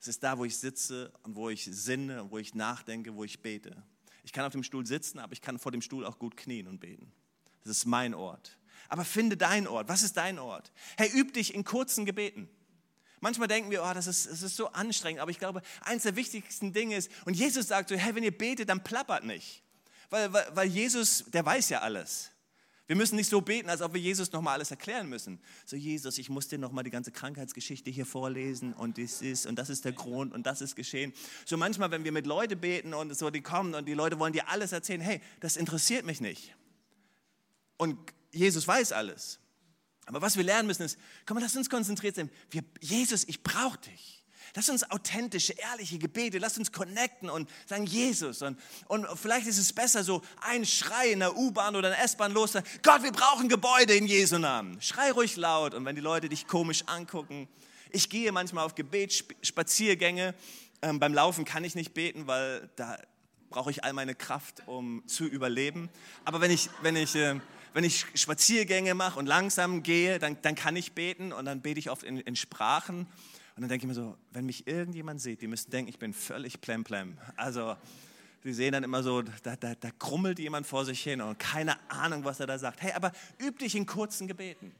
Es 0.00 0.08
ist 0.08 0.22
da, 0.22 0.38
wo 0.38 0.44
ich 0.46 0.56
sitze 0.56 1.12
und 1.24 1.34
wo 1.36 1.50
ich 1.50 1.64
sinne, 1.64 2.30
wo 2.30 2.38
ich 2.38 2.54
nachdenke, 2.54 3.14
wo 3.14 3.24
ich 3.24 3.40
bete. 3.40 3.82
Ich 4.24 4.32
kann 4.32 4.46
auf 4.46 4.52
dem 4.52 4.62
Stuhl 4.62 4.86
sitzen, 4.86 5.18
aber 5.18 5.32
ich 5.32 5.42
kann 5.42 5.58
vor 5.58 5.72
dem 5.72 5.82
Stuhl 5.82 6.06
auch 6.06 6.18
gut 6.18 6.36
knien 6.36 6.68
und 6.68 6.80
beten. 6.80 7.12
Das 7.64 7.76
ist 7.76 7.86
mein 7.86 8.14
Ort. 8.14 8.56
Aber 8.88 9.04
finde 9.04 9.36
deinen 9.36 9.66
Ort. 9.66 9.88
Was 9.88 10.02
ist 10.02 10.16
dein 10.16 10.38
Ort? 10.38 10.72
Hey, 10.96 11.10
üb 11.14 11.32
dich 11.32 11.54
in 11.54 11.64
kurzen 11.64 12.04
Gebeten. 12.04 12.48
Manchmal 13.20 13.48
denken 13.48 13.70
wir, 13.70 13.82
oh, 13.82 13.92
das 13.92 14.06
ist, 14.06 14.30
das 14.30 14.42
ist 14.42 14.56
so 14.56 14.68
anstrengend, 14.68 15.20
aber 15.20 15.30
ich 15.30 15.38
glaube, 15.38 15.60
eins 15.82 16.04
der 16.04 16.16
wichtigsten 16.16 16.72
Dinge 16.72 16.96
ist, 16.96 17.10
und 17.26 17.34
Jesus 17.34 17.68
sagt 17.68 17.90
so, 17.90 17.94
hey, 17.94 18.14
wenn 18.14 18.22
ihr 18.22 18.36
betet, 18.36 18.70
dann 18.70 18.82
plappert 18.82 19.24
nicht. 19.24 19.62
Weil, 20.08 20.32
weil, 20.32 20.46
weil 20.54 20.68
Jesus, 20.68 21.24
der 21.28 21.44
weiß 21.44 21.68
ja 21.68 21.80
alles. 21.80 22.30
Wir 22.90 22.96
müssen 22.96 23.14
nicht 23.14 23.30
so 23.30 23.40
beten, 23.40 23.70
als 23.70 23.82
ob 23.82 23.94
wir 23.94 24.00
Jesus 24.00 24.32
nochmal 24.32 24.54
alles 24.54 24.72
erklären 24.72 25.08
müssen. 25.08 25.38
So, 25.64 25.76
Jesus, 25.76 26.18
ich 26.18 26.28
muss 26.28 26.48
dir 26.48 26.58
nochmal 26.58 26.82
die 26.82 26.90
ganze 26.90 27.12
Krankheitsgeschichte 27.12 27.88
hier 27.88 28.04
vorlesen 28.04 28.72
und 28.72 28.98
das 28.98 29.22
ist 29.22 29.46
und 29.46 29.56
das 29.60 29.70
ist 29.70 29.84
der 29.84 29.92
Grund 29.92 30.34
und 30.34 30.44
das 30.44 30.60
ist 30.60 30.74
geschehen. 30.74 31.12
So 31.44 31.56
manchmal, 31.56 31.92
wenn 31.92 32.02
wir 32.02 32.10
mit 32.10 32.26
Leuten 32.26 32.58
beten 32.58 32.92
und 32.92 33.16
so, 33.16 33.30
die 33.30 33.42
kommen 33.42 33.76
und 33.76 33.86
die 33.86 33.94
Leute 33.94 34.18
wollen 34.18 34.32
dir 34.32 34.48
alles 34.48 34.72
erzählen, 34.72 35.00
hey, 35.00 35.20
das 35.38 35.56
interessiert 35.56 36.04
mich 36.04 36.20
nicht. 36.20 36.56
Und 37.76 37.96
Jesus 38.32 38.66
weiß 38.66 38.92
alles. 38.92 39.38
Aber 40.06 40.22
was 40.22 40.36
wir 40.36 40.44
lernen 40.44 40.66
müssen 40.66 40.82
ist, 40.82 40.98
komm 41.26 41.38
lass 41.38 41.56
uns 41.56 41.70
konzentriert 41.70 42.16
sein. 42.16 42.30
Wir, 42.50 42.62
Jesus, 42.80 43.24
ich 43.24 43.42
brauche 43.42 43.78
dich. 43.78 44.20
Lass 44.56 44.68
uns 44.68 44.90
authentische, 44.90 45.52
ehrliche 45.52 45.98
Gebete, 45.98 46.38
lass 46.38 46.58
uns 46.58 46.72
connecten 46.72 47.30
und 47.30 47.48
sagen, 47.66 47.86
Jesus. 47.86 48.42
Und, 48.42 48.58
und 48.88 49.06
vielleicht 49.16 49.46
ist 49.46 49.58
es 49.58 49.72
besser 49.72 50.02
so, 50.02 50.22
ein 50.40 50.66
Schrei 50.66 51.12
in 51.12 51.20
der 51.20 51.36
U-Bahn 51.36 51.76
oder 51.76 51.88
in 51.88 51.94
der 51.94 52.04
S-Bahn 52.04 52.32
los, 52.32 52.54
Gott, 52.82 53.02
wir 53.02 53.12
brauchen 53.12 53.48
Gebäude 53.48 53.94
in 53.94 54.06
Jesu 54.06 54.38
Namen. 54.38 54.80
Schrei 54.82 55.12
ruhig 55.12 55.36
laut 55.36 55.74
und 55.74 55.84
wenn 55.84 55.94
die 55.94 56.00
Leute 56.00 56.28
dich 56.28 56.48
komisch 56.48 56.82
angucken. 56.86 57.48
Ich 57.90 58.10
gehe 58.10 58.32
manchmal 58.32 58.64
auf 58.64 58.74
Gebetsspaziergänge. 58.74 60.34
Ähm, 60.82 60.98
beim 60.98 61.14
Laufen 61.14 61.44
kann 61.44 61.62
ich 61.62 61.76
nicht 61.76 61.94
beten, 61.94 62.26
weil 62.26 62.70
da 62.74 62.98
brauche 63.50 63.70
ich 63.70 63.84
all 63.84 63.92
meine 63.92 64.14
Kraft, 64.14 64.62
um 64.66 65.06
zu 65.06 65.24
überleben. 65.24 65.90
Aber 66.24 66.40
wenn 66.40 66.50
ich, 66.50 66.70
wenn 66.82 66.96
ich, 66.96 67.14
äh, 67.14 67.38
wenn 67.72 67.84
ich 67.84 68.06
Spaziergänge 68.14 68.94
mache 68.94 69.18
und 69.18 69.26
langsam 69.26 69.82
gehe, 69.82 70.18
dann, 70.18 70.36
dann 70.42 70.54
kann 70.54 70.76
ich 70.76 70.92
beten 70.92 71.32
und 71.32 71.44
dann 71.44 71.60
bete 71.60 71.78
ich 71.78 71.90
oft 71.90 72.02
in, 72.02 72.18
in 72.18 72.36
Sprachen. 72.36 73.06
Und 73.56 73.62
dann 73.62 73.68
denke 73.68 73.84
ich 73.84 73.88
mir 73.88 73.94
so, 73.94 74.16
wenn 74.32 74.46
mich 74.46 74.66
irgendjemand 74.66 75.20
sieht, 75.20 75.42
die 75.42 75.46
müssen 75.46 75.70
denken, 75.70 75.88
ich 75.88 75.98
bin 75.98 76.12
völlig 76.12 76.60
plemplem. 76.60 77.18
Also, 77.36 77.76
die 78.42 78.52
sehen 78.54 78.72
dann 78.72 78.84
immer 78.84 79.02
so, 79.02 79.22
da, 79.22 79.56
da, 79.56 79.74
da 79.74 79.90
krummelt 79.98 80.38
jemand 80.38 80.66
vor 80.66 80.84
sich 80.84 81.02
hin 81.02 81.20
und 81.20 81.38
keine 81.38 81.76
Ahnung, 81.90 82.24
was 82.24 82.40
er 82.40 82.46
da 82.46 82.58
sagt. 82.58 82.80
Hey, 82.80 82.92
aber 82.92 83.12
üb 83.40 83.58
dich 83.58 83.74
in 83.74 83.86
kurzen 83.86 84.26
Gebeten. 84.26 84.74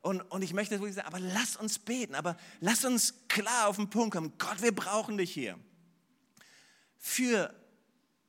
Und, 0.00 0.20
und 0.32 0.42
ich 0.42 0.52
möchte 0.52 0.76
wirklich 0.80 0.94
sagen, 0.94 1.08
aber 1.08 1.20
lass 1.20 1.56
uns 1.56 1.78
beten, 1.78 2.14
aber 2.14 2.36
lass 2.60 2.84
uns 2.84 3.14
klar 3.28 3.68
auf 3.68 3.76
den 3.76 3.90
Punkt 3.90 4.14
kommen. 4.14 4.32
Gott, 4.38 4.62
wir 4.62 4.74
brauchen 4.74 5.18
dich 5.18 5.30
hier. 5.30 5.58
Für 6.98 7.54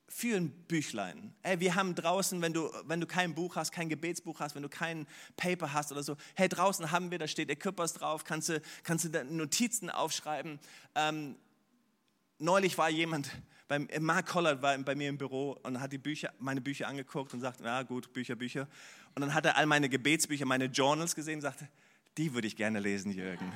für 0.08 0.38
ein 0.38 0.52
Büchlein. 0.68 1.34
Hey, 1.42 1.60
wir 1.60 1.76
haben 1.76 1.96
draußen, 1.96 2.42
wenn 2.42 2.54
du, 2.54 2.70
wenn 2.86 3.02
du 3.02 3.08
kein 3.08 3.34
Buch 3.34 3.56
hast, 3.56 3.72
kein 3.72 3.90
Gebetsbuch 3.90 4.40
hast, 4.40 4.56
wenn 4.56 4.64
du 4.64 4.70
kein 4.70 5.08
Paper 5.38 5.74
hast 5.74 5.92
oder 5.92 6.04
so, 6.04 6.18
hey, 6.36 6.48
draußen 6.48 6.92
haben 6.92 7.10
wir, 7.12 7.18
da 7.18 7.28
steht 7.28 7.50
Equippers 7.50 7.94
drauf, 7.94 8.24
kannst 8.24 8.50
du, 8.50 8.62
kannst 8.84 9.06
du 9.06 9.26
Notizen 9.26 9.90
aufschreiben. 9.90 10.60
Ähm, 10.96 11.36
neulich 12.38 12.78
war 12.78 12.90
jemand, 12.90 13.32
beim, 13.68 13.88
Mark 14.02 14.28
Collard 14.28 14.62
war 14.62 14.78
bei 14.78 14.94
mir 14.94 15.10
im 15.10 15.18
Büro 15.18 15.58
und 15.64 15.80
hat 15.80 15.92
die 15.92 15.98
Bücher, 15.98 16.32
meine 16.38 16.62
Bücher 16.62 16.88
angeguckt 16.88 17.34
und 17.34 17.40
sagt, 17.40 17.62
ja 17.62 17.82
gut, 17.84 18.14
Bücher, 18.14 18.36
Bücher. 18.36 18.68
Und 19.16 19.22
dann 19.22 19.34
hat 19.34 19.46
er 19.46 19.58
all 19.58 19.66
meine 19.66 19.90
Gebetsbücher, 19.90 20.46
meine 20.46 20.66
Journals 20.66 21.16
gesehen 21.16 21.36
und 21.36 21.42
sagte, 21.42 21.68
die 22.18 22.34
würde 22.34 22.48
ich 22.48 22.56
gerne 22.56 22.80
lesen, 22.80 23.12
Jürgen. 23.12 23.52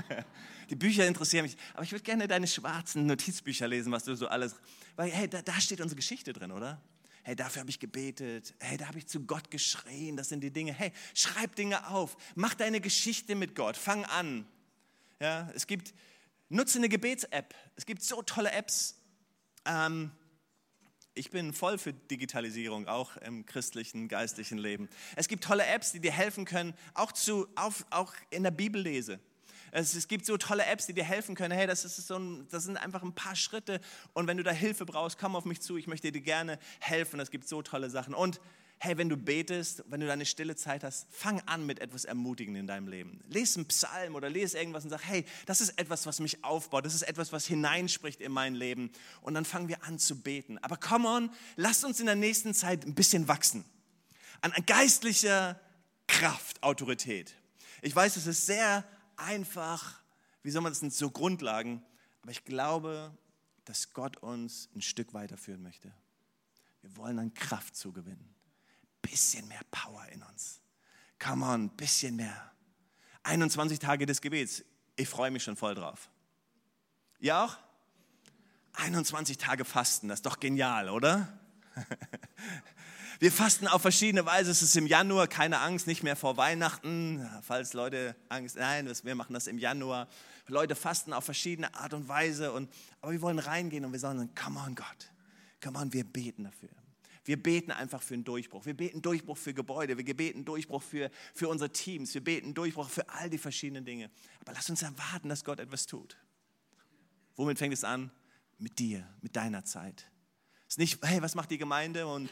Die 0.70 0.76
Bücher 0.76 1.06
interessieren 1.06 1.42
mich, 1.42 1.56
aber 1.74 1.82
ich 1.82 1.90
würde 1.90 2.04
gerne 2.04 2.28
deine 2.28 2.46
schwarzen 2.46 3.04
Notizbücher 3.06 3.66
lesen, 3.66 3.90
was 3.90 4.04
du 4.04 4.14
so 4.14 4.28
alles. 4.28 4.54
Weil, 4.94 5.10
hey, 5.10 5.28
da, 5.28 5.42
da 5.42 5.60
steht 5.60 5.80
unsere 5.80 5.96
Geschichte 5.96 6.32
drin, 6.32 6.52
oder? 6.52 6.80
Hey, 7.22 7.34
dafür 7.36 7.60
habe 7.60 7.70
ich 7.70 7.80
gebetet. 7.80 8.54
Hey, 8.60 8.76
da 8.76 8.86
habe 8.86 8.98
ich 8.98 9.06
zu 9.06 9.20
Gott 9.26 9.50
geschrien. 9.50 10.16
Das 10.16 10.28
sind 10.28 10.42
die 10.42 10.52
Dinge. 10.52 10.72
Hey, 10.72 10.92
schreib 11.12 11.56
Dinge 11.56 11.88
auf. 11.88 12.16
Mach 12.34 12.54
deine 12.54 12.80
Geschichte 12.80 13.34
mit 13.34 13.54
Gott. 13.54 13.76
Fang 13.76 14.04
an. 14.04 14.46
Ja, 15.18 15.50
es 15.54 15.66
gibt, 15.66 15.92
nutze 16.48 16.78
eine 16.78 16.88
Gebets-App. 16.88 17.54
Es 17.76 17.84
gibt 17.84 18.02
so 18.02 18.22
tolle 18.22 18.52
Apps. 18.52 18.96
Ähm, 19.66 20.12
ich 21.14 21.30
bin 21.30 21.52
voll 21.52 21.78
für 21.78 21.92
Digitalisierung, 21.92 22.86
auch 22.88 23.16
im 23.18 23.44
christlichen, 23.46 24.08
geistlichen 24.08 24.58
Leben. 24.58 24.88
Es 25.16 25.28
gibt 25.28 25.44
tolle 25.44 25.66
Apps, 25.66 25.92
die 25.92 26.00
dir 26.00 26.12
helfen 26.12 26.44
können, 26.44 26.74
auch, 26.94 27.12
zu, 27.12 27.48
auf, 27.56 27.84
auch 27.90 28.14
in 28.30 28.42
der 28.42 28.50
Bibellese. 28.50 29.20
Es, 29.72 29.94
es, 29.94 30.08
gibt 30.08 30.26
so 30.26 30.36
tolle 30.36 30.66
Apps, 30.66 30.86
die 30.86 30.94
dir 30.94 31.04
helfen 31.04 31.34
können. 31.34 31.56
Hey, 31.56 31.66
das, 31.66 31.82
so 31.82 32.18
ein, 32.18 32.46
das 32.50 32.64
sind 32.64 32.76
einfach 32.76 33.02
ein 33.02 33.14
paar 33.14 33.36
Schritte. 33.36 33.80
Und 34.14 34.26
wenn 34.26 34.36
du 34.36 34.42
da 34.42 34.50
Hilfe 34.50 34.84
brauchst, 34.84 35.18
komm 35.18 35.36
auf 35.36 35.44
mich 35.44 35.60
zu. 35.60 35.76
Ich 35.76 35.86
möchte 35.86 36.10
dir 36.10 36.20
gerne 36.20 36.58
helfen. 36.80 37.20
Es 37.20 37.30
gibt 37.30 37.48
so 37.48 37.62
tolle 37.62 37.90
Sachen. 37.90 38.14
Und 38.14 38.40
hey, 38.82 38.96
wenn 38.96 39.10
du 39.10 39.16
betest, 39.18 39.84
wenn 39.88 40.00
du 40.00 40.06
deine 40.06 40.24
stille 40.24 40.56
Zeit 40.56 40.84
hast, 40.84 41.06
fang 41.10 41.40
an 41.40 41.66
mit 41.66 41.80
etwas 41.80 42.06
Ermutigend 42.06 42.56
in 42.56 42.66
deinem 42.66 42.88
Leben. 42.88 43.20
Lies 43.28 43.54
einen 43.56 43.66
Psalm 43.66 44.14
oder 44.14 44.30
lese 44.30 44.58
irgendwas 44.58 44.84
und 44.84 44.90
sag, 44.90 45.06
hey, 45.06 45.26
das 45.44 45.60
ist 45.60 45.78
etwas, 45.78 46.06
was 46.06 46.18
mich 46.18 46.42
aufbaut. 46.42 46.86
Das 46.86 46.94
ist 46.94 47.02
etwas, 47.02 47.30
was 47.30 47.46
hineinspricht 47.46 48.22
in 48.22 48.32
mein 48.32 48.54
Leben. 48.54 48.90
Und 49.20 49.34
dann 49.34 49.44
fangen 49.44 49.68
wir 49.68 49.84
an 49.84 49.98
zu 49.98 50.18
beten. 50.22 50.56
Aber 50.58 50.78
come 50.78 51.06
on, 51.06 51.30
lasst 51.56 51.84
uns 51.84 52.00
in 52.00 52.06
der 52.06 52.14
nächsten 52.14 52.54
Zeit 52.54 52.86
ein 52.86 52.94
bisschen 52.94 53.28
wachsen. 53.28 53.66
An 54.40 54.52
geistlicher 54.64 55.60
Kraft, 56.06 56.62
Autorität. 56.62 57.34
Ich 57.82 57.94
weiß, 57.94 58.16
es 58.16 58.26
ist 58.26 58.46
sehr 58.46 58.82
einfach, 59.16 60.00
wie 60.42 60.50
soll 60.50 60.62
man 60.62 60.72
das 60.72 60.80
sind 60.80 60.94
so 60.94 61.10
Grundlagen, 61.10 61.82
aber 62.22 62.32
ich 62.32 62.44
glaube, 62.44 63.14
dass 63.66 63.92
Gott 63.92 64.16
uns 64.22 64.70
ein 64.74 64.80
Stück 64.80 65.12
weiterführen 65.12 65.62
möchte. 65.62 65.92
Wir 66.80 66.96
wollen 66.96 67.18
an 67.18 67.34
Kraft 67.34 67.76
zugewinnen. 67.76 68.39
Bisschen 69.02 69.46
mehr 69.48 69.60
Power 69.70 70.06
in 70.12 70.22
uns. 70.22 70.60
Come 71.18 71.44
on, 71.44 71.70
bisschen 71.70 72.16
mehr. 72.16 72.52
21 73.22 73.78
Tage 73.78 74.06
des 74.06 74.20
Gebets. 74.20 74.64
Ich 74.96 75.08
freue 75.08 75.30
mich 75.30 75.42
schon 75.42 75.56
voll 75.56 75.74
drauf. 75.74 76.10
Ihr 77.18 77.36
auch? 77.36 77.58
21 78.74 79.36
Tage 79.36 79.64
Fasten, 79.64 80.08
das 80.08 80.20
ist 80.20 80.26
doch 80.26 80.40
genial, 80.40 80.88
oder? 80.88 81.38
Wir 83.20 83.30
fasten 83.30 83.68
auf 83.68 83.82
verschiedene 83.82 84.24
Weise. 84.24 84.50
Es 84.50 84.62
ist 84.62 84.74
im 84.76 84.86
Januar, 84.86 85.28
keine 85.28 85.60
Angst, 85.60 85.86
nicht 85.86 86.02
mehr 86.02 86.16
vor 86.16 86.38
Weihnachten. 86.38 87.28
Falls 87.42 87.74
Leute 87.74 88.16
Angst, 88.30 88.56
nein, 88.56 88.90
wir 89.02 89.14
machen 89.14 89.34
das 89.34 89.46
im 89.46 89.58
Januar. 89.58 90.08
Leute 90.46 90.74
fasten 90.74 91.12
auf 91.12 91.24
verschiedene 91.24 91.74
Art 91.74 91.92
und 91.92 92.08
Weise. 92.08 92.50
Und, 92.50 92.72
aber 93.02 93.12
wir 93.12 93.20
wollen 93.20 93.38
reingehen 93.38 93.84
und 93.84 93.92
wir 93.92 94.00
sagen, 94.00 94.30
come 94.34 94.58
on 94.58 94.74
Gott, 94.74 95.10
come 95.62 95.78
on, 95.78 95.92
wir 95.92 96.04
beten 96.04 96.44
dafür. 96.44 96.70
Wir 97.30 97.40
beten 97.40 97.70
einfach 97.70 98.02
für 98.02 98.14
einen 98.14 98.24
Durchbruch. 98.24 98.66
Wir 98.66 98.74
beten 98.74 99.02
Durchbruch 99.02 99.38
für 99.38 99.54
Gebäude. 99.54 99.96
Wir 99.96 100.16
beten 100.16 100.44
Durchbruch 100.44 100.82
für, 100.82 101.12
für 101.32 101.48
unsere 101.48 101.70
Teams. 101.70 102.12
Wir 102.12 102.24
beten 102.24 102.54
Durchbruch 102.54 102.90
für 102.90 103.08
all 103.08 103.30
die 103.30 103.38
verschiedenen 103.38 103.84
Dinge. 103.84 104.10
Aber 104.40 104.52
lass 104.52 104.68
uns 104.68 104.82
erwarten, 104.82 105.28
dass 105.28 105.44
Gott 105.44 105.60
etwas 105.60 105.86
tut. 105.86 106.16
Womit 107.36 107.56
fängt 107.56 107.72
es 107.72 107.84
an? 107.84 108.10
Mit 108.58 108.80
dir, 108.80 109.06
mit 109.20 109.36
deiner 109.36 109.64
Zeit. 109.64 110.10
Es 110.66 110.74
ist 110.74 110.78
nicht, 110.78 110.98
hey, 111.04 111.22
was 111.22 111.36
macht 111.36 111.52
die 111.52 111.58
Gemeinde 111.58 112.04
und 112.08 112.28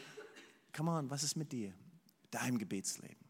come 0.75 0.91
on, 0.91 1.09
was 1.09 1.23
ist 1.23 1.37
mit 1.37 1.53
dir? 1.53 1.73
Deinem 2.29 2.57
Gebetsleben. 2.57 3.25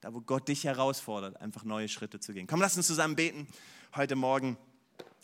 Da, 0.00 0.14
wo 0.14 0.20
Gott 0.20 0.46
dich 0.46 0.62
herausfordert, 0.62 1.40
einfach 1.40 1.64
neue 1.64 1.88
Schritte 1.88 2.20
zu 2.20 2.32
gehen. 2.32 2.46
Komm, 2.46 2.60
lass 2.60 2.76
uns 2.76 2.86
zusammen 2.86 3.16
beten 3.16 3.48
heute 3.96 4.14
Morgen. 4.14 4.56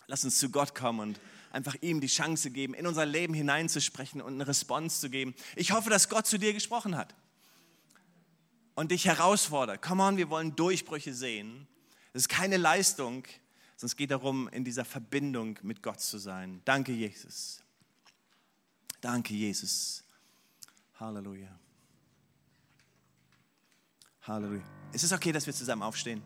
Lass 0.09 0.25
uns 0.25 0.41
zu 0.41 0.51
Gott 0.51 0.75
kommen 0.75 0.99
und 0.99 1.21
einfach 1.51 1.77
ihm 1.81 2.01
die 2.01 2.07
Chance 2.07 2.51
geben, 2.51 2.75
in 2.75 2.87
unser 2.87 3.07
Leben 3.07 3.35
hineinzusprechen 3.35 4.21
und 4.21 4.35
eine 4.35 4.47
Response 4.47 5.01
zu 5.01 5.11
geben. 5.11 5.35
Ich 5.57 5.73
hoffe, 5.73 5.91
dass 5.91 6.09
Gott 6.09 6.27
zu 6.27 6.39
dir 6.39 6.53
gesprochen 6.53 6.97
hat 6.97 7.15
und 8.75 8.91
dich 8.91 9.05
herausfordert. 9.05 9.83
Come 9.83 10.03
on, 10.03 10.17
wir 10.17 10.31
wollen 10.31 10.57
Durchbrüche 10.57 11.13
sehen. 11.13 11.67
Es 12.13 12.23
ist 12.23 12.29
keine 12.29 12.57
Leistung, 12.57 13.25
sondern 13.77 13.93
es 13.93 13.97
geht 13.97 14.11
darum, 14.11 14.49
in 14.49 14.65
dieser 14.65 14.85
Verbindung 14.85 15.59
mit 15.63 15.83
Gott 15.83 16.01
zu 16.01 16.19
sein. 16.19 16.61
Danke, 16.65 16.93
Jesus. 16.93 17.63
Danke, 19.01 19.35
Jesus. 19.35 20.05
Halleluja. 20.99 21.59
Halleluja. 24.23 24.63
Ist 24.93 25.05
es 25.05 25.13
okay, 25.13 25.33
dass 25.33 25.47
wir 25.47 25.55
zusammen 25.55 25.83
aufstehen? 25.83 26.23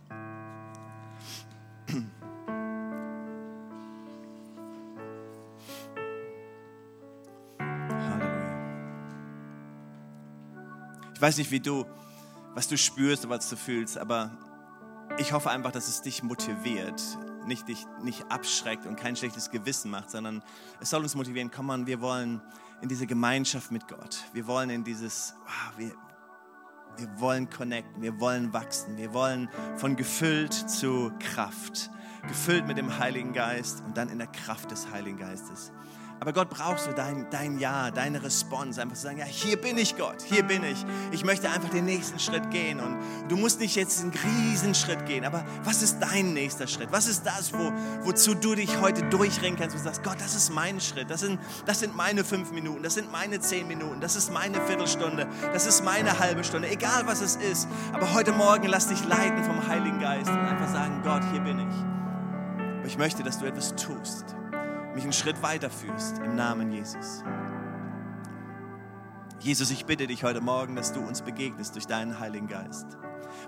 Weiß 11.25 11.39
nicht, 11.39 11.51
wie 11.51 11.61
du, 11.61 11.87
was 12.55 12.69
du 12.69 12.77
spürst 12.77 13.25
oder 13.25 13.37
was 13.37 13.49
du 13.49 13.57
fühlst, 13.57 13.97
aber 13.97 14.31
ich 15.17 15.33
hoffe 15.33 15.49
einfach, 15.49 15.73
dass 15.73 15.89
es 15.89 16.03
dich 16.03 16.23
motiviert, 16.23 17.01
nicht 17.47 17.67
dich 17.67 17.87
nicht 18.03 18.31
abschreckt 18.31 18.85
und 18.85 18.97
kein 18.97 19.17
schlechtes 19.17 19.51
Gewissen 19.51 19.91
macht, 19.91 20.11
sondern 20.11 20.43
es 20.83 20.91
soll 20.91 21.03
uns 21.03 21.15
motivieren, 21.15 21.51
komm 21.51 21.65
mal, 21.65 21.87
wir 21.87 22.03
wollen 22.03 22.43
in 22.83 22.91
diese 22.91 23.07
Gemeinschaft 23.07 23.71
mit 23.71 23.89
Gott. 23.89 24.19
Wir 24.35 24.47
wollen 24.47 24.69
in 24.69 24.85
dieses, 24.85 25.35
wow, 25.47 25.79
wir, 25.79 25.93
wir 26.99 27.21
wollen 27.21 27.49
connecten, 27.49 28.03
wir 28.03 28.21
wollen 28.21 28.53
wachsen, 28.53 28.99
wir 28.99 29.15
wollen 29.15 29.49
von 29.77 29.97
gefüllt 29.97 30.53
zu 30.53 31.11
Kraft, 31.21 31.91
gefüllt 32.29 32.67
mit 32.67 32.77
dem 32.77 32.99
Heiligen 32.99 33.33
Geist 33.33 33.83
und 33.87 33.97
dann 33.97 34.11
in 34.11 34.19
der 34.19 34.27
Kraft 34.27 34.71
des 34.71 34.91
Heiligen 34.91 35.17
Geistes. 35.17 35.73
Aber 36.21 36.33
Gott 36.33 36.49
braucht 36.49 36.81
so 36.81 36.93
dein, 36.93 37.27
dein 37.31 37.59
Ja, 37.59 37.91
deine 37.91 38.23
Response, 38.23 38.81
einfach 38.81 38.97
zu 38.97 39.03
sagen, 39.03 39.19
ja, 39.19 39.25
hier 39.25 39.61
bin 39.61 39.77
ich 39.77 39.97
Gott, 39.97 40.23
hier 40.23 40.43
bin 40.43 40.63
ich. 40.65 40.85
Ich 41.11 41.25
möchte 41.25 41.51
einfach 41.51 41.69
den 41.69 41.85
nächsten 41.85 42.19
Schritt 42.19 42.51
gehen. 42.51 42.81
Und 42.81 42.97
du 43.29 43.37
musst 43.37 43.61
nicht 43.61 43.77
jetzt 43.77 44.01
einen 44.01 44.13
riesen 44.13 44.75
Schritt 44.75 45.05
gehen, 45.07 45.25
aber 45.25 45.45
was 45.65 45.83
ist 45.83 45.99
dein 46.01 46.33
nächster 46.33 46.67
Schritt? 46.67 46.89
Was 46.93 47.07
ist 47.07 47.27
das, 47.27 47.53
wo, 47.53 47.73
wozu 48.03 48.35
du 48.35 48.55
dich 48.55 48.81
heute 48.81 49.03
durchringen 49.09 49.59
kannst 49.59 49.77
und 49.77 49.83
sagst, 49.83 50.03
Gott, 50.03 50.21
das 50.21 50.35
ist 50.35 50.51
mein 50.51 50.81
Schritt, 50.81 51.11
das 51.11 51.21
sind, 51.21 51.39
das 51.67 51.81
sind 51.81 51.97
meine 51.97 52.25
fünf 52.25 52.53
Minuten, 52.53 52.83
das 52.83 52.95
sind 52.95 53.11
meine 53.13 53.41
zehn 53.41 53.67
Minuten, 53.67 54.01
das 54.01 54.17
ist 54.17 54.33
meine 54.33 54.61
Viertelstunde, 54.63 55.27
das 55.53 55.67
ist 55.67 55.85
meine 55.85 56.19
halbe 56.19 56.45
Stunde, 56.45 56.69
egal 56.69 57.07
was 57.07 57.21
es 57.21 57.37
ist. 57.37 57.69
Aber 57.93 58.15
heute 58.15 58.33
Morgen 58.33 58.69
lass 58.69 58.89
dich 58.89 59.05
leiten 59.05 59.43
vom 59.45 59.67
Heiligen 59.67 59.99
Geist 59.99 60.31
und 60.31 60.39
einfach 60.39 60.73
sagen, 60.73 61.03
Gott, 61.03 61.23
hier 61.33 61.41
bin 61.41 61.59
ich. 61.59 61.77
Aber 62.79 62.87
ich 62.87 62.99
möchte, 62.99 63.23
dass 63.23 63.39
du 63.39 63.47
etwas 63.47 63.75
tust 63.77 64.37
mich 64.95 65.05
einen 65.05 65.13
Schritt 65.13 65.43
weiterführst 65.43 66.19
im 66.19 66.37
Namen 66.37 66.71
Jesus. 66.73 67.25
Jesus, 69.41 69.71
ich 69.71 69.85
bitte 69.85 70.07
dich 70.07 70.25
heute 70.25 70.41
Morgen, 70.41 70.77
dass 70.77 70.93
du 70.93 71.01
uns 71.01 71.23
begegnest 71.23 71.75
durch 71.75 71.87
deinen 71.87 72.19
Heiligen 72.19 72.49
Geist. 72.49 72.87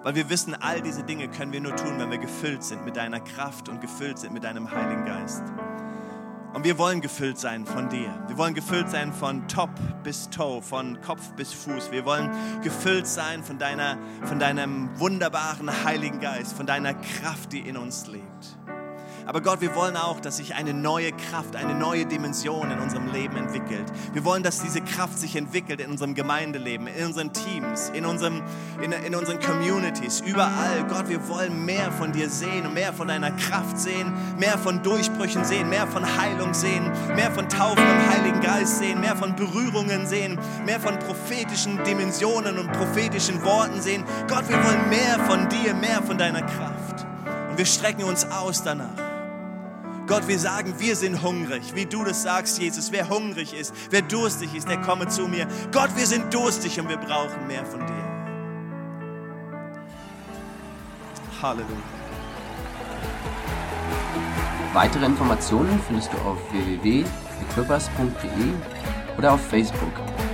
Weil 0.03 0.14
wir 0.14 0.28
wissen, 0.28 0.55
all 0.55 0.82
diese 0.82 1.05
Dinge 1.05 1.28
können 1.28 1.53
wir 1.53 1.61
nur 1.61 1.74
tun, 1.76 1.99
wenn 1.99 2.11
wir 2.11 2.18
gefüllt 2.18 2.64
sind 2.64 2.84
mit 2.84 2.97
deiner 2.97 3.20
Kraft 3.20 3.68
und 3.68 3.80
gefüllt 3.80 4.18
sind 4.18 4.34
mit 4.34 4.44
deinem 4.44 4.70
Heiligen 4.70 5.05
Geist. 5.05 5.42
Und 6.53 6.64
wir 6.64 6.78
wollen 6.78 7.01
gefüllt 7.01 7.38
sein 7.38 7.66
von 7.66 7.88
dir. 7.88 8.12
Wir 8.28 8.38
wollen 8.38 8.55
gefüllt 8.55 8.90
sein 8.90 9.12
von 9.12 9.47
Top 9.47 9.70
bis 10.03 10.28
Toe, 10.30 10.62
von 10.62 11.01
Kopf 11.03 11.32
bis 11.34 11.53
Fuß. 11.53 11.92
Wir 11.92 12.05
wollen 12.05 12.30
gefüllt 12.62 13.07
sein 13.07 13.44
von, 13.44 13.59
deiner, 13.59 13.99
von 14.24 14.38
deinem 14.38 14.88
wunderbaren 14.99 15.84
Heiligen 15.84 16.18
Geist, 16.18 16.57
von 16.57 16.66
deiner 16.66 16.94
Kraft, 16.94 17.53
die 17.53 17.61
in 17.61 17.76
uns 17.76 18.07
lebt. 18.07 18.59
Aber 19.27 19.41
Gott, 19.41 19.61
wir 19.61 19.74
wollen 19.74 19.97
auch, 19.97 20.20
dass 20.20 20.37
sich 20.37 20.55
eine 20.55 20.72
neue 20.72 21.11
Kraft, 21.11 21.57
eine 21.57 21.74
neue 21.74 22.07
Dimension 22.07 22.70
in 22.70 22.79
unserem 22.79 23.12
Leben 23.12 23.37
entwickelt. 23.37 23.85
Wir 24.12 24.24
wollen, 24.24 24.45
dass 24.45 24.62
diese 24.62 24.81
Kraft 24.81 25.18
sich 25.18 25.35
entwickelt 25.35 25.81
in 25.81 25.91
unserem 25.91 26.14
Gemeindeleben, 26.14 26.87
in 26.87 27.07
unseren 27.07 27.33
Teams, 27.33 27.91
in, 27.93 28.07
unserem, 28.07 28.41
in, 28.81 28.93
in 28.93 29.16
unseren 29.16 29.41
Communities, 29.41 30.20
überall. 30.20 30.85
Gott, 30.89 31.09
wir 31.09 31.27
wollen 31.29 31.64
mehr 31.64 31.91
von 31.91 32.12
dir 32.12 32.31
sehen 32.31 32.66
und 32.66 32.74
mehr 32.74 32.93
von 32.93 33.09
deiner 33.09 33.33
Kraft 33.33 33.81
sehen, 33.81 34.12
mehr 34.39 34.57
von 34.59 34.81
Durchbrüchen 34.85 35.45
sehen, 35.45 35.68
mehr 35.68 35.89
von 35.89 36.05
Heilung 36.05 36.55
sehen, 36.55 36.85
mehr 37.16 37.33
von 37.33 37.49
Taufen 37.49 37.83
im 37.83 38.09
Heiligen 38.09 38.41
Geist 38.41 38.79
sehen, 38.79 39.01
mehr 39.01 39.16
von 39.16 39.35
Berührungen 39.35 40.07
sehen, 40.07 40.39
mehr 40.64 40.79
von 40.79 41.01
prophetischen 41.01 41.83
Dimensionen 41.83 42.59
und 42.59 42.70
prophetischen 42.72 43.43
Worten 43.43 43.81
sehen. 43.81 44.05
Gott, 44.29 44.49
wir 44.49 44.62
wollen 44.62 44.89
mehr 44.89 45.18
von 45.27 45.49
dir, 45.49 45.74
mehr 45.74 46.01
von 46.03 46.16
deiner 46.16 46.43
Kraft. 46.43 47.05
Und 47.51 47.59
wir 47.59 47.66
strecken 47.66 48.05
uns 48.05 48.24
aus 48.31 48.62
danach. 48.62 49.06
Gott, 50.07 50.29
wir 50.29 50.39
sagen, 50.39 50.75
wir 50.79 50.95
sind 50.95 51.23
hungrig, 51.23 51.75
wie 51.75 51.85
du 51.85 52.05
das 52.05 52.23
sagst, 52.23 52.59
Jesus. 52.59 52.93
Wer 52.93 53.09
hungrig 53.09 53.53
ist, 53.53 53.75
wer 53.91 54.03
durstig 54.03 54.55
ist, 54.55 54.69
der 54.69 54.81
komme 54.81 55.09
zu 55.09 55.27
mir. 55.27 55.49
Gott, 55.73 55.91
wir 55.97 56.07
sind 56.07 56.33
durstig 56.33 56.79
und 56.79 56.89
wir 56.89 56.97
brauchen 56.97 57.47
mehr 57.47 57.67
von 57.67 57.81
dir. 57.81 58.05
Halleluja. 61.43 61.67
Weitere 64.73 65.07
Informationen 65.07 65.81
findest 65.87 66.13
du 66.13 66.19
auf 66.19 66.39
www.equippers.de 66.53 68.53
oder 69.19 69.33
auf 69.33 69.45
Facebook 69.49 69.93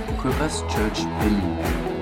Equippers 0.09 0.59
Church 0.67 1.07
Berlin. 1.19 1.92